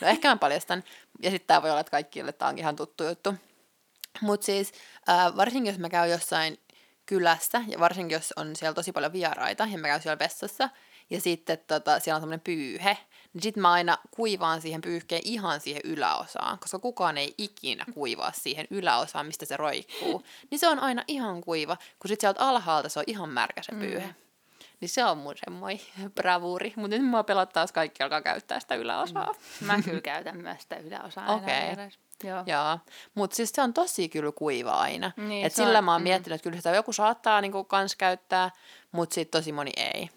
No 0.00 0.08
ehkä 0.08 0.28
mä 0.28 0.36
paljastan. 0.36 0.84
Ja 1.22 1.30
sitten 1.30 1.46
tää 1.46 1.62
voi 1.62 1.70
olla, 1.70 1.80
että 1.80 1.90
kaikille 1.90 2.32
tää 2.32 2.48
onkin 2.48 2.62
ihan 2.62 2.76
tuttu 2.76 3.04
juttu. 3.04 3.34
Mutta 4.20 4.44
siis 4.44 4.72
äh, 5.08 5.36
varsinkin 5.36 5.70
jos 5.70 5.78
mä 5.78 5.88
käyn 5.88 6.10
jossain 6.10 6.58
kylässä, 7.06 7.62
ja 7.68 7.80
varsinkin 7.80 8.14
jos 8.14 8.32
on 8.36 8.56
siellä 8.56 8.74
tosi 8.74 8.92
paljon 8.92 9.12
vieraita, 9.12 9.68
ja 9.70 9.78
mä 9.78 9.88
käyn 9.88 10.02
siellä 10.02 10.18
vessassa, 10.18 10.68
ja 11.10 11.20
sitten 11.20 11.58
tota, 11.66 12.00
siellä 12.00 12.16
on 12.16 12.22
semmoinen 12.22 12.40
pyyhe, 12.40 12.98
niin 13.32 13.42
sitten 13.42 13.60
mä 13.60 13.72
aina 13.72 13.98
kuivaan 14.10 14.60
siihen 14.60 14.80
pyyhkeen 14.80 15.22
ihan 15.24 15.60
siihen 15.60 15.82
yläosaan, 15.84 16.58
koska 16.58 16.78
kukaan 16.78 17.18
ei 17.18 17.34
ikinä 17.38 17.84
kuivaa 17.94 18.32
siihen 18.32 18.66
yläosaan, 18.70 19.26
mistä 19.26 19.46
se 19.46 19.56
roikkuu. 19.56 20.24
Niin 20.50 20.58
se 20.58 20.68
on 20.68 20.78
aina 20.78 21.04
ihan 21.08 21.40
kuiva, 21.40 21.76
kun 21.98 22.08
sitten 22.08 22.20
sieltä 22.20 22.40
alhaalta 22.40 22.88
se 22.88 22.98
on 22.98 23.04
ihan 23.06 23.28
märkä 23.28 23.62
se 23.62 23.72
pyyhe. 23.72 24.06
Mm. 24.06 24.14
Niin 24.80 24.88
se 24.88 25.04
on 25.04 25.18
mun 25.18 25.34
semmoinen 25.44 25.80
bravuuri. 26.16 26.72
Mutta 26.76 26.96
nyt 26.96 27.06
mua 27.06 27.24
pelottaa, 27.24 27.62
jos 27.62 27.72
kaikki 27.72 28.02
alkaa 28.02 28.22
käyttää 28.22 28.60
sitä 28.60 28.74
yläosaa. 28.74 29.32
Mm. 29.60 29.66
Mä 29.66 29.82
kyllä 29.82 30.00
käytän 30.00 30.36
myös 30.36 30.62
sitä 30.62 30.76
yläosaa. 30.76 31.34
Okei. 31.34 31.72
Okay. 31.72 31.90
Joo. 32.24 32.42
Joo. 32.46 32.78
Mutta 33.14 33.36
siis 33.36 33.50
se 33.50 33.62
on 33.62 33.74
tosi 33.74 34.08
kyllä 34.08 34.32
kuiva 34.32 34.72
aina. 34.72 35.12
Niin, 35.16 35.46
Et 35.46 35.54
sillä 35.54 35.78
on, 35.78 35.84
mä 35.84 35.92
oon 35.92 36.00
mm. 36.00 36.04
miettinyt, 36.04 36.34
että 36.34 36.42
kyllä 36.42 36.56
sitä 36.56 36.70
joku 36.70 36.92
saattaa 36.92 37.40
niinku 37.40 37.64
kans 37.64 37.96
käyttää, 37.96 38.50
mutta 38.92 39.14
sitten 39.14 39.40
tosi 39.40 39.52
moni 39.52 39.72
ei. 39.76 40.10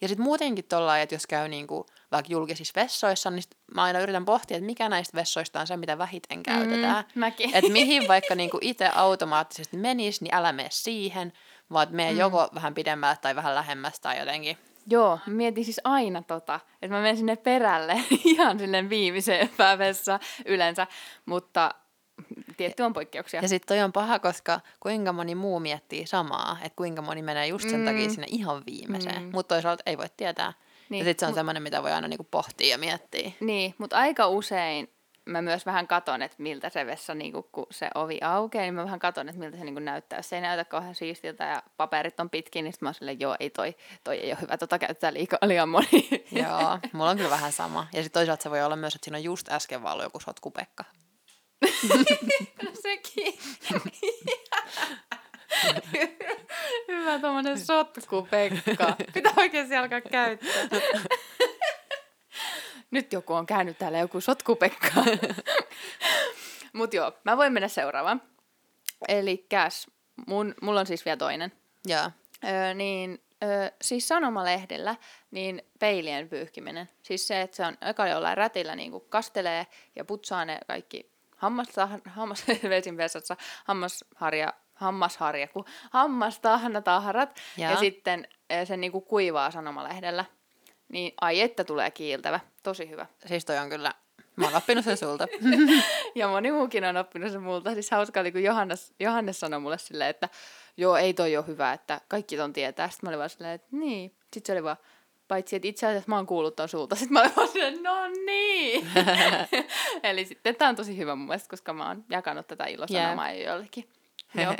Ja 0.00 0.08
sitten 0.08 0.24
muutenkin 0.24 0.64
tuolla, 0.64 0.98
että 0.98 1.14
jos 1.14 1.26
käy 1.26 1.48
niinku, 1.48 1.86
vaikka 2.12 2.32
julkisissa 2.32 2.80
vessoissa, 2.80 3.30
niin 3.30 3.42
mä 3.74 3.82
aina 3.82 4.00
yritän 4.00 4.24
pohtia, 4.24 4.56
että 4.56 4.66
mikä 4.66 4.88
näistä 4.88 5.16
vessoista 5.16 5.60
on 5.60 5.66
se, 5.66 5.76
mitä 5.76 5.98
vähiten 5.98 6.42
käytetään. 6.42 7.04
Mm, 7.14 7.22
että 7.22 7.72
mihin 7.72 8.08
vaikka 8.08 8.34
niinku 8.34 8.58
itse 8.60 8.90
automaattisesti 8.94 9.76
menisi, 9.76 10.24
niin 10.24 10.34
älä 10.34 10.52
mene 10.52 10.68
siihen, 10.72 11.32
vaan 11.72 11.88
mene 11.90 12.12
mm. 12.12 12.18
joko 12.18 12.48
vähän 12.54 12.74
pidemmälle 12.74 13.16
tai 13.22 13.36
vähän 13.36 13.54
lähemmäs 13.54 14.00
tai 14.00 14.18
jotenkin. 14.18 14.58
Joo, 14.86 15.18
mietin 15.26 15.64
siis 15.64 15.80
aina 15.84 16.22
tota, 16.22 16.60
että 16.82 16.96
mä 16.96 17.02
menen 17.02 17.16
sinne 17.16 17.36
perälle 17.36 18.04
ihan 18.24 18.58
sinne 18.58 18.90
viimeiseen 18.90 19.50
päivässä 19.56 20.20
yleensä, 20.46 20.86
mutta 21.26 21.74
tietty 22.56 22.82
on 22.82 22.92
poikkeuksia. 22.92 23.40
Ja 23.40 23.48
sitten 23.48 23.76
toi 23.76 23.84
on 23.84 23.92
paha, 23.92 24.18
koska 24.18 24.60
kuinka 24.80 25.12
moni 25.12 25.34
muu 25.34 25.60
miettii 25.60 26.06
samaa, 26.06 26.56
että 26.62 26.76
kuinka 26.76 27.02
moni 27.02 27.22
menee 27.22 27.46
just 27.46 27.70
sen 27.70 27.80
mm. 27.80 27.86
takia 27.86 28.10
sinne 28.10 28.26
ihan 28.30 28.62
viimeiseen, 28.66 29.22
mm. 29.22 29.30
mutta 29.32 29.54
toisaalta 29.54 29.82
ei 29.86 29.98
voi 29.98 30.06
tietää. 30.16 30.52
Niin. 30.88 30.98
Ja 30.98 31.04
sitten 31.04 31.20
se 31.20 31.26
on 31.26 31.30
Mut... 31.30 31.34
semmoinen, 31.34 31.62
mitä 31.62 31.82
voi 31.82 31.92
aina 31.92 32.08
niinku 32.08 32.26
pohtia 32.30 32.68
ja 32.68 32.78
miettiä. 32.78 33.32
Niin, 33.40 33.74
mutta 33.78 33.96
aika 33.96 34.28
usein 34.28 34.88
mä 35.26 35.42
myös 35.42 35.66
vähän 35.66 35.86
katon, 35.86 36.22
että 36.22 36.42
miltä 36.42 36.68
se 36.68 36.86
vessa, 36.86 37.14
niin 37.14 37.32
kun 37.52 37.66
se 37.70 37.90
ovi 37.94 38.18
aukeaa, 38.22 38.62
niin 38.62 38.74
mä 38.74 38.84
vähän 38.84 38.98
katon, 38.98 39.28
että 39.28 39.40
miltä 39.40 39.56
se 39.56 39.64
niin 39.64 39.84
näyttää. 39.84 40.18
Jos 40.18 40.28
se 40.28 40.36
ei 40.36 40.42
näytä 40.42 40.64
kauhean 40.64 40.94
siistiltä 40.94 41.44
ja 41.44 41.62
paperit 41.76 42.20
on 42.20 42.30
pitkin, 42.30 42.64
niin 42.64 42.72
sitten 42.72 42.86
mä 42.86 42.88
oon 42.88 42.94
silleen, 42.94 43.20
joo, 43.20 43.36
ei 43.40 43.50
toi, 43.50 43.76
toi 44.04 44.16
ei 44.16 44.32
ole 44.32 44.40
hyvä, 44.40 44.58
tota 44.58 44.78
käyttää 44.78 45.12
liikaa, 45.12 45.38
liian 45.42 45.68
moni. 45.68 46.08
Joo, 46.42 46.78
mulla 46.92 47.10
on 47.10 47.16
kyllä 47.16 47.30
vähän 47.30 47.52
sama. 47.52 47.86
Ja 47.92 48.02
sitten 48.02 48.20
toisaalta 48.20 48.42
se 48.42 48.50
voi 48.50 48.62
olla 48.62 48.76
myös, 48.76 48.94
että 48.94 49.04
siinä 49.04 49.18
on 49.18 49.24
just 49.24 49.48
äsken 49.48 49.82
vaan 49.82 50.02
joku 50.02 50.20
sotkupekka. 50.20 50.84
no 52.62 52.70
sekin. 52.82 53.38
Hyvä 56.88 57.18
tuommoinen 57.18 57.60
sotkupekka. 57.60 58.96
Pitää 59.14 59.32
oikeasti 59.36 59.76
alkaa 59.76 60.00
käyttää. 60.00 60.68
Nyt 62.94 63.12
joku 63.12 63.32
on 63.32 63.46
käynyt 63.46 63.78
täällä 63.78 63.98
joku 63.98 64.20
sotkupekka. 64.20 64.88
Mut 66.72 66.94
joo, 66.94 67.12
mä 67.24 67.36
voin 67.36 67.52
mennä 67.52 67.68
seuraavaan. 67.68 68.22
Eli 69.08 69.46
käs, 69.48 69.86
mun, 70.26 70.54
mulla 70.62 70.80
on 70.80 70.86
siis 70.86 71.04
vielä 71.04 71.16
toinen. 71.16 71.52
Joo. 71.86 72.10
Öö, 72.44 72.74
niin, 72.74 73.22
öö, 73.44 73.70
siis 73.82 74.08
sanomalehdellä, 74.08 74.96
niin 75.30 75.62
peilien 75.78 76.28
pyyhkiminen. 76.28 76.88
Siis 77.02 77.26
se, 77.26 77.40
että 77.40 77.56
se 77.56 77.66
on 77.66 77.76
eka 77.80 78.08
jollain 78.08 78.36
rätillä 78.36 78.76
niin 78.76 78.92
kastelee 79.08 79.66
ja 79.96 80.04
putsaa 80.04 80.44
ne 80.44 80.58
kaikki 80.66 81.10
hammasta, 81.36 81.88
hammas, 82.06 82.44
vesin 82.68 82.96
hammasharja, 83.64 84.52
hammasharja, 84.74 85.48
kun 85.48 85.64
hammastahnatarhat 85.90 87.40
ja. 87.56 87.70
ja 87.70 87.76
sitten 87.76 88.28
se 88.64 88.76
niin 88.76 88.92
kuivaa 88.92 89.50
sanomalehdellä. 89.50 90.24
Niin 90.94 91.14
ai 91.20 91.40
että 91.40 91.64
tulee 91.64 91.90
kiiltävä. 91.90 92.40
Tosi 92.62 92.90
hyvä. 92.90 93.06
Siis 93.26 93.44
toi 93.44 93.58
on 93.58 93.68
kyllä, 93.68 93.94
mä 94.36 94.46
oon 94.46 94.54
oppinut 94.54 94.84
sen 94.84 94.96
sulta. 94.96 95.26
ja 96.14 96.28
moni 96.28 96.52
muukin 96.52 96.84
on 96.84 96.96
oppinut 96.96 97.32
sen 97.32 97.42
multa. 97.42 97.74
Siis 97.74 97.90
hauska 97.90 98.20
oli, 98.20 98.32
kun 98.32 98.42
Johannes, 98.42 98.94
Johannes 99.00 99.40
sanoi 99.40 99.60
mulle 99.60 99.78
silleen, 99.78 100.10
että 100.10 100.28
joo, 100.76 100.96
ei 100.96 101.14
toi 101.14 101.36
ole 101.36 101.46
hyvä, 101.46 101.72
että 101.72 102.00
kaikki 102.08 102.36
ton 102.36 102.52
tietää. 102.52 102.88
Sitten 102.88 103.06
mä 103.06 103.10
olin 103.10 103.18
vaan 103.18 103.30
silleen, 103.30 103.54
että 103.54 103.68
niin. 103.70 104.10
Sitten 104.32 104.46
se 104.46 104.52
oli 104.52 104.64
vaan, 104.64 104.76
paitsi 105.28 105.56
että 105.56 105.68
itse 105.68 105.86
asiassa 105.86 106.08
mä 106.08 106.16
oon 106.16 106.26
kuullut 106.26 106.56
ton 106.56 106.68
sulta. 106.68 106.96
Sitten 106.96 107.12
mä 107.12 107.20
olin 107.20 107.32
vaan 107.36 107.48
silleen, 107.48 107.82
no 107.82 108.06
niin. 108.26 108.86
Eli 110.02 110.24
sitten 110.24 110.56
tää 110.56 110.68
on 110.68 110.76
tosi 110.76 110.96
hyvä 110.96 111.14
mun 111.14 111.26
mielestä, 111.26 111.50
koska 111.50 111.72
mä 111.72 111.88
oon 111.88 112.04
jakanut 112.10 112.46
tätä 112.46 112.64
ilosanomaa 112.64 113.32
yeah. 113.32 113.46
jollekin. 113.46 113.88
Joo. 114.42 114.54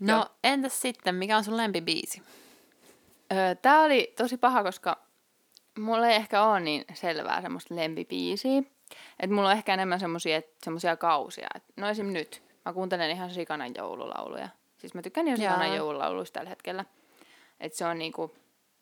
no 0.00 0.26
entäs 0.44 0.80
sitten, 0.80 1.14
mikä 1.14 1.36
on 1.36 1.44
sun 1.44 1.56
lempibiisi? 1.56 2.22
Öö, 3.32 3.54
tää 3.54 3.82
oli 3.82 4.12
tosi 4.16 4.36
paha, 4.36 4.62
koska 4.62 4.96
mulla 5.78 6.06
ei 6.06 6.14
ehkä 6.16 6.42
ole 6.44 6.60
niin 6.60 6.84
selvää 6.94 7.42
semmoista 7.42 7.76
lempibiisiä. 7.76 8.62
Että 9.20 9.34
mulla 9.34 9.48
on 9.48 9.56
ehkä 9.56 9.74
enemmän 9.74 10.00
semmoisia 10.00 10.42
semmosia 10.62 10.96
kausia. 10.96 11.48
Et, 11.54 11.62
no 11.76 11.88
esim. 11.88 12.06
nyt. 12.06 12.42
Mä 12.64 12.72
kuuntelen 12.72 13.10
ihan 13.10 13.30
sikanan 13.30 13.72
joululauluja. 13.76 14.48
Siis 14.78 14.94
mä 14.94 15.02
tykkään 15.02 15.26
ihan 15.26 15.38
sikanan 15.38 15.76
joululauluista 15.76 16.34
tällä 16.34 16.50
hetkellä. 16.50 16.84
Että 17.60 17.78
se 17.78 17.86
on 17.86 17.98
niinku, 17.98 18.34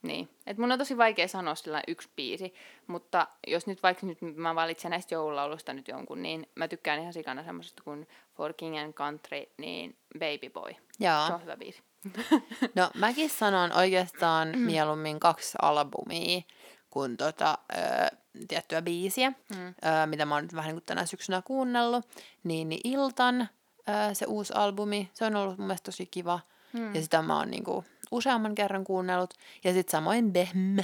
niin. 0.03 0.29
Et 0.47 0.59
mun 0.59 0.73
on 0.73 0.79
tosi 0.79 0.97
vaikea 0.97 1.29
sanoa 1.29 1.55
sillä 1.55 1.83
yksi 1.89 2.09
biisi, 2.17 2.55
mutta 2.87 3.27
jos 3.47 3.67
nyt 3.67 3.83
vaikka 3.83 4.07
nyt 4.07 4.19
mä 4.21 4.55
valitsen 4.55 4.91
näistä 4.91 5.15
joululauluista 5.15 5.73
nyt 5.73 5.89
jonkun, 5.89 6.23
niin 6.23 6.49
mä 6.55 6.69
tykkään 6.69 7.01
ihan 7.01 7.13
sikana 7.13 7.45
semmoisesta 7.45 7.83
kuin 7.83 8.09
For 8.35 8.53
King 8.53 8.79
and 8.79 8.93
Country, 8.93 9.47
niin 9.59 9.97
Baby 10.19 10.51
Boy. 10.51 10.71
Jaa. 11.01 11.27
Se 11.27 11.33
on 11.33 11.43
hyvä 11.43 11.57
biisi. 11.57 11.83
no 12.77 12.91
mäkin 12.95 13.31
sanon 13.31 13.73
oikeastaan 13.73 14.49
mm. 14.49 14.59
mieluummin 14.59 15.21
kaksi 15.21 15.59
albumia 15.63 16.43
kuin 16.91 17.17
tota, 17.17 17.59
ö, 17.73 18.17
tiettyä 18.49 18.83
biisiä, 18.83 19.31
mm. 19.31 19.67
ö, 19.67 20.07
mitä 20.07 20.25
mä 20.25 20.35
oon 20.35 20.45
nyt 20.45 20.55
vähän 20.55 20.69
niin 20.69 20.77
kuin 20.77 20.85
tänä 20.85 21.07
syksynä 21.07 21.43
kuunnellut. 21.43 22.09
Niin, 22.45 22.69
niin 22.69 22.81
Iltan 22.85 23.41
ö, 23.41 24.15
se 24.15 24.27
uusi 24.27 24.53
albumi, 24.57 25.11
se 25.15 25.25
on 25.25 25.37
ollut 25.37 25.59
mun 25.59 25.67
mielestä 25.67 25.85
tosi 25.85 26.07
kiva. 26.07 26.41
Mm. 26.73 26.95
Ja 26.95 27.03
sitä 27.03 27.23
mä 27.23 27.37
oon 27.37 27.51
niin 27.51 27.65
kuin 27.65 27.87
useamman 28.11 28.55
kerran 28.55 28.85
kuunnellut. 28.85 29.35
Ja 29.65 29.73
sitten 29.73 29.93
samoin 29.93 30.33
Behm, 30.33 30.79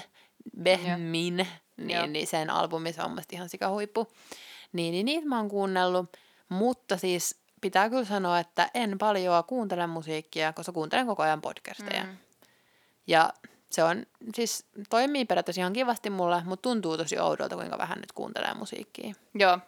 Behmin, 0.63 1.47
niin, 1.77 1.97
Joo. 1.97 2.07
niin 2.07 2.27
sen 2.27 2.51
albumi 2.51 2.93
se 2.93 3.03
on 3.03 3.09
mun 3.09 3.15
mielestä 3.15 3.37
ihan 3.37 3.49
sikahuippu. 3.49 4.09
Niin, 4.73 4.93
niin 4.93 5.07
niitä 5.07 5.27
mä 5.27 5.37
oon 5.37 5.49
kuunnellut, 5.49 6.17
mutta 6.49 6.97
siis 6.97 7.41
pitää 7.61 7.91
kyllä 7.91 8.05
sanoa, 8.05 8.39
että 8.39 8.71
en 8.75 8.99
paljon 8.99 9.45
kuuntele 9.45 9.87
musiikkia, 9.87 10.53
koska 10.53 10.73
kuuntelen 10.73 11.07
koko 11.07 11.23
ajan 11.23 11.41
podcasteja. 11.41 12.05
Mm. 12.05 12.17
Ja 13.07 13.33
se 13.71 13.85
on, 13.85 14.07
siis 14.35 14.67
toimii 14.91 15.25
periaatteessa 15.25 15.61
ihan 15.61 15.73
kivasti 15.73 16.11
mulle, 16.11 16.43
mutta 16.45 16.63
tuntuu 16.63 16.97
tosi 16.97 17.19
oudolta, 17.19 17.57
kuinka 17.57 17.79
vähän 17.79 17.99
nyt 17.99 18.13
kuuntelee 18.13 18.55
musiikkia. 18.55 19.15
Joo, 19.35 19.59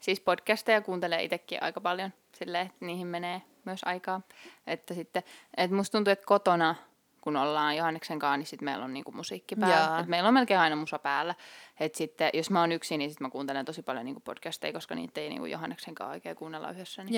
siis 0.00 0.20
podcasteja 0.20 0.80
kuuntelee 0.80 1.22
itsekin 1.22 1.62
aika 1.62 1.80
paljon 1.80 2.12
silleen, 2.38 2.66
että 2.66 2.84
niihin 2.84 3.06
menee 3.06 3.42
myös 3.64 3.80
aikaa. 3.84 4.20
Että 4.66 4.94
sitten, 4.94 5.22
että 5.56 5.76
musta 5.76 5.92
tuntuu, 5.92 6.12
että 6.12 6.26
kotona, 6.26 6.74
kun 7.22 7.36
ollaan 7.36 7.76
Johanneksen 7.76 8.18
kanssa, 8.18 8.36
niin 8.36 8.46
sitten 8.46 8.64
meillä 8.64 8.84
on 8.84 8.92
niinku 8.92 9.12
musiikki 9.12 9.56
päällä. 9.56 9.98
Et 9.98 10.06
meillä 10.06 10.28
on 10.28 10.34
melkein 10.34 10.60
aina 10.60 10.76
musa 10.76 10.98
päällä. 10.98 11.34
Et 11.80 11.94
sitten, 11.94 12.30
jos 12.34 12.50
mä 12.50 12.60
oon 12.60 12.72
yksin, 12.72 12.98
niin 12.98 13.10
sitten 13.10 13.26
mä 13.26 13.30
kuuntelen 13.30 13.64
tosi 13.64 13.82
paljon 13.82 14.04
niinku 14.04 14.20
podcasteja, 14.20 14.72
koska 14.72 14.94
niitä 14.94 15.20
ei 15.20 15.28
niinku 15.28 15.46
Johanneksen 15.46 15.94
kanssa 15.94 16.12
oikein 16.12 16.36
kuunnella 16.36 16.70
yhdessä. 16.70 17.04
Niin 17.04 17.14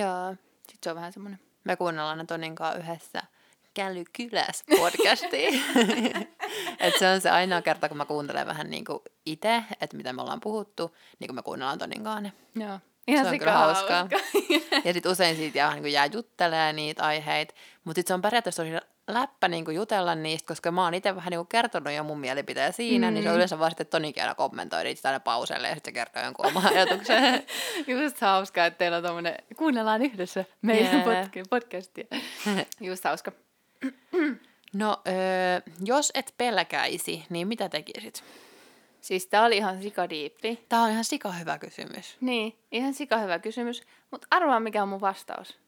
sitten 0.59 0.78
se 0.82 0.90
on 0.90 0.96
vähän 0.96 1.12
semmoinen. 1.12 1.40
Me 1.64 1.76
kuunnellaan 1.76 2.18
ne 2.18 2.24
Tonin 2.24 2.55
kanssa 2.55 2.78
yhdessä 2.78 3.22
Käly 3.74 4.05
kyläs 4.12 4.64
podcastiin. 4.78 5.62
et 6.80 6.94
se 6.98 7.11
on 7.11 7.20
se 7.20 7.30
ainoa 7.30 7.62
kerta, 7.62 7.88
kun 7.88 7.96
mä 7.96 8.05
kuuntelen 8.05 8.46
vähän 8.46 8.70
niin 8.70 8.84
kuin 8.84 8.98
itse, 9.26 9.64
että 9.80 9.96
mitä 9.96 10.12
me 10.12 10.22
ollaan 10.22 10.40
puhuttu, 10.40 10.96
niin 11.18 11.28
kuin 11.28 11.34
me 11.34 11.42
kuunnellaan 11.42 11.78
Tonin 11.78 12.05
kanssa 12.05 12.20
ne. 12.20 12.32
Joo. 12.64 12.78
Se 13.22 13.28
on 13.28 13.38
kyllä 13.38 13.52
hauskaa. 13.52 13.98
hauska. 13.98 14.16
Ja 14.84 14.92
sitten 14.92 15.12
usein 15.12 15.36
siitä 15.36 15.59
jää, 15.59 15.74
niin 15.74 15.92
jää 15.92 16.07
juttelee 16.07 16.72
niitä 16.72 17.05
aiheita. 17.05 17.55
Mutta 17.84 17.98
sitten 17.98 18.11
se 18.11 18.14
on 18.14 18.22
periaatteessa 18.22 18.62
tosi 18.62 18.86
läppä 19.09 19.48
niin 19.48 19.64
kuin 19.64 19.74
jutella 19.74 20.14
niistä, 20.14 20.48
koska 20.48 20.70
mä 20.70 20.84
oon 20.84 20.94
itse 20.94 21.16
vähän 21.16 21.30
niin 21.30 21.38
kuin 21.38 21.48
kertonut 21.48 21.92
jo 21.92 22.05
mun 22.05 22.18
mielipiteen 22.18 22.72
siinä, 22.72 23.11
mm. 23.11 23.14
niin 23.14 23.24
se 23.24 23.30
on 23.30 23.36
yleensä 23.36 23.59
vaan 23.59 23.70
sitten 23.70 23.86
Tonikin 23.86 24.22
aina 24.22 24.34
kommentoi 24.34 24.84
niitä 24.84 25.09
aina 25.09 25.20
pauselle 25.20 25.68
ja 25.68 25.74
sitten 25.74 25.92
se 25.92 25.94
kertoo 25.94 26.22
jonkun 26.22 26.46
oman 26.46 26.66
ajatuksen. 26.72 27.42
Just 27.86 28.20
hauskaa, 28.20 28.66
että 28.66 28.78
teillä 28.78 28.96
on 28.96 29.02
tommonen, 29.02 29.34
kuunnellaan 29.57 30.02
yhdessä 30.02 30.44
meidän 30.62 31.07
yeah. 31.07 31.30
podcastia. 31.50 32.05
Just 32.80 33.05
hauska. 33.05 33.32
no, 34.74 35.02
öö, 35.09 35.72
jos 35.84 36.11
et 36.14 36.34
pelkäisi, 36.38 37.24
niin 37.30 37.48
mitä 37.48 37.68
tekisit? 37.68 38.24
Siis 39.00 39.26
tää 39.26 39.44
oli 39.44 39.57
ihan 39.57 39.82
sikadiippi. 39.82 40.64
Tämä 40.68 40.82
on 40.82 40.90
ihan 40.90 41.05
sika 41.05 41.32
hyvä 41.32 41.59
kysymys. 41.59 42.16
Niin, 42.20 42.59
ihan 42.72 42.94
sika 42.94 43.18
hyvä 43.18 43.38
kysymys. 43.38 43.82
Mutta 44.11 44.26
arvaa 44.30 44.61
mikä 44.61 44.82
on 44.82 44.88
mun 44.88 45.00
vastaus. 45.00 45.59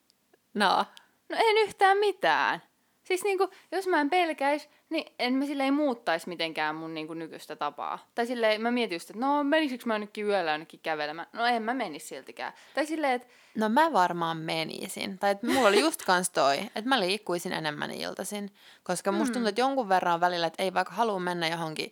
No, 0.55 0.85
No 1.29 1.37
en 1.41 1.59
yhtään 1.59 1.99
mitään. 1.99 2.63
Siis 3.07 3.25
niinku, 3.25 3.51
jos 3.73 3.87
mä 3.87 4.01
en 4.01 4.11
pelkäis, 4.11 4.69
niin 4.91 5.13
en 5.19 5.35
mä 5.35 5.47
silleen 5.47 5.75
muuttaisi 5.75 6.29
mitenkään 6.29 6.77
mun 6.77 6.95
niinku 6.95 7.15
nykyistä 7.15 7.57
tapaa. 7.57 7.99
Tai 8.15 8.27
silleen, 8.27 8.63
mä 8.63 8.71
mietin 8.71 8.97
just, 8.97 9.11
että 9.11 9.21
no 9.21 9.45
menisikö 9.45 9.85
mä 9.87 9.95
jonnekin 9.95 10.27
yöllä 10.27 10.51
jonnekin 10.51 10.81
kävelemään. 10.81 11.29
No 11.33 11.47
en 11.47 11.63
mä 11.63 11.75
menisi 11.75 12.07
siltikään. 12.07 12.53
Tai 12.75 12.87
silleen, 12.87 13.13
että 13.13 13.29
no 13.55 13.69
mä 13.69 13.93
varmaan 13.93 14.37
menisin. 14.37 15.19
Tai 15.19 15.31
että 15.31 15.47
mulla 15.47 15.69
oli 15.69 15.81
just 15.81 16.03
kans 16.03 16.31
toi, 16.31 16.59
että 16.59 16.89
mä 16.89 17.01
liikkuisin 17.01 17.53
enemmän 17.53 17.91
iltaisin. 17.91 18.51
Koska 18.85 19.13
musta 19.13 19.33
tuntuu, 19.33 19.49
että 19.49 19.61
jonkun 19.61 19.89
verran 19.89 20.21
välillä, 20.21 20.47
että 20.47 20.63
ei 20.63 20.75
vaikka 20.75 20.95
halua 20.95 21.21
mennä 21.21 21.49
johonkin 21.49 21.91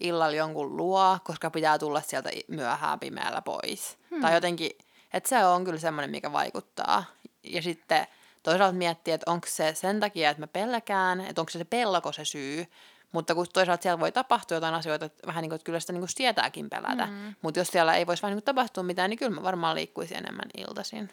illalla 0.00 0.34
jonkun 0.34 0.76
luo, 0.76 1.18
koska 1.24 1.50
pitää 1.50 1.78
tulla 1.78 2.00
sieltä 2.00 2.30
myöhään 2.48 3.00
pimeällä 3.00 3.42
pois. 3.42 3.98
Hmm. 4.10 4.20
Tai 4.20 4.34
jotenkin, 4.34 4.70
että 5.12 5.28
se 5.28 5.44
on 5.44 5.64
kyllä 5.64 5.78
semmoinen, 5.78 6.10
mikä 6.10 6.32
vaikuttaa. 6.32 7.04
Ja 7.42 7.62
sitten 7.62 8.06
toisaalta 8.44 8.76
miettiä, 8.78 9.14
että 9.14 9.30
onko 9.30 9.46
se 9.50 9.74
sen 9.74 10.00
takia, 10.00 10.30
että 10.30 10.42
mä 10.42 10.46
pelkään, 10.46 11.20
että 11.20 11.40
onko 11.40 11.50
se 11.50 11.58
se 11.58 11.64
pelko 11.64 12.12
se 12.12 12.24
syy, 12.24 12.66
mutta 13.12 13.34
kun 13.34 13.46
toisaalta 13.52 13.82
siellä 13.82 14.00
voi 14.00 14.12
tapahtua 14.12 14.56
jotain 14.56 14.74
asioita, 14.74 15.04
että 15.04 15.26
vähän 15.26 15.42
niin 15.42 15.50
kuin, 15.50 15.56
että 15.56 15.64
kyllä 15.64 15.80
sitä 15.80 15.92
niin 15.92 16.00
kuin 16.00 16.08
sietääkin 16.08 16.70
pelätä. 16.70 17.06
Mm. 17.06 17.34
Mutta 17.42 17.60
jos 17.60 17.68
siellä 17.68 17.94
ei 17.94 18.06
voisi 18.06 18.22
vaan 18.22 18.30
niin 18.30 18.36
kuin 18.36 18.44
tapahtua 18.44 18.82
mitään, 18.82 19.10
niin 19.10 19.18
kyllä 19.18 19.34
mä 19.34 19.42
varmaan 19.42 19.76
liikkuisin 19.76 20.16
enemmän 20.16 20.50
iltaisin. 20.56 21.10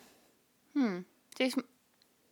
hmm, 0.74 1.06
siis 1.36 1.56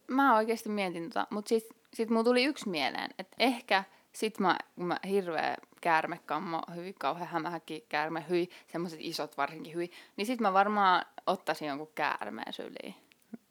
mä 0.08 0.38
oikeasti 0.38 0.70
mietin 0.70 1.10
tota, 1.10 1.28
mutta 1.30 1.50
sit, 1.50 1.64
sit 1.94 2.10
mulla 2.10 2.24
tuli 2.24 2.44
yksi 2.44 2.70
mieleen, 2.70 3.10
että 3.20 3.36
ehkä 3.40 3.84
sit 4.14 4.40
mä, 4.40 4.58
kun 4.76 4.86
mä 4.86 5.00
hirveä 5.08 5.56
käärmekammo, 5.82 6.62
hyvin 6.76 6.96
kauhean 7.00 7.28
hämähäkki 7.28 7.86
käärme, 7.90 8.26
hyi, 8.30 8.50
semmoiset 8.72 9.00
isot 9.02 9.38
varsinkin 9.38 9.76
hyi, 9.76 9.92
niin 10.18 10.26
sit 10.26 10.40
mä 10.40 10.54
varmaan 10.54 11.06
ottaisin 11.28 11.68
jonkun 11.68 11.92
käärmeen 11.96 12.54
syliin. 12.54 12.96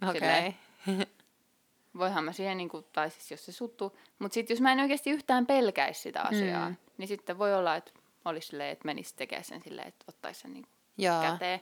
Okei. 0.08 0.20
Silleen. 0.20 0.54
Voihan 1.98 2.24
mä 2.24 2.32
siihen, 2.32 2.56
niin 2.56 2.68
kuin, 2.68 2.86
tai 2.92 3.10
siis 3.10 3.30
jos 3.30 3.44
se 3.46 3.52
suttuu. 3.52 3.96
Mutta 4.18 4.34
sitten 4.34 4.54
jos 4.54 4.60
mä 4.60 4.72
en 4.72 4.80
oikeasti 4.80 5.10
yhtään 5.10 5.46
pelkäisi 5.46 6.00
sitä 6.00 6.22
asiaa, 6.22 6.68
Mm. 6.68 6.76
niin 6.98 7.08
sitten 7.08 7.38
voi 7.38 7.54
olla, 7.54 7.76
että 7.76 7.90
olisi 8.24 8.48
silleen, 8.48 8.70
että 8.70 8.84
menisi 8.86 9.14
tekemään 9.16 9.44
sen 9.44 9.62
silleen, 9.62 9.88
että 9.88 10.04
ottaisi 10.08 10.40
sen 10.40 10.52
niin 10.52 10.66
Joo. 10.98 11.22
käteen. 11.22 11.60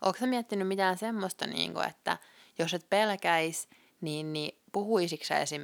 Onko 0.00 0.18
sä 0.18 0.26
miettinyt 0.26 0.68
mitään 0.68 0.98
semmoista, 0.98 1.46
niin 1.46 1.74
kuin, 1.74 1.86
että 1.88 2.18
jos 2.58 2.74
et 2.74 2.86
pelkäis, 2.90 3.68
niin, 4.00 4.32
niin 4.32 4.58
puhuisitko 4.72 5.24
sä 5.24 5.38
esim. 5.38 5.62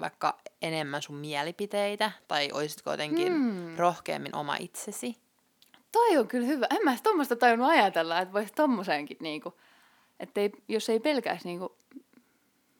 vaikka 0.00 0.38
enemmän 0.62 1.02
sun 1.02 1.16
mielipiteitä, 1.16 2.10
tai 2.28 2.48
olisitko 2.52 2.90
jotenkin 2.90 3.32
Hmm. 3.32 3.76
rohkeammin 3.76 4.34
oma 4.34 4.56
itsesi? 4.56 5.16
Toi 5.92 6.16
on 6.18 6.28
kyllä 6.28 6.46
hyvä. 6.46 6.66
En 6.70 6.84
mä 6.84 6.96
tuommoista 7.02 7.36
tajunnut 7.36 7.68
ajatella, 7.70 8.18
että 8.20 8.32
voisi 8.34 8.52
tommoseenkin, 8.52 9.16
niinku, 9.20 9.54
että 10.20 10.40
ei, 10.40 10.50
jos 10.68 10.88
ei 10.88 11.00
pelkäisi 11.00 11.44
niinku, 11.48 11.76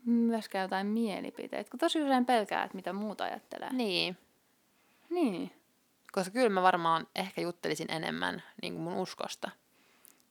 myöskään 0.07 0.63
jotain 0.63 0.87
mielipiteitä. 0.87 1.71
Kun 1.71 1.81
tosi 1.81 2.03
usein 2.03 2.27
pelkää, 2.27 2.65
että 2.65 2.77
mitä 2.77 2.93
muuta 2.93 3.25
ajattelee. 3.25 3.73
Niin. 3.73 4.17
Niin. 5.11 5.51
Koska 6.13 6.31
kyllä 6.31 6.49
mä 6.49 6.63
varmaan 6.63 7.07
ehkä 7.15 7.41
juttelisin 7.41 7.93
enemmän 7.93 8.43
niin 8.63 8.73
kuin 8.73 8.83
mun 8.83 8.95
uskosta, 8.97 9.51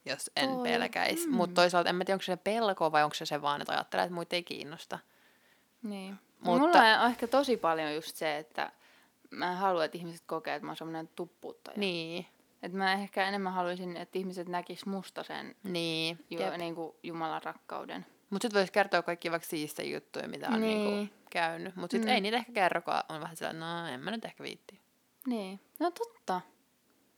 jos 0.05 0.31
en 0.35 0.49
Toi, 0.49 0.63
pelkäisi. 0.63 1.27
mm. 1.27 1.35
Mutta 1.35 1.53
toisaalta 1.61 1.89
en 1.89 1.95
mä 1.95 2.05
tiedä, 2.05 2.15
onko 2.15 2.23
se 2.23 2.35
pelko 2.37 2.91
vai 2.91 3.03
onko 3.03 3.13
se 3.13 3.25
se 3.25 3.41
vaan, 3.41 3.61
että 3.61 3.73
ajattelee, 3.73 4.03
että 4.05 4.13
muita 4.15 4.35
ei 4.35 4.43
kiinnosta. 4.43 4.99
Niin. 5.83 6.09
Mutta- 6.39 6.59
Mutta... 6.61 6.77
Mulla 6.81 7.01
on 7.01 7.09
ehkä 7.09 7.27
tosi 7.27 7.57
paljon 7.57 7.95
just 7.95 8.15
se, 8.15 8.37
että 8.37 8.71
mä 9.31 9.51
en 9.51 9.57
halua, 9.57 9.85
että 9.85 9.97
ihmiset 9.97 10.23
kokee, 10.25 10.55
että 10.55 10.65
mä 10.65 10.69
oon 10.69 10.77
semmoinen 10.77 11.07
tuppuuttaja. 11.15 11.77
Niin. 11.77 12.25
Että 12.63 12.77
mä 12.77 12.93
ehkä 12.93 13.27
enemmän 13.27 13.53
haluaisin, 13.53 13.97
että 13.97 14.19
ihmiset 14.19 14.47
näkis 14.49 14.85
musta 14.85 15.23
sen 15.23 15.55
Niin. 15.63 16.25
ju, 16.29 16.39
Jep. 16.39 16.53
niin 16.57 16.75
kuin 16.75 16.95
Jumalan 17.03 17.41
rakkauden. 17.43 18.05
Mutta 18.29 18.45
sitten 18.45 18.59
voisi 18.59 18.71
kertoa 18.71 19.01
kaikki 19.01 19.31
vaikka 19.31 19.47
siistä 19.47 19.83
juttuja, 19.83 20.27
mitä 20.27 20.47
on 20.47 20.61
niin. 20.61 20.77
Niin. 20.77 20.95
niinku 20.95 21.13
käynyt. 21.29 21.75
Mutta 21.75 21.91
sitten 21.93 22.09
Mm. 22.09 22.13
ei 22.15 22.21
niitä 22.21 22.37
ehkä 22.37 22.51
kerro, 22.51 22.81
kun 22.81 22.93
on 23.09 23.21
vähän 23.21 23.35
sellainen, 23.35 23.59
no 23.59 23.87
en 23.87 23.99
mä 23.99 24.11
nyt 24.11 24.25
ehkä 24.25 24.43
viitti. 24.43 24.79
Niin. 25.27 25.59
No 25.79 25.91
totta. 25.91 26.41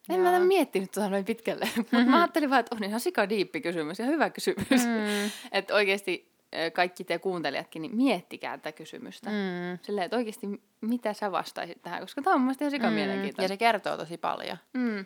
En 0.10 0.16
Joo. 0.24 0.32
mä 0.32 0.40
miettinyt 0.40 0.92
tuota 0.92 1.10
noin 1.10 1.26
pitkälle, 1.26 1.70
mutta 1.78 1.98
mä 1.98 2.18
ajattelin 2.18 2.50
vaan, 2.50 2.60
että 2.60 2.76
on 2.76 2.84
ihan 2.84 3.00
sika 3.00 3.30
diippi 3.30 3.62
kysymys 3.62 4.00
ja 4.00 4.06
hyvä 4.06 4.30
kysymys. 4.30 4.70
Mm. 4.86 5.32
että 5.58 5.76
oikeasti 5.76 6.32
kaikki 6.74 7.04
te 7.04 7.20
kuuntelijatkin, 7.20 7.82
niin 7.82 7.96
miettikää 7.96 8.58
tätä 8.58 8.72
kysymystä. 8.72 9.30
Mm. 9.30 9.80
Silleen, 9.82 10.06
että 10.06 10.18
oikeasti 10.18 10.48
mitä 10.82 11.14
sä 11.14 11.32
vastaisit 11.32 11.82
tähän, 11.82 12.00
koska 12.02 12.22
tämä 12.22 12.34
on 12.34 12.42
mun 12.42 12.56
ihan 12.62 12.72
sika 12.72 12.90
Mm. 12.90 12.98
Ja 12.98 13.06
mielenkiintoinen. 13.06 13.50
se 13.50 13.58
kertoo 13.58 13.98
tosi 13.98 14.18
paljon, 14.18 14.58
Mm. 14.74 15.00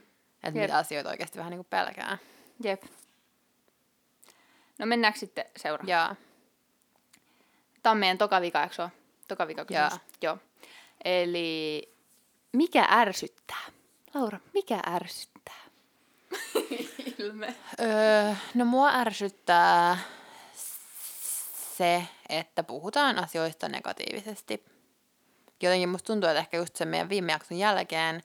että 0.43 0.59
mitä 0.59 0.77
asioita 0.77 1.09
oikeasti 1.09 1.37
vähän 1.37 1.51
niin 1.51 1.57
kuin 1.57 1.67
pelkää. 1.69 2.17
Jep. 2.63 2.83
No 4.81 4.87
mennäänkö 4.87 5.19
sitten 5.19 5.45
seuraavaan? 5.57 5.89
Ja 5.89 6.15
Tämä 7.83 7.91
on 7.91 7.97
meidän 7.97 8.17
toka 8.17 8.41
vika, 8.41 8.63
eikö 8.63 8.75
se 8.75 8.81
ole? 8.81 8.91
Toka 9.27 9.47
vika 9.47 9.65
kysymys. 9.65 9.91
Jaa. 9.91 9.99
Joo. 10.21 10.37
Eli 11.05 11.89
mikä 12.53 12.87
ärsyttää? 12.91 13.63
Laura, 14.13 14.39
mikä 14.53 14.79
ärsyttää? 14.87 15.61
Ilme. 17.19 17.55
Öö, 17.81 18.33
no 18.53 18.65
mua 18.65 18.89
ärsyttää 18.93 19.97
se, 21.77 22.03
että 22.29 22.63
puhutaan 22.63 23.19
asioista 23.19 23.69
negatiivisesti. 23.69 24.65
Jotenkin 25.63 25.89
musta 25.89 26.07
tuntuu, 26.07 26.29
että 26.29 26.39
ehkä 26.39 26.57
just 26.57 26.75
sen 26.75 26.87
meidän 26.87 27.09
viime 27.09 27.31
jakson 27.31 27.57
jälkeen, 27.57 28.23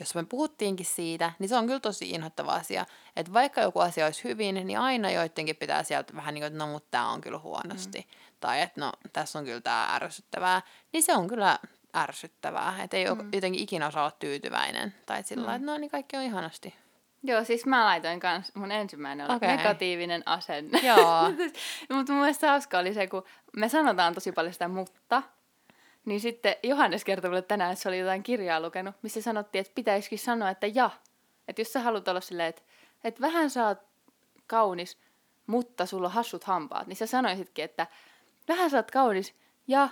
jos 0.00 0.14
me 0.14 0.24
puhuttiinkin 0.24 0.86
siitä, 0.86 1.32
niin 1.38 1.48
se 1.48 1.56
on 1.56 1.66
kyllä 1.66 1.80
tosi 1.80 2.10
inhottava 2.10 2.52
asia. 2.52 2.86
Että 3.16 3.32
vaikka 3.32 3.60
joku 3.60 3.80
asia 3.80 4.04
olisi 4.04 4.24
hyvin, 4.24 4.54
niin 4.54 4.78
aina 4.78 5.10
joidenkin 5.10 5.56
pitää 5.56 5.82
sieltä 5.82 6.16
vähän 6.16 6.34
niin 6.34 6.42
kuin, 6.42 6.46
että 6.46 6.58
no 6.58 6.66
mutta 6.66 6.88
tämä 6.90 7.10
on 7.10 7.20
kyllä 7.20 7.38
huonosti. 7.38 7.98
Mm. 7.98 8.16
Tai 8.40 8.60
että 8.62 8.80
no 8.80 8.92
tässä 9.12 9.38
on 9.38 9.44
kyllä 9.44 9.60
tämä 9.60 9.94
ärsyttävää. 9.94 10.62
Niin 10.92 11.02
se 11.02 11.16
on 11.16 11.28
kyllä 11.28 11.58
ärsyttävää. 11.96 12.82
Että 12.82 12.96
ei 12.96 13.14
mm. 13.14 13.28
jotenkin 13.32 13.62
ikinä 13.62 13.86
osaa 13.86 14.02
olla 14.02 14.16
tyytyväinen. 14.18 14.94
Tai 15.06 15.22
sillä 15.22 15.48
mm. 15.48 15.54
että 15.54 15.66
no 15.66 15.78
niin 15.78 15.90
kaikki 15.90 16.16
on 16.16 16.22
ihanasti. 16.22 16.74
Joo, 17.22 17.44
siis 17.44 17.66
mä 17.66 17.84
laitoin 17.84 18.20
kans, 18.20 18.54
mun 18.54 18.72
ensimmäinen 18.72 19.26
oli 19.26 19.36
Okei. 19.36 19.56
negatiivinen 19.56 20.22
asenne. 20.26 20.80
Joo. 20.82 21.22
Mutta 21.96 22.12
mun 22.12 22.20
mielestä 22.20 22.50
hauska 22.50 22.78
oli 22.78 22.94
se, 22.94 23.06
kun 23.06 23.24
me 23.56 23.68
sanotaan 23.68 24.14
tosi 24.14 24.32
paljon 24.32 24.52
sitä 24.52 24.68
mutta, 24.68 25.22
niin 26.06 26.20
sitten 26.20 26.56
Johannes 26.62 27.04
kertoi 27.04 27.30
mulle 27.30 27.42
tänään, 27.42 27.72
että 27.72 27.82
se 27.82 27.88
oli 27.88 27.98
jotain 27.98 28.22
kirjaa 28.22 28.60
lukenut, 28.60 28.94
missä 29.02 29.22
sanottiin, 29.22 29.60
että 29.60 29.72
pitäisikin 29.74 30.18
sanoa, 30.18 30.50
että 30.50 30.66
ja. 30.66 30.90
Että 31.48 31.60
jos 31.60 31.72
sä 31.72 31.80
haluat 31.80 32.08
olla 32.08 32.20
silleen, 32.20 32.48
että, 32.48 32.62
että 33.04 33.20
vähän 33.20 33.50
sä 33.50 33.66
oot 33.66 33.78
kaunis, 34.46 34.98
mutta 35.46 35.86
sulla 35.86 36.06
on 36.06 36.12
hassut 36.12 36.44
hampaat, 36.44 36.86
niin 36.86 36.96
sä 36.96 37.06
sanoisitkin, 37.06 37.64
että 37.64 37.86
vähän 38.48 38.70
sä 38.70 38.76
oot 38.76 38.90
kaunis 38.90 39.34
ja 39.68 39.88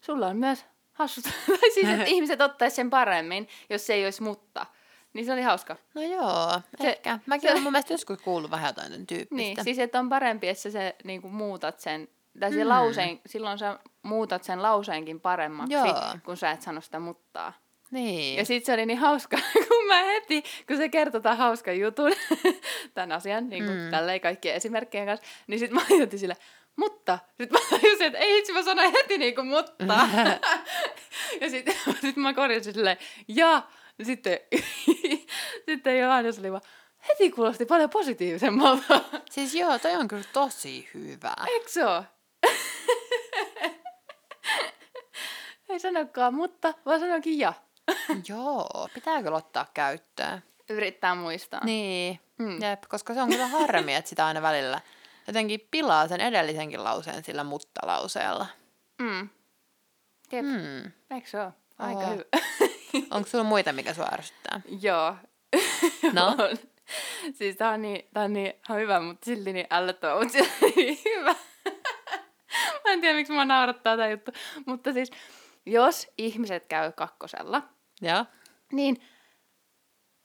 sulla 0.00 0.26
on 0.26 0.36
myös 0.36 0.64
hassut. 0.92 1.24
tai 1.60 1.70
siis, 1.70 1.88
että 1.88 2.04
ihmiset 2.14 2.40
ottais 2.40 2.76
sen 2.76 2.90
paremmin, 2.90 3.48
jos 3.70 3.86
se 3.86 3.94
ei 3.94 4.04
olisi 4.04 4.22
mutta. 4.22 4.66
Niin 5.12 5.26
se 5.26 5.32
oli 5.32 5.42
hauska. 5.42 5.76
No 5.94 6.02
joo, 6.02 6.60
Se- 6.82 6.88
ehkä. 6.90 7.18
Mäkin 7.26 7.48
se- 7.48 7.50
olen 7.52 7.62
mun 7.62 7.72
mielestä 7.72 7.94
joskus 7.94 8.18
kuullut 8.22 8.50
vähän 8.50 8.68
jotain 8.68 8.92
tämän 8.92 9.06
tyyppistä. 9.06 9.34
Niin, 9.34 9.64
siis 9.64 9.78
että 9.78 9.98
on 9.98 10.08
parempi, 10.08 10.48
että 10.48 10.62
sä 10.62 10.70
se 10.70 10.96
niin 11.04 11.22
kuin 11.22 11.34
muutat 11.34 11.80
sen, 11.80 12.08
tai 12.40 12.50
Mm. 12.50 12.68
lauseen, 12.68 13.20
silloin 13.26 13.58
sä 13.58 13.78
muutat 14.02 14.44
sen 14.44 14.62
lauseenkin 14.62 15.20
paremmaksi, 15.20 15.72
Joo. 15.72 15.94
kun 16.24 16.36
sä 16.36 16.50
et 16.50 16.62
sano 16.62 16.80
sitä 16.80 16.98
muttaa. 16.98 17.52
niin. 17.90 18.36
Ja 18.38 18.44
sit 18.44 18.64
se 18.64 18.72
oli 18.72 18.86
niin 18.86 18.98
hauska, 18.98 19.36
kun 19.68 19.86
mä 19.86 20.02
heti, 20.04 20.42
kun 20.66 20.76
se 20.76 20.88
kertoi 20.88 21.20
tämän 21.20 21.38
hauskan 21.38 21.78
jutun, 21.78 22.12
tämän 22.94 23.12
asian, 23.12 23.48
niin 23.48 23.64
kuin 23.64 23.78
mm. 23.78 23.90
Tälleen 23.90 24.20
kaikkien 24.20 24.54
esimerkkien 24.54 25.06
kanssa, 25.06 25.26
niin 25.46 25.58
sit 25.58 25.70
mä 25.70 25.80
ajatin 25.90 26.18
sille, 26.18 26.36
mutta, 26.76 27.18
sit 27.40 27.50
mä 27.50 27.58
tajusin, 27.70 28.06
että 28.06 28.18
ei 28.18 28.38
itse 28.38 28.52
mä 28.52 28.62
sanoin 28.62 28.92
heti 28.92 29.18
niin 29.18 29.34
kuin 29.34 29.46
mutta. 29.46 29.84
ja 31.40 31.50
sit, 31.50 31.66
sit 32.00 32.16
mä 32.16 32.34
korjasin 32.34 32.74
silleen, 32.74 32.96
ja 33.28 33.62
sitten, 34.02 34.38
sitten 35.66 35.98
Johannes 35.98 36.38
oli 36.38 36.52
vaan, 36.52 36.62
heti 37.08 37.30
kuulosti 37.30 37.66
paljon 37.66 37.90
positiivisemmalta. 37.90 39.00
Siis 39.30 39.54
joo, 39.54 39.78
toi 39.78 39.94
on 39.96 40.08
kyllä 40.08 40.24
tosi 40.32 40.88
hyvä. 40.94 41.34
Eikö 41.48 41.68
se 41.68 41.86
oo? 41.86 42.04
Ei 45.68 45.80
sanokaan 45.80 46.34
mutta, 46.34 46.74
vaan 46.86 47.00
sanokin 47.00 47.38
ja. 47.38 47.52
joo, 48.28 48.88
pitää 48.94 49.22
kyllä 49.22 49.36
ottaa 49.36 49.66
käyttöön. 49.74 50.42
Yrittää 50.70 51.14
muistaa. 51.14 51.64
Niin, 51.64 52.20
Mm. 52.38 52.62
jep, 52.62 52.82
koska 52.88 53.14
se 53.14 53.22
on 53.22 53.28
kyllä 53.28 53.46
harmi, 53.46 53.94
että 53.94 54.08
sitä 54.08 54.26
aina 54.26 54.42
välillä 54.42 54.80
jotenkin 55.26 55.68
pilaa 55.70 56.08
sen 56.08 56.20
edellisenkin 56.20 56.84
lauseen 56.84 57.24
sillä 57.24 57.44
mutta-lauseella. 57.44 58.46
Mm. 58.98 59.28
Jep. 60.32 60.44
Mm. 60.44 60.92
Eikö 61.10 61.28
se 61.28 61.40
ole? 61.40 61.52
Aika 61.78 62.00
Oo. 62.00 62.10
hyvä. 62.12 62.24
Onko 63.16 63.28
sulla 63.28 63.44
muita, 63.44 63.72
mikä 63.72 63.94
sua 63.94 64.08
ärsyttää? 64.12 64.60
Joo. 64.80 65.16
No? 66.12 66.26
On. 66.26 66.56
Siis 67.34 67.56
tää 67.56 67.70
on 67.70 67.82
niin, 67.82 68.08
tää 68.14 68.24
on 68.24 68.32
niin 68.32 68.52
hyvä, 68.68 69.00
mutta 69.00 69.24
silti 69.24 69.52
niin 69.52 69.66
ällöttävä, 69.70 70.20
mutta 70.20 70.38
on 70.38 70.72
niin 70.76 70.98
hyvä. 71.04 71.34
En 72.96 73.00
tiedä, 73.00 73.16
miksi 73.16 73.32
mä 73.32 73.44
naurattaa 73.44 73.96
tää 73.96 74.10
juttu. 74.10 74.32
Mutta 74.66 74.92
siis, 74.92 75.10
jos 75.66 76.08
ihmiset 76.18 76.66
käy 76.66 76.92
kakkosella, 76.92 77.62
Joo. 78.02 78.24
niin 78.72 78.96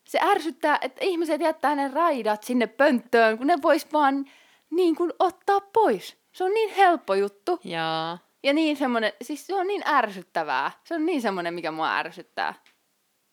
se 0.08 0.18
ärsyttää, 0.22 0.78
että 0.80 1.04
ihmiset 1.04 1.40
jättää 1.40 1.74
ne 1.74 1.88
raidat 1.88 2.42
sinne 2.42 2.66
pönttöön, 2.66 3.38
kun 3.38 3.46
ne 3.46 3.56
vois 3.62 3.92
vaan 3.92 4.24
niin 4.70 4.96
kuin 4.96 5.12
ottaa 5.18 5.60
pois. 5.60 6.16
Se 6.32 6.44
on 6.44 6.50
niin 6.54 6.74
helppo 6.74 7.14
juttu. 7.14 7.60
Joo. 7.64 8.18
Ja 8.42 8.52
niin 8.52 8.76
semmonen, 8.76 9.12
siis 9.22 9.46
se 9.46 9.54
on 9.54 9.66
niin 9.66 9.82
ärsyttävää. 9.88 10.70
Se 10.84 10.94
on 10.94 11.06
niin 11.06 11.22
semmonen, 11.22 11.54
mikä 11.54 11.70
mua 11.70 11.96
ärsyttää. 11.96 12.54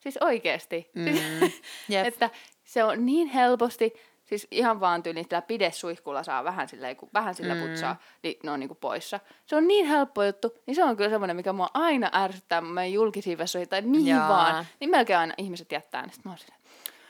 Siis 0.00 0.16
oikeesti. 0.16 0.90
Mm. 0.94 1.04
Siis, 1.04 1.62
Jep. 1.88 2.06
että 2.06 2.30
se 2.64 2.84
on 2.84 3.06
niin 3.06 3.28
helposti, 3.28 3.92
siis 4.30 4.46
ihan 4.50 4.80
vaan 4.80 5.02
tyyliin 5.02 5.24
sillä 5.24 5.42
pidesuihkulla 5.42 6.22
saa 6.22 6.44
vähän 6.44 6.68
kun 6.94 7.08
vähän 7.14 7.34
sillä 7.34 7.54
Mm. 7.54 7.60
putsaa, 7.60 7.96
niin 8.22 8.36
ne 8.42 8.50
on 8.50 8.60
niinku 8.60 8.74
poissa. 8.74 9.20
Se 9.46 9.56
on 9.56 9.68
niin 9.68 9.86
helppo 9.86 10.24
juttu, 10.24 10.54
niin 10.66 10.74
se 10.74 10.84
on 10.84 10.96
kyllä 10.96 11.10
semmoinen, 11.10 11.36
mikä 11.36 11.52
mua 11.52 11.68
aina 11.74 12.10
ärsyttää 12.14 12.60
meidän 12.60 12.92
julkisiin 12.92 13.38
vessoihin 13.38 13.68
tai 13.68 13.82
mihin 13.82 14.06
Jaa. 14.06 14.28
vaan. 14.28 14.66
Niin 14.80 14.90
melkein 14.90 15.18
aina 15.18 15.34
ihmiset 15.38 15.72
jättää, 15.72 16.02
niin 16.02 16.12
sit 16.12 16.24
mä 16.24 16.30
oon 16.30 16.38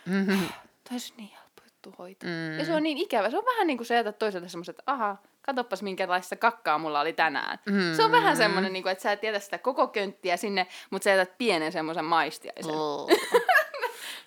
Mhm. 0.07 0.39
toi 0.59 0.93
olisi 0.93 1.15
niin 1.17 1.31
helppo 1.31 1.63
juttu 1.65 1.95
hoitaa. 1.99 2.31
Mm. 2.31 2.59
Ja 2.59 2.65
se 2.65 2.75
on 2.75 2.83
niin 2.83 2.99
ikävä. 2.99 3.31
Se 3.31 3.39
on 3.39 3.45
vähän 3.55 3.67
niin 3.67 3.77
kuin 3.79 3.87
se, 3.87 3.99
että 3.99 4.13
toiselta 4.13 4.49
semmoiset, 4.49 4.79
että 4.79 4.93
aha, 4.93 5.17
katoppas 5.43 5.83
minkälaista 5.83 6.37
kakkaa 6.37 6.79
mulla 6.79 7.01
oli 7.01 7.13
tänään. 7.13 7.59
Mm. 7.67 7.95
Se 7.97 8.05
on 8.05 8.13
vähän 8.13 8.37
semmoinen, 8.37 8.73
niin 8.73 8.83
kuin, 8.83 8.91
että 8.93 9.03
sä 9.03 9.13
et 9.13 9.23
jätä 9.23 9.39
sitä 9.39 9.59
koko 9.59 9.89
könttiä 9.89 10.37
sinne, 10.37 10.67
mutta 10.91 11.05
sä 11.05 11.11
jätät 11.11 11.39
pienen 11.39 11.73
semmoisen 11.73 12.05
maistiaisen. 12.05 12.75
Mm. 12.75 13.41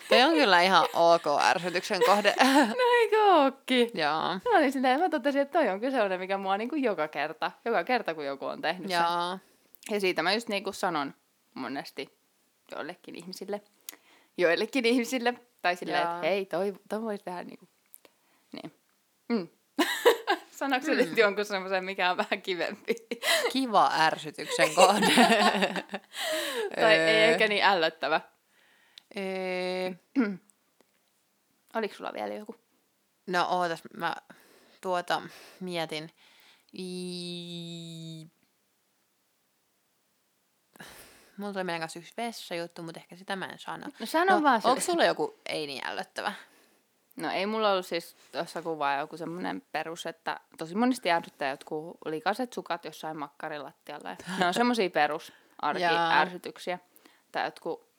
Toi 0.09 0.21
on 0.21 0.33
kyllä 0.33 0.61
ihan 0.61 0.87
ok 0.93 1.23
ärsytyksen 1.41 2.01
kohde. 2.05 2.35
No 2.77 2.83
eikö 2.99 3.17
ookin? 3.23 3.91
Joo. 3.93 4.21
Mä 4.51 4.57
olin 4.57 4.71
silleen, 4.71 4.99
mä 4.99 5.09
totesin, 5.09 5.41
että 5.41 5.59
toi 5.59 5.69
on 5.69 5.79
kyllä 5.79 5.91
sellainen, 5.91 6.19
mikä 6.19 6.37
mua 6.37 6.57
niin 6.57 6.69
kuin 6.69 6.83
joka 6.83 7.07
kerta, 7.07 7.51
joka 7.65 7.83
kerta 7.83 8.13
kun 8.13 8.25
joku 8.25 8.45
on 8.45 8.61
tehnyt 8.61 8.89
sen. 8.91 8.99
Joo. 8.99 9.39
Ja 9.91 9.99
siitä 9.99 10.23
mä 10.23 10.33
just 10.33 10.49
niin 10.49 10.63
kuin 10.63 10.73
sanon 10.73 11.13
monesti 11.53 12.17
joillekin 12.71 13.15
ihmisille, 13.15 13.61
joillekin 14.37 14.85
ihmisille, 14.85 15.33
tai 15.61 15.75
silleen, 15.75 16.01
että 16.01 16.19
hei, 16.21 16.45
toi, 16.45 16.73
toi 16.89 17.01
voisi 17.01 17.23
tehdä 17.23 17.43
niin 17.43 17.59
kuin, 17.59 17.69
niin. 18.51 18.73
Mm. 19.29 19.47
Sanoiko 20.51 20.85
se 20.85 20.95
nyt 20.95 21.17
jonkun 21.17 21.45
semmoisen, 21.45 21.83
mikä 21.83 22.11
on 22.11 22.17
vähän 22.17 22.41
kivempi? 22.41 22.95
Kiva 23.51 23.91
ärsytyksen 23.99 24.75
kohde. 24.75 25.07
tai 26.81 26.93
ei 26.93 27.23
Öö, 27.23 27.31
ehkä 27.31 27.47
niin 27.47 27.63
ällöttävä. 27.63 28.21
Öö, 29.17 29.91
Oliko 31.75 31.95
sulla 31.95 32.13
vielä 32.13 32.33
joku? 32.33 32.55
No 33.27 33.47
ootas, 33.49 33.81
mä 33.97 34.15
tuota 34.81 35.21
mietin. 35.59 36.11
I... 36.77 38.27
Mulla 41.37 41.53
tuli 41.53 41.63
meidän 41.63 41.81
kanssa 41.81 41.99
yksi 41.99 42.13
vessajuttu, 42.17 42.83
mutta 42.83 42.99
ehkä 42.99 43.15
sitä 43.15 43.35
mä 43.35 43.45
en 43.45 43.59
sano. 43.59 43.87
No 43.99 44.05
sano 44.05 44.35
no, 44.35 44.43
vaan 44.43 44.61
se. 44.61 44.67
Onko 44.67 44.81
sulla 44.81 45.05
joku 45.05 45.39
ei 45.45 45.67
niin 45.67 45.87
ällöttävä? 45.87 46.33
No 47.15 47.31
ei 47.31 47.45
mulla 47.45 47.71
ollut 47.71 47.85
siis 47.85 48.17
tuossa 48.31 48.61
kuvaa 48.61 48.97
joku 48.97 49.17
semmoinen 49.17 49.61
perus, 49.71 50.05
että 50.05 50.39
tosi 50.57 50.75
monesti 50.75 51.11
ärsyttää 51.11 51.49
jotkut 51.49 51.97
likaset 52.05 52.53
sukat 52.53 52.85
jossain 52.85 53.17
makkarilattialla. 53.17 54.15
Ne 54.39 54.47
on 54.47 54.53
semmoisia 54.63 54.89
perus 54.89 55.33
Jaa. 55.79 56.19
ärsytyksiä. 56.19 56.79
Tai 57.31 57.45
jotkut, 57.45 57.92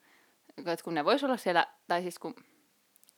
jotkut 0.66 0.94
ne 0.94 1.04
vois 1.04 1.24
olla 1.24 1.36
siellä, 1.36 1.66
tai 1.88 2.02
siis 2.02 2.18
kun 2.18 2.34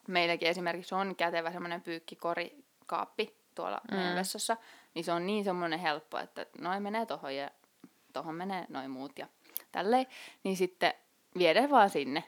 meilläkin 0.09 0.49
esimerkiksi 0.49 0.95
on 0.95 1.17
kätevä 1.17 1.53
semmoinen 1.53 1.83
pyykkikorikaappi 1.83 3.37
tuolla 3.55 3.81
mm. 3.91 3.97
meidän 3.97 4.17
vessassa, 4.17 4.57
niin 4.95 5.05
se 5.05 5.13
on 5.13 5.27
niin 5.27 5.45
semmoinen 5.45 5.79
helppo, 5.79 6.19
että 6.19 6.47
noin 6.61 6.83
menee 6.83 7.07
tohon 7.07 7.37
ja 7.37 7.51
tohon 8.13 8.35
menee 8.35 8.67
noin 8.69 8.91
muut 8.91 9.19
ja 9.19 9.27
tälleen. 9.73 10.07
Niin 10.45 10.57
sitten 10.57 10.95
viedään 11.39 11.71
vaan 11.71 11.91
sinne. 11.91 12.25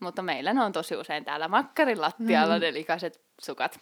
Mutta 0.00 0.22
meillä 0.22 0.54
ne 0.54 0.62
on 0.62 0.72
tosi 0.72 0.96
usein 0.96 1.24
täällä 1.24 1.48
makkarin 1.48 2.00
lattialla 2.00 2.54
mm. 2.54 2.60
ne 2.60 2.72
likaiset 2.72 3.20
sukat. 3.40 3.80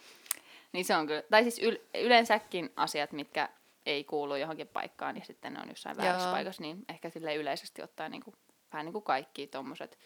Niin 0.71 0.85
se 0.85 0.95
on 0.95 1.07
kyllä, 1.07 1.23
tai 1.31 1.43
siis 1.43 1.59
yl- 1.59 1.99
yleensäkin 1.99 2.69
asiat, 2.75 3.11
mitkä 3.11 3.49
ei 3.85 4.03
kuulu 4.03 4.35
johonkin 4.35 4.67
paikkaan, 4.67 5.15
niin 5.15 5.25
sitten 5.25 5.53
ne 5.53 5.59
on 5.59 5.69
jossain 5.69 5.97
väärässä 5.97 6.31
paikassa, 6.31 6.61
niin 6.61 6.85
ehkä 6.89 7.09
sille 7.09 7.35
yleisesti 7.35 7.81
ottaen 7.81 8.11
niin 8.11 8.23
kuin, 8.23 8.35
vähän 8.73 8.85
niin 8.85 8.93
kuin 8.93 9.03
kaikki 9.03 9.47
tommoset, 9.47 9.99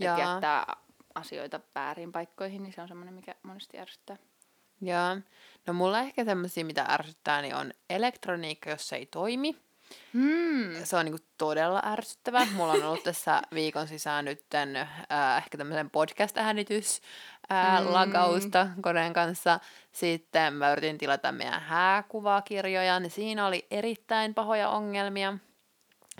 Että 0.00 0.22
jättää 0.22 0.76
asioita 1.14 1.60
väärin 1.74 2.12
paikkoihin, 2.12 2.62
niin 2.62 2.72
se 2.72 2.82
on 2.82 2.88
semmoinen, 2.88 3.14
mikä 3.14 3.34
monesti 3.42 3.78
ärsyttää. 3.78 4.16
Joo. 4.80 5.16
No 5.66 5.72
mulla 5.72 6.00
ehkä 6.00 6.24
semmoisia, 6.24 6.64
mitä 6.64 6.86
ärsyttää, 6.88 7.42
niin 7.42 7.54
on 7.54 7.72
elektroniikka, 7.90 8.70
jos 8.70 8.88
se 8.88 8.96
ei 8.96 9.06
toimi. 9.06 9.56
Hmm. 10.12 10.84
Se 10.84 10.96
on 10.96 11.04
niinku 11.04 11.24
todella 11.38 11.82
ärsyttävä. 11.84 12.46
Mulla 12.54 12.72
on 12.72 12.82
ollut 12.84 13.02
tässä 13.02 13.42
viikon 13.54 13.88
sisään 13.88 14.24
nytten 14.24 14.76
äh, 14.76 14.88
ehkä 15.36 15.58
tämmöisen 15.58 15.90
podcast-äänitys 15.90 17.00
äh, 17.52 17.80
Mm. 17.84 17.92
lagausta 17.92 18.68
koneen 18.80 19.12
kanssa. 19.12 19.60
Sitten 19.92 20.54
mä 20.54 20.72
yritin 20.72 20.98
tilata 20.98 21.32
meidän 21.32 21.60
hääkuvakirjoja, 21.60 23.00
niin 23.00 23.10
siinä 23.10 23.46
oli 23.46 23.66
erittäin 23.70 24.34
pahoja 24.34 24.68
ongelmia. 24.68 25.38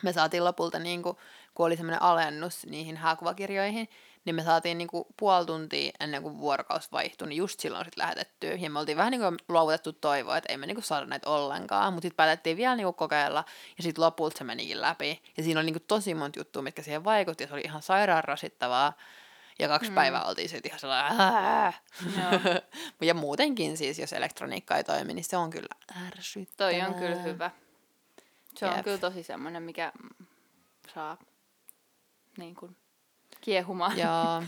Me 0.02 0.12
saatiin 0.12 0.44
lopulta, 0.44 0.78
niinku, 0.78 1.18
kun 1.54 1.66
oli 1.66 1.76
semmoinen 1.76 2.02
alennus 2.02 2.66
niihin 2.66 2.96
hääkuvakirjoihin, 2.96 3.88
niin 4.24 4.34
me 4.34 4.42
saatiin 4.42 4.78
niinku 4.78 5.06
puoli 5.16 5.46
tuntia 5.46 5.92
ennen 6.00 6.22
kuin 6.22 6.38
vuorokaus 6.38 6.92
vaihtui, 6.92 7.28
niin 7.28 7.36
just 7.36 7.60
silloin 7.60 7.84
sitten 7.84 8.02
lähetettyä. 8.02 8.52
Ja 8.52 8.70
me 8.70 8.78
oltiin 8.78 8.98
vähän 8.98 9.10
niinku 9.10 9.36
luovutettu 9.48 9.92
toivoa, 9.92 10.36
että 10.36 10.52
ei 10.52 10.56
me 10.56 10.66
niinku 10.66 10.82
saada 10.82 11.06
näitä 11.06 11.30
ollenkaan, 11.30 11.92
mutta 11.92 12.04
sitten 12.04 12.16
päätettiin 12.16 12.56
vielä 12.56 12.76
niinku 12.76 12.92
kokeilla, 12.92 13.44
ja 13.76 13.82
sitten 13.82 14.04
lopulta 14.04 14.38
se 14.38 14.44
menikin 14.44 14.80
läpi. 14.80 15.22
Ja 15.36 15.42
siinä 15.42 15.60
oli 15.60 15.66
niinku 15.66 15.84
tosi 15.88 16.14
monta 16.14 16.40
juttua, 16.40 16.62
mitkä 16.62 16.82
siihen 16.82 17.04
vaikutti, 17.04 17.44
ja 17.44 17.48
se 17.48 17.54
oli 17.54 17.62
ihan 17.64 17.82
sairaan 17.82 18.24
rasittavaa. 18.24 18.92
Ja 19.58 19.68
kaksi 19.68 19.90
mm. 19.90 19.94
päivää 19.94 20.24
oltiin 20.24 20.48
sitten 20.48 20.70
ihan 20.70 20.80
sellainen, 20.80 21.72
ja 23.00 23.14
muutenkin 23.14 23.76
siis, 23.76 23.98
jos 23.98 24.12
elektroniikka 24.12 24.76
ei 24.76 24.84
toimi, 24.84 25.14
niin 25.14 25.24
se 25.24 25.36
on 25.36 25.50
kyllä 25.50 25.74
ärsyttävää. 26.06 26.70
Toi 26.70 26.80
on 26.80 26.94
kyllä 26.94 27.16
hyvä. 27.16 27.50
Se 28.56 28.66
on 28.66 28.76
Jep. 28.76 28.84
kyllä 28.84 28.98
tosi 28.98 29.22
semmoinen, 29.22 29.62
mikä 29.62 29.92
saa 30.94 31.16
niin 32.36 32.54
kuin 32.54 32.76
kiehumaan. 33.40 33.98
Joo. 33.98 34.42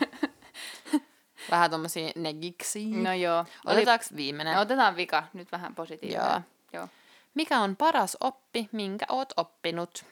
Vähän 1.50 1.70
tommosia 1.70 2.12
negiksi. 2.16 2.86
No 2.90 3.12
joo. 3.12 3.38
Oli, 3.66 3.76
Otetaanko 3.76 4.04
viimeinen? 4.16 4.54
no, 4.54 4.60
otetaan 4.60 4.96
vika. 4.96 5.22
Nyt 5.32 5.52
vähän 5.52 5.74
positiivinen. 5.74 6.24
Joo. 6.24 6.40
joo. 6.72 6.88
Mikä 7.34 7.60
on 7.60 7.76
paras 7.76 8.16
oppi, 8.20 8.68
minkä 8.72 9.06
oot 9.08 9.32
oppinut? 9.36 10.04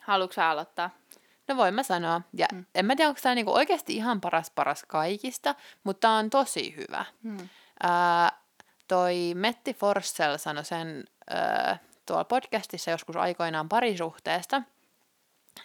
Haluatko 0.00 0.34
sä 0.34 0.50
aloittaa? 0.50 0.90
No 1.48 1.56
voin 1.56 1.74
mä 1.74 1.82
sanoa. 1.82 2.20
Ja 2.32 2.46
mm. 2.52 2.66
en 2.74 2.86
mä 2.86 2.96
tiedä, 2.96 3.08
onko 3.08 3.20
tämä 3.22 3.34
niinku 3.34 3.54
oikeasti 3.54 3.96
ihan 3.96 4.20
paras 4.20 4.50
paras 4.50 4.84
kaikista, 4.88 5.54
mutta 5.84 6.00
tää 6.00 6.16
on 6.16 6.30
tosi 6.30 6.76
hyvä. 6.76 7.04
Hmm. 7.22 7.48
Ää, 7.82 8.32
toi 8.88 9.32
Metti 9.34 9.74
Forssell 9.74 10.36
sanoi 10.36 10.64
sen 10.64 11.04
ää, 11.30 11.78
tuolla 12.06 12.24
podcastissa 12.24 12.90
joskus 12.90 13.16
aikoinaan 13.16 13.68
parisuhteesta, 13.68 14.62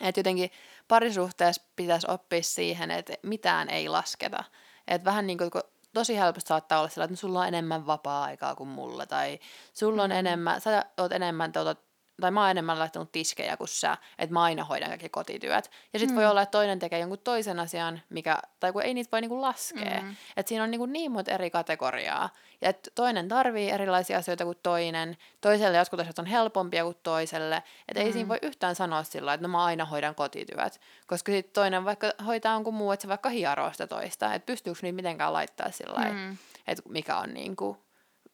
että 0.02 0.20
jotenkin 0.20 0.52
parisuhteessa 0.88 1.62
pitäisi 1.76 2.08
oppia 2.10 2.44
siihen, 2.44 2.92
että 2.92 3.14
mitään 3.24 3.70
ei 3.70 3.90
lasketa. 3.90 4.44
Että 4.88 5.06
vähän 5.06 5.28
niin 5.28 5.38
kuin, 5.38 5.52
tosi 5.94 6.18
helposti 6.18 6.48
saattaa 6.48 6.80
olla 6.80 6.90
sillä, 6.90 7.06
että 7.06 7.16
sulla 7.16 7.40
on 7.40 7.48
enemmän 7.48 7.88
vapaa-aikaa 7.88 8.56
kuin 8.56 8.70
mulla, 8.70 9.06
tai 9.06 9.40
sulla 9.74 10.04
on 10.04 10.12
enemmän, 10.12 10.62
sä 10.62 10.86
oot 10.98 11.12
enemmän, 11.12 11.52
te 11.52 11.60
otat 11.60 11.87
tai 12.22 12.32
mä 12.32 12.41
oon 12.41 12.51
enemmän 12.51 12.80
laittanut 12.80 13.11
tiskejä 13.11 13.57
kuin 13.57 13.68
sä, 13.68 13.97
että 14.20 14.34
mä 14.34 14.43
aina 14.43 14.63
hoidan 14.63 14.89
kaikki 14.89 15.09
kotityöt. 15.09 15.72
Ja 15.93 15.99
sitten 15.99 16.15
mm. 16.15 16.18
voi 16.18 16.26
olla, 16.26 16.41
että 16.41 16.51
toinen 16.51 16.80
tekee 16.80 16.99
jonkun 16.99 17.20
toisen 17.20 17.59
asian, 17.59 18.01
mikä, 18.09 18.38
tai 18.59 18.72
kun 18.72 18.82
ei 18.82 18.93
niitä 18.93 19.11
voi 19.11 19.22
niinku 19.22 19.41
laskea. 19.41 20.01
Mm. 20.01 20.15
Että 20.38 20.49
siinä 20.49 20.63
on 20.63 20.72
niinku 20.72 20.86
niin 20.86 21.11
monta 21.11 21.32
eri 21.32 21.49
kategoriaa. 21.49 22.30
Ja 22.61 22.70
että 22.70 22.91
toinen 22.95 23.28
tarvii 23.28 23.70
erilaisia 23.70 24.18
asioita 24.18 24.45
kuin 24.45 24.57
toinen, 24.63 25.18
toiselle 25.41 25.78
jotkut 25.78 25.99
asiat 25.99 26.20
on 26.20 26.26
helpompia 26.26 26.84
kuin 26.84 26.97
toiselle. 27.03 27.63
Että 27.88 27.99
mm. 27.99 28.05
ei 28.05 28.13
siinä 28.13 28.30
voi 28.30 28.39
yhtään 28.41 28.76
sanoa 28.76 29.03
sillä 29.03 29.34
että 29.34 29.47
no 29.47 29.51
mä 29.51 29.65
aina 29.65 29.86
hoidan 29.86 30.15
kotityöt. 30.15 30.82
Koska 31.07 31.32
sitten 31.32 31.53
toinen 31.53 31.86
vaikka 31.86 32.13
hoitaa 32.26 32.53
jonkun 32.53 32.74
muu, 32.74 32.91
että 32.91 33.01
se 33.01 33.07
vaikka 33.07 33.30
hieroo 33.30 33.72
sitä 33.72 33.88
toista. 33.88 34.34
Että 34.34 34.45
pystyykö 34.45 34.80
niitä 34.82 34.95
mitenkään 34.95 35.34
laittaa 35.34 35.72
sillä 35.72 36.09
mm. 36.11 36.38
että 36.68 36.84
mikä 36.89 37.18
on 37.18 37.34
niinku 37.34 37.87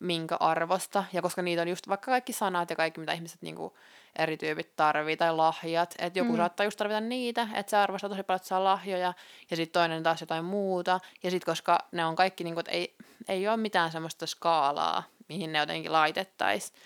minkä 0.03 0.37
arvosta. 0.39 1.03
Ja 1.13 1.21
koska 1.21 1.41
niitä 1.41 1.61
on 1.61 1.67
just 1.67 1.87
vaikka 1.87 2.05
kaikki 2.05 2.33
sanat 2.33 2.69
ja 2.69 2.75
kaikki, 2.75 2.99
mitä 2.99 3.13
ihmiset 3.13 3.41
niinku 3.41 3.77
eri 4.19 4.37
tyypit 4.37 4.75
tarvii, 4.75 5.17
tai 5.17 5.35
lahjat. 5.35 5.95
Että 5.99 6.19
joku 6.19 6.31
mm. 6.31 6.37
saattaa 6.37 6.63
just 6.63 6.77
tarvita 6.77 7.01
niitä, 7.01 7.47
että 7.53 7.69
se 7.69 7.77
arvostaa 7.77 8.09
tosi 8.09 8.23
paljon, 8.23 8.35
että 8.35 8.47
saa 8.47 8.63
lahjoja, 8.63 9.13
ja 9.51 9.57
sitten 9.57 9.81
toinen 9.81 10.03
taas 10.03 10.21
jotain 10.21 10.45
muuta. 10.45 10.99
Ja 11.23 11.31
sitten 11.31 11.51
koska 11.51 11.79
ne 11.91 12.05
on 12.05 12.15
kaikki, 12.15 12.43
niinku, 12.43 12.59
että 12.59 12.71
ei, 12.71 12.95
ei 13.27 13.47
ole 13.47 13.57
mitään 13.57 13.91
semmoista 13.91 14.27
skaalaa, 14.27 15.03
mihin 15.29 15.53
ne 15.53 15.59
jotenkin 15.59 15.91
laitettaisiin. 15.91 16.79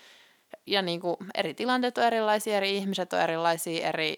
Ja 0.66 0.82
niinku, 0.82 1.16
eri 1.34 1.54
tilanteet 1.54 1.98
on 1.98 2.04
erilaisia, 2.04 2.56
eri 2.56 2.76
ihmiset 2.76 3.12
on 3.12 3.20
erilaisia, 3.20 3.88
eri 3.88 4.16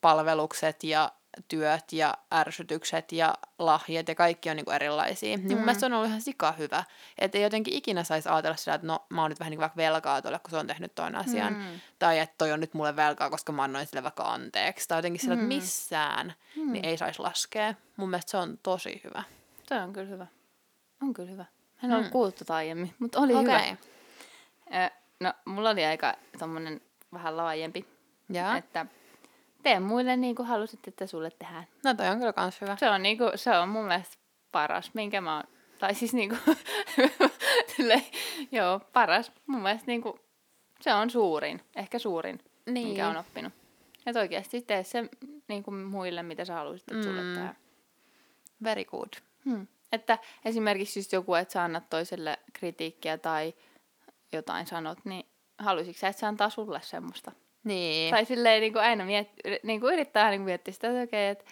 palvelukset 0.00 0.84
ja 0.84 1.12
työt 1.48 1.92
ja 1.92 2.14
ärsytykset 2.34 3.12
ja 3.12 3.34
lahjat 3.58 4.08
ja 4.08 4.14
kaikki 4.14 4.50
on 4.50 4.56
niin 4.56 4.64
kuin 4.64 4.74
erilaisia. 4.74 5.36
Mm. 5.36 5.42
Niin 5.42 5.52
mun 5.52 5.58
mm. 5.58 5.64
mielestä 5.64 5.80
se 5.80 5.86
on 5.86 5.92
ollut 5.92 6.08
ihan 6.08 6.20
sika 6.20 6.52
hyvä. 6.52 6.84
Että 7.18 7.38
ei 7.38 7.44
jotenkin 7.44 7.74
ikinä 7.74 8.04
saisi 8.04 8.28
ajatella 8.28 8.56
sitä, 8.56 8.74
että 8.74 8.86
no 8.86 9.06
mä 9.08 9.22
oon 9.22 9.30
nyt 9.30 9.40
vähän 9.40 9.50
niin 9.50 9.58
kuin 9.58 9.62
vaikka 9.62 9.76
velkaa 9.76 10.22
tuolle, 10.22 10.38
kun 10.38 10.50
se 10.50 10.56
on 10.56 10.66
tehnyt 10.66 10.94
toinen 10.94 11.20
asian. 11.20 11.52
Mm. 11.52 11.80
Tai 11.98 12.18
että 12.18 12.34
toi 12.38 12.52
on 12.52 12.60
nyt 12.60 12.74
mulle 12.74 12.96
velkaa, 12.96 13.30
koska 13.30 13.52
mä 13.52 13.62
annoin 13.62 13.86
sille 13.86 14.02
vaikka 14.02 14.22
anteeksi. 14.22 14.88
Tai 14.88 14.98
jotenkin 14.98 15.20
sillä, 15.20 15.34
että 15.34 15.42
mm. 15.42 15.48
missään 15.48 16.34
mm. 16.56 16.72
niin 16.72 16.84
ei 16.84 16.96
saisi 16.96 17.20
laskea. 17.20 17.74
Mun 17.96 18.10
mielestä 18.10 18.30
se 18.30 18.36
on 18.36 18.58
tosi 18.62 19.00
hyvä. 19.04 19.22
Se 19.68 19.74
on 19.74 19.92
kyllä 19.92 20.08
hyvä. 20.08 20.26
On 21.02 21.14
kyllä 21.14 21.30
hyvä. 21.30 21.44
En 21.82 21.90
mm. 21.90 21.96
ole 21.96 22.08
kuullut 22.08 22.36
tota 22.36 22.54
aiemmin, 22.54 22.94
mutta 22.98 23.20
oli 23.20 23.34
okay. 23.34 23.44
hyvä. 23.44 23.76
no, 25.20 25.32
mulla 25.44 25.70
oli 25.70 25.84
aika 25.84 26.14
tommonen 26.38 26.80
vähän 27.12 27.36
laajempi. 27.36 27.86
Ja. 28.28 28.56
Että 28.56 28.86
tee 29.62 29.80
muille 29.80 30.16
niin 30.16 30.34
kuin 30.34 30.48
halusit, 30.48 30.88
että 30.88 31.06
sulle 31.06 31.30
tehdään. 31.30 31.66
No 31.84 31.94
toi 31.94 32.08
on 32.08 32.18
kyllä 32.18 32.32
kans 32.32 32.60
hyvä. 32.60 32.76
Se 32.76 32.90
on, 32.90 33.02
niin 33.02 33.18
kuin, 33.18 33.30
se 33.34 33.58
on 33.58 33.68
mun 33.68 33.84
mielestä 33.84 34.16
paras, 34.52 34.90
minkä 34.94 35.20
mä 35.20 35.36
oon, 35.36 35.44
tai 35.78 35.94
siis 35.94 36.14
niin 36.14 36.28
kuin, 36.28 36.56
sille, 37.76 38.02
joo, 38.52 38.80
paras. 38.92 39.32
Mun 39.46 39.62
mielestä 39.62 39.86
niin 39.86 40.02
kuin, 40.02 40.20
se 40.80 40.94
on 40.94 41.10
suurin, 41.10 41.60
ehkä 41.76 41.98
suurin, 41.98 42.40
niin. 42.66 42.86
minkä 42.86 43.08
on 43.08 43.16
oppinut. 43.16 43.52
Että 44.06 44.20
oikeasti 44.20 44.62
tee 44.62 44.84
se 44.84 45.08
niin 45.48 45.62
kuin 45.62 45.76
muille, 45.76 46.22
mitä 46.22 46.44
sä 46.44 46.54
haluaisit, 46.54 46.92
että 46.92 47.04
sulle 47.04 47.22
mm. 47.22 47.34
tehdään. 47.34 47.56
Very 48.64 48.84
good. 48.84 49.08
Hmm. 49.44 49.66
Että 49.92 50.18
esimerkiksi 50.44 50.98
just 50.98 51.12
joku, 51.12 51.34
että 51.34 51.52
sä 51.52 51.64
annat 51.64 51.90
toiselle 51.90 52.38
kritiikkiä 52.52 53.18
tai 53.18 53.54
jotain 54.32 54.66
sanot, 54.66 54.98
niin 55.04 55.26
haluaisitko 55.58 56.00
sä, 56.00 56.08
että 56.08 56.20
se 56.20 56.26
antaa 56.26 56.50
sulle 56.50 56.80
semmoista? 56.82 57.32
Niin. 57.64 58.10
Tai 58.10 58.24
silleen 58.24 58.60
niin 58.60 58.72
kuin 58.72 58.82
aina 58.82 59.04
miet, 59.04 59.28
niin 59.62 59.80
kuin 59.80 59.94
yrittää 59.94 60.30
niin 60.30 60.40
kuin 60.40 60.44
miettiä 60.44 60.74
sitä, 60.74 60.88
että 60.88 61.02
okei, 61.02 61.28
että 61.28 61.44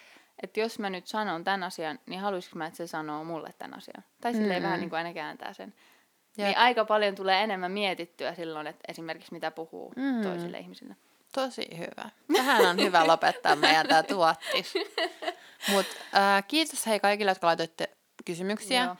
että 0.43 0.61
jos 0.61 0.79
mä 0.79 0.91
nyt 0.91 1.07
sanon 1.07 1.45
tämän 1.45 1.63
asian, 1.63 1.99
niin 2.07 2.21
haluaisinko 2.21 2.59
mä, 2.59 2.67
että 2.67 2.77
se 2.77 2.87
sanoo 2.87 3.25
mulle 3.25 3.55
tämän 3.59 3.79
asian. 3.79 4.05
Tai 4.21 4.35
silleen 4.35 4.63
mm. 4.63 4.65
vähän 4.65 4.81
niin 4.81 4.91
kuin 4.91 4.99
aina 4.99 5.15
kääntää 5.15 5.53
sen. 5.53 5.75
Jep. 6.39 6.47
Niin 6.47 6.59
aika 6.59 6.85
paljon 6.85 7.15
tulee 7.15 7.43
enemmän 7.43 7.73
mietittyä 7.73 8.35
silloin, 8.35 8.67
että 8.67 8.81
esimerkiksi 8.89 9.33
mitä 9.33 9.51
puhuu 9.51 9.93
mm. 9.97 10.23
toisille 10.23 10.59
ihmisille. 10.59 10.97
Tosi 11.35 11.69
hyvä. 11.79 12.11
Tähän 12.33 12.67
on 12.67 12.77
hyvä 12.77 13.07
lopettaa 13.07 13.57
meidän 13.57 13.89
tämä 13.89 14.03
tuottis. 14.03 14.75
Mutta 15.73 15.97
äh, 16.17 16.45
kiitos 16.49 16.87
hei 16.87 17.01
kaikille, 17.01 17.31
jotka 17.31 17.47
laitoitte 17.47 17.89
kysymyksiä. 18.25 18.85
Joo. 18.85 18.97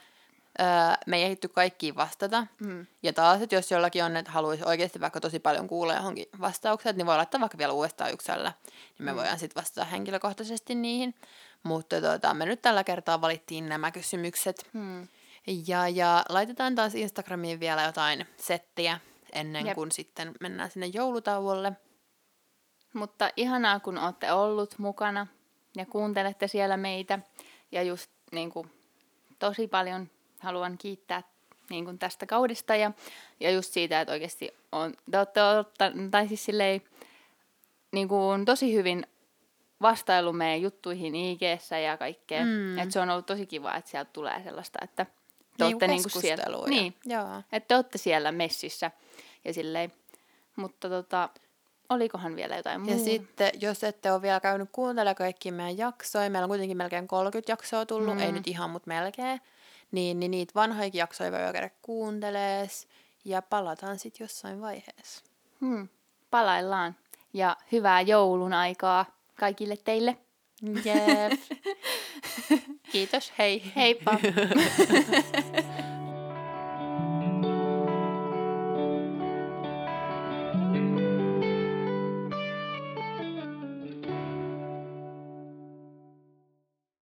Öö, 0.59 0.65
me 1.07 1.17
ei 1.17 1.23
ehditty 1.23 1.47
kaikkiin 1.47 1.95
vastata. 1.95 2.47
Mm. 2.59 2.85
Ja 3.03 3.13
taas, 3.13 3.41
että 3.41 3.55
jos 3.55 3.71
jollakin 3.71 4.03
on, 4.03 4.17
että 4.17 4.31
haluaisi 4.31 4.63
oikeasti 4.65 4.99
vaikka 4.99 5.19
tosi 5.19 5.39
paljon 5.39 5.67
kuulla 5.67 5.93
johonkin 5.93 6.25
vastaukset, 6.41 6.95
niin 6.95 7.05
voi 7.05 7.17
laittaa 7.17 7.41
vaikka 7.41 7.57
vielä 7.57 7.73
uudestaan 7.73 8.13
yksellä. 8.13 8.53
Niin 8.65 9.05
me 9.05 9.11
mm. 9.11 9.17
voidaan 9.17 9.39
sitten 9.39 9.61
vastata 9.61 9.85
henkilökohtaisesti 9.85 10.75
niihin. 10.75 11.15
Mutta 11.63 12.01
tuota, 12.01 12.33
me 12.33 12.45
nyt 12.45 12.61
tällä 12.61 12.83
kertaa 12.83 13.21
valittiin 13.21 13.69
nämä 13.69 13.91
kysymykset. 13.91 14.69
Mm. 14.73 15.07
Ja, 15.67 15.89
ja 15.89 16.25
laitetaan 16.29 16.75
taas 16.75 16.95
Instagramiin 16.95 17.59
vielä 17.59 17.83
jotain 17.83 18.25
settiä 18.37 18.99
ennen 19.33 19.65
Jep. 19.65 19.75
kuin 19.75 19.91
sitten 19.91 20.31
mennään 20.39 20.71
sinne 20.71 20.85
joulutauolle. 20.85 21.73
Mutta 22.93 23.29
ihanaa, 23.35 23.79
kun 23.79 23.97
olette 23.97 24.31
ollut 24.31 24.79
mukana 24.79 25.27
ja 25.75 25.85
kuuntelette 25.85 26.47
siellä 26.47 26.77
meitä. 26.77 27.19
Ja 27.71 27.83
just 27.83 28.11
niin 28.31 28.51
kuin, 28.51 28.71
tosi 29.39 29.67
paljon 29.67 30.09
haluan 30.39 30.77
kiittää 30.77 31.23
niin 31.69 31.85
kuin 31.85 31.99
tästä 31.99 32.25
kaudesta 32.25 32.75
ja, 32.75 32.91
ja 33.39 33.51
just 33.51 33.73
siitä, 33.73 34.01
että 34.01 34.13
oikeasti 34.13 34.51
on, 34.71 34.93
te 35.11 35.17
olette 35.17 35.91
tai 36.11 36.27
siis 36.27 36.45
silleen, 36.45 36.81
niin 37.91 38.07
kuin 38.07 38.45
tosi 38.45 38.73
hyvin 38.73 39.07
vastailu 39.81 40.33
meidän 40.33 40.61
juttuihin 40.61 41.15
ig 41.15 41.41
ja 41.83 41.97
kaikkea. 41.97 42.45
Mm. 42.45 42.77
Että 42.77 42.93
se 42.93 42.99
on 42.99 43.09
ollut 43.09 43.25
tosi 43.25 43.45
kiva, 43.45 43.75
että 43.75 43.91
sieltä 43.91 44.09
tulee 44.13 44.43
sellaista, 44.43 44.79
että 44.83 45.05
te 45.05 45.63
niin 45.63 45.73
olette 45.73 45.87
niin 45.87 46.03
kuin 46.11 46.21
siellä, 46.21 46.67
niin, 46.67 46.95
Joo. 47.05 47.41
että 47.51 47.67
te 47.67 47.75
olette 47.75 47.97
siellä 47.97 48.31
messissä 48.31 48.91
ja 49.45 49.53
silleen. 49.53 49.93
Mutta 50.55 50.89
tota, 50.89 51.29
olikohan 51.89 52.35
vielä 52.35 52.55
jotain 52.55 52.81
muuta? 52.81 52.97
Ja 52.97 53.05
sitten, 53.05 53.51
jos 53.61 53.83
ette 53.83 54.11
ole 54.11 54.21
vielä 54.21 54.39
käynyt 54.39 54.69
kuuntelemaan 54.71 55.15
kaikki 55.15 55.51
meidän 55.51 55.77
jaksoja, 55.77 56.29
meillä 56.29 56.45
on 56.45 56.49
kuitenkin 56.49 56.77
melkein 56.77 57.07
30 57.07 57.51
jaksoa 57.51 57.85
tullut, 57.85 58.15
mm. 58.15 58.21
ei 58.21 58.31
nyt 58.31 58.47
ihan, 58.47 58.69
mutta 58.69 58.87
melkein 58.87 59.41
niin, 59.91 60.19
niin 60.19 60.31
niitä 60.31 60.51
vanhoja 60.55 60.89
jaksoja 60.93 61.31
voi 61.31 61.39
käydä 61.39 61.69
kuuntelees 61.81 62.87
ja 63.25 63.41
palataan 63.41 63.99
sitten 63.99 64.25
jossain 64.25 64.61
vaiheessa. 64.61 65.23
Hmm, 65.61 65.87
palaillaan 66.31 66.95
ja 67.33 67.57
hyvää 67.71 68.01
joulun 68.01 68.53
aikaa 68.53 69.05
kaikille 69.35 69.77
teille. 69.77 70.17
Jep. 70.61 71.39
Kiitos, 72.91 73.33
hei. 73.37 73.71
Heippa. 73.75 74.19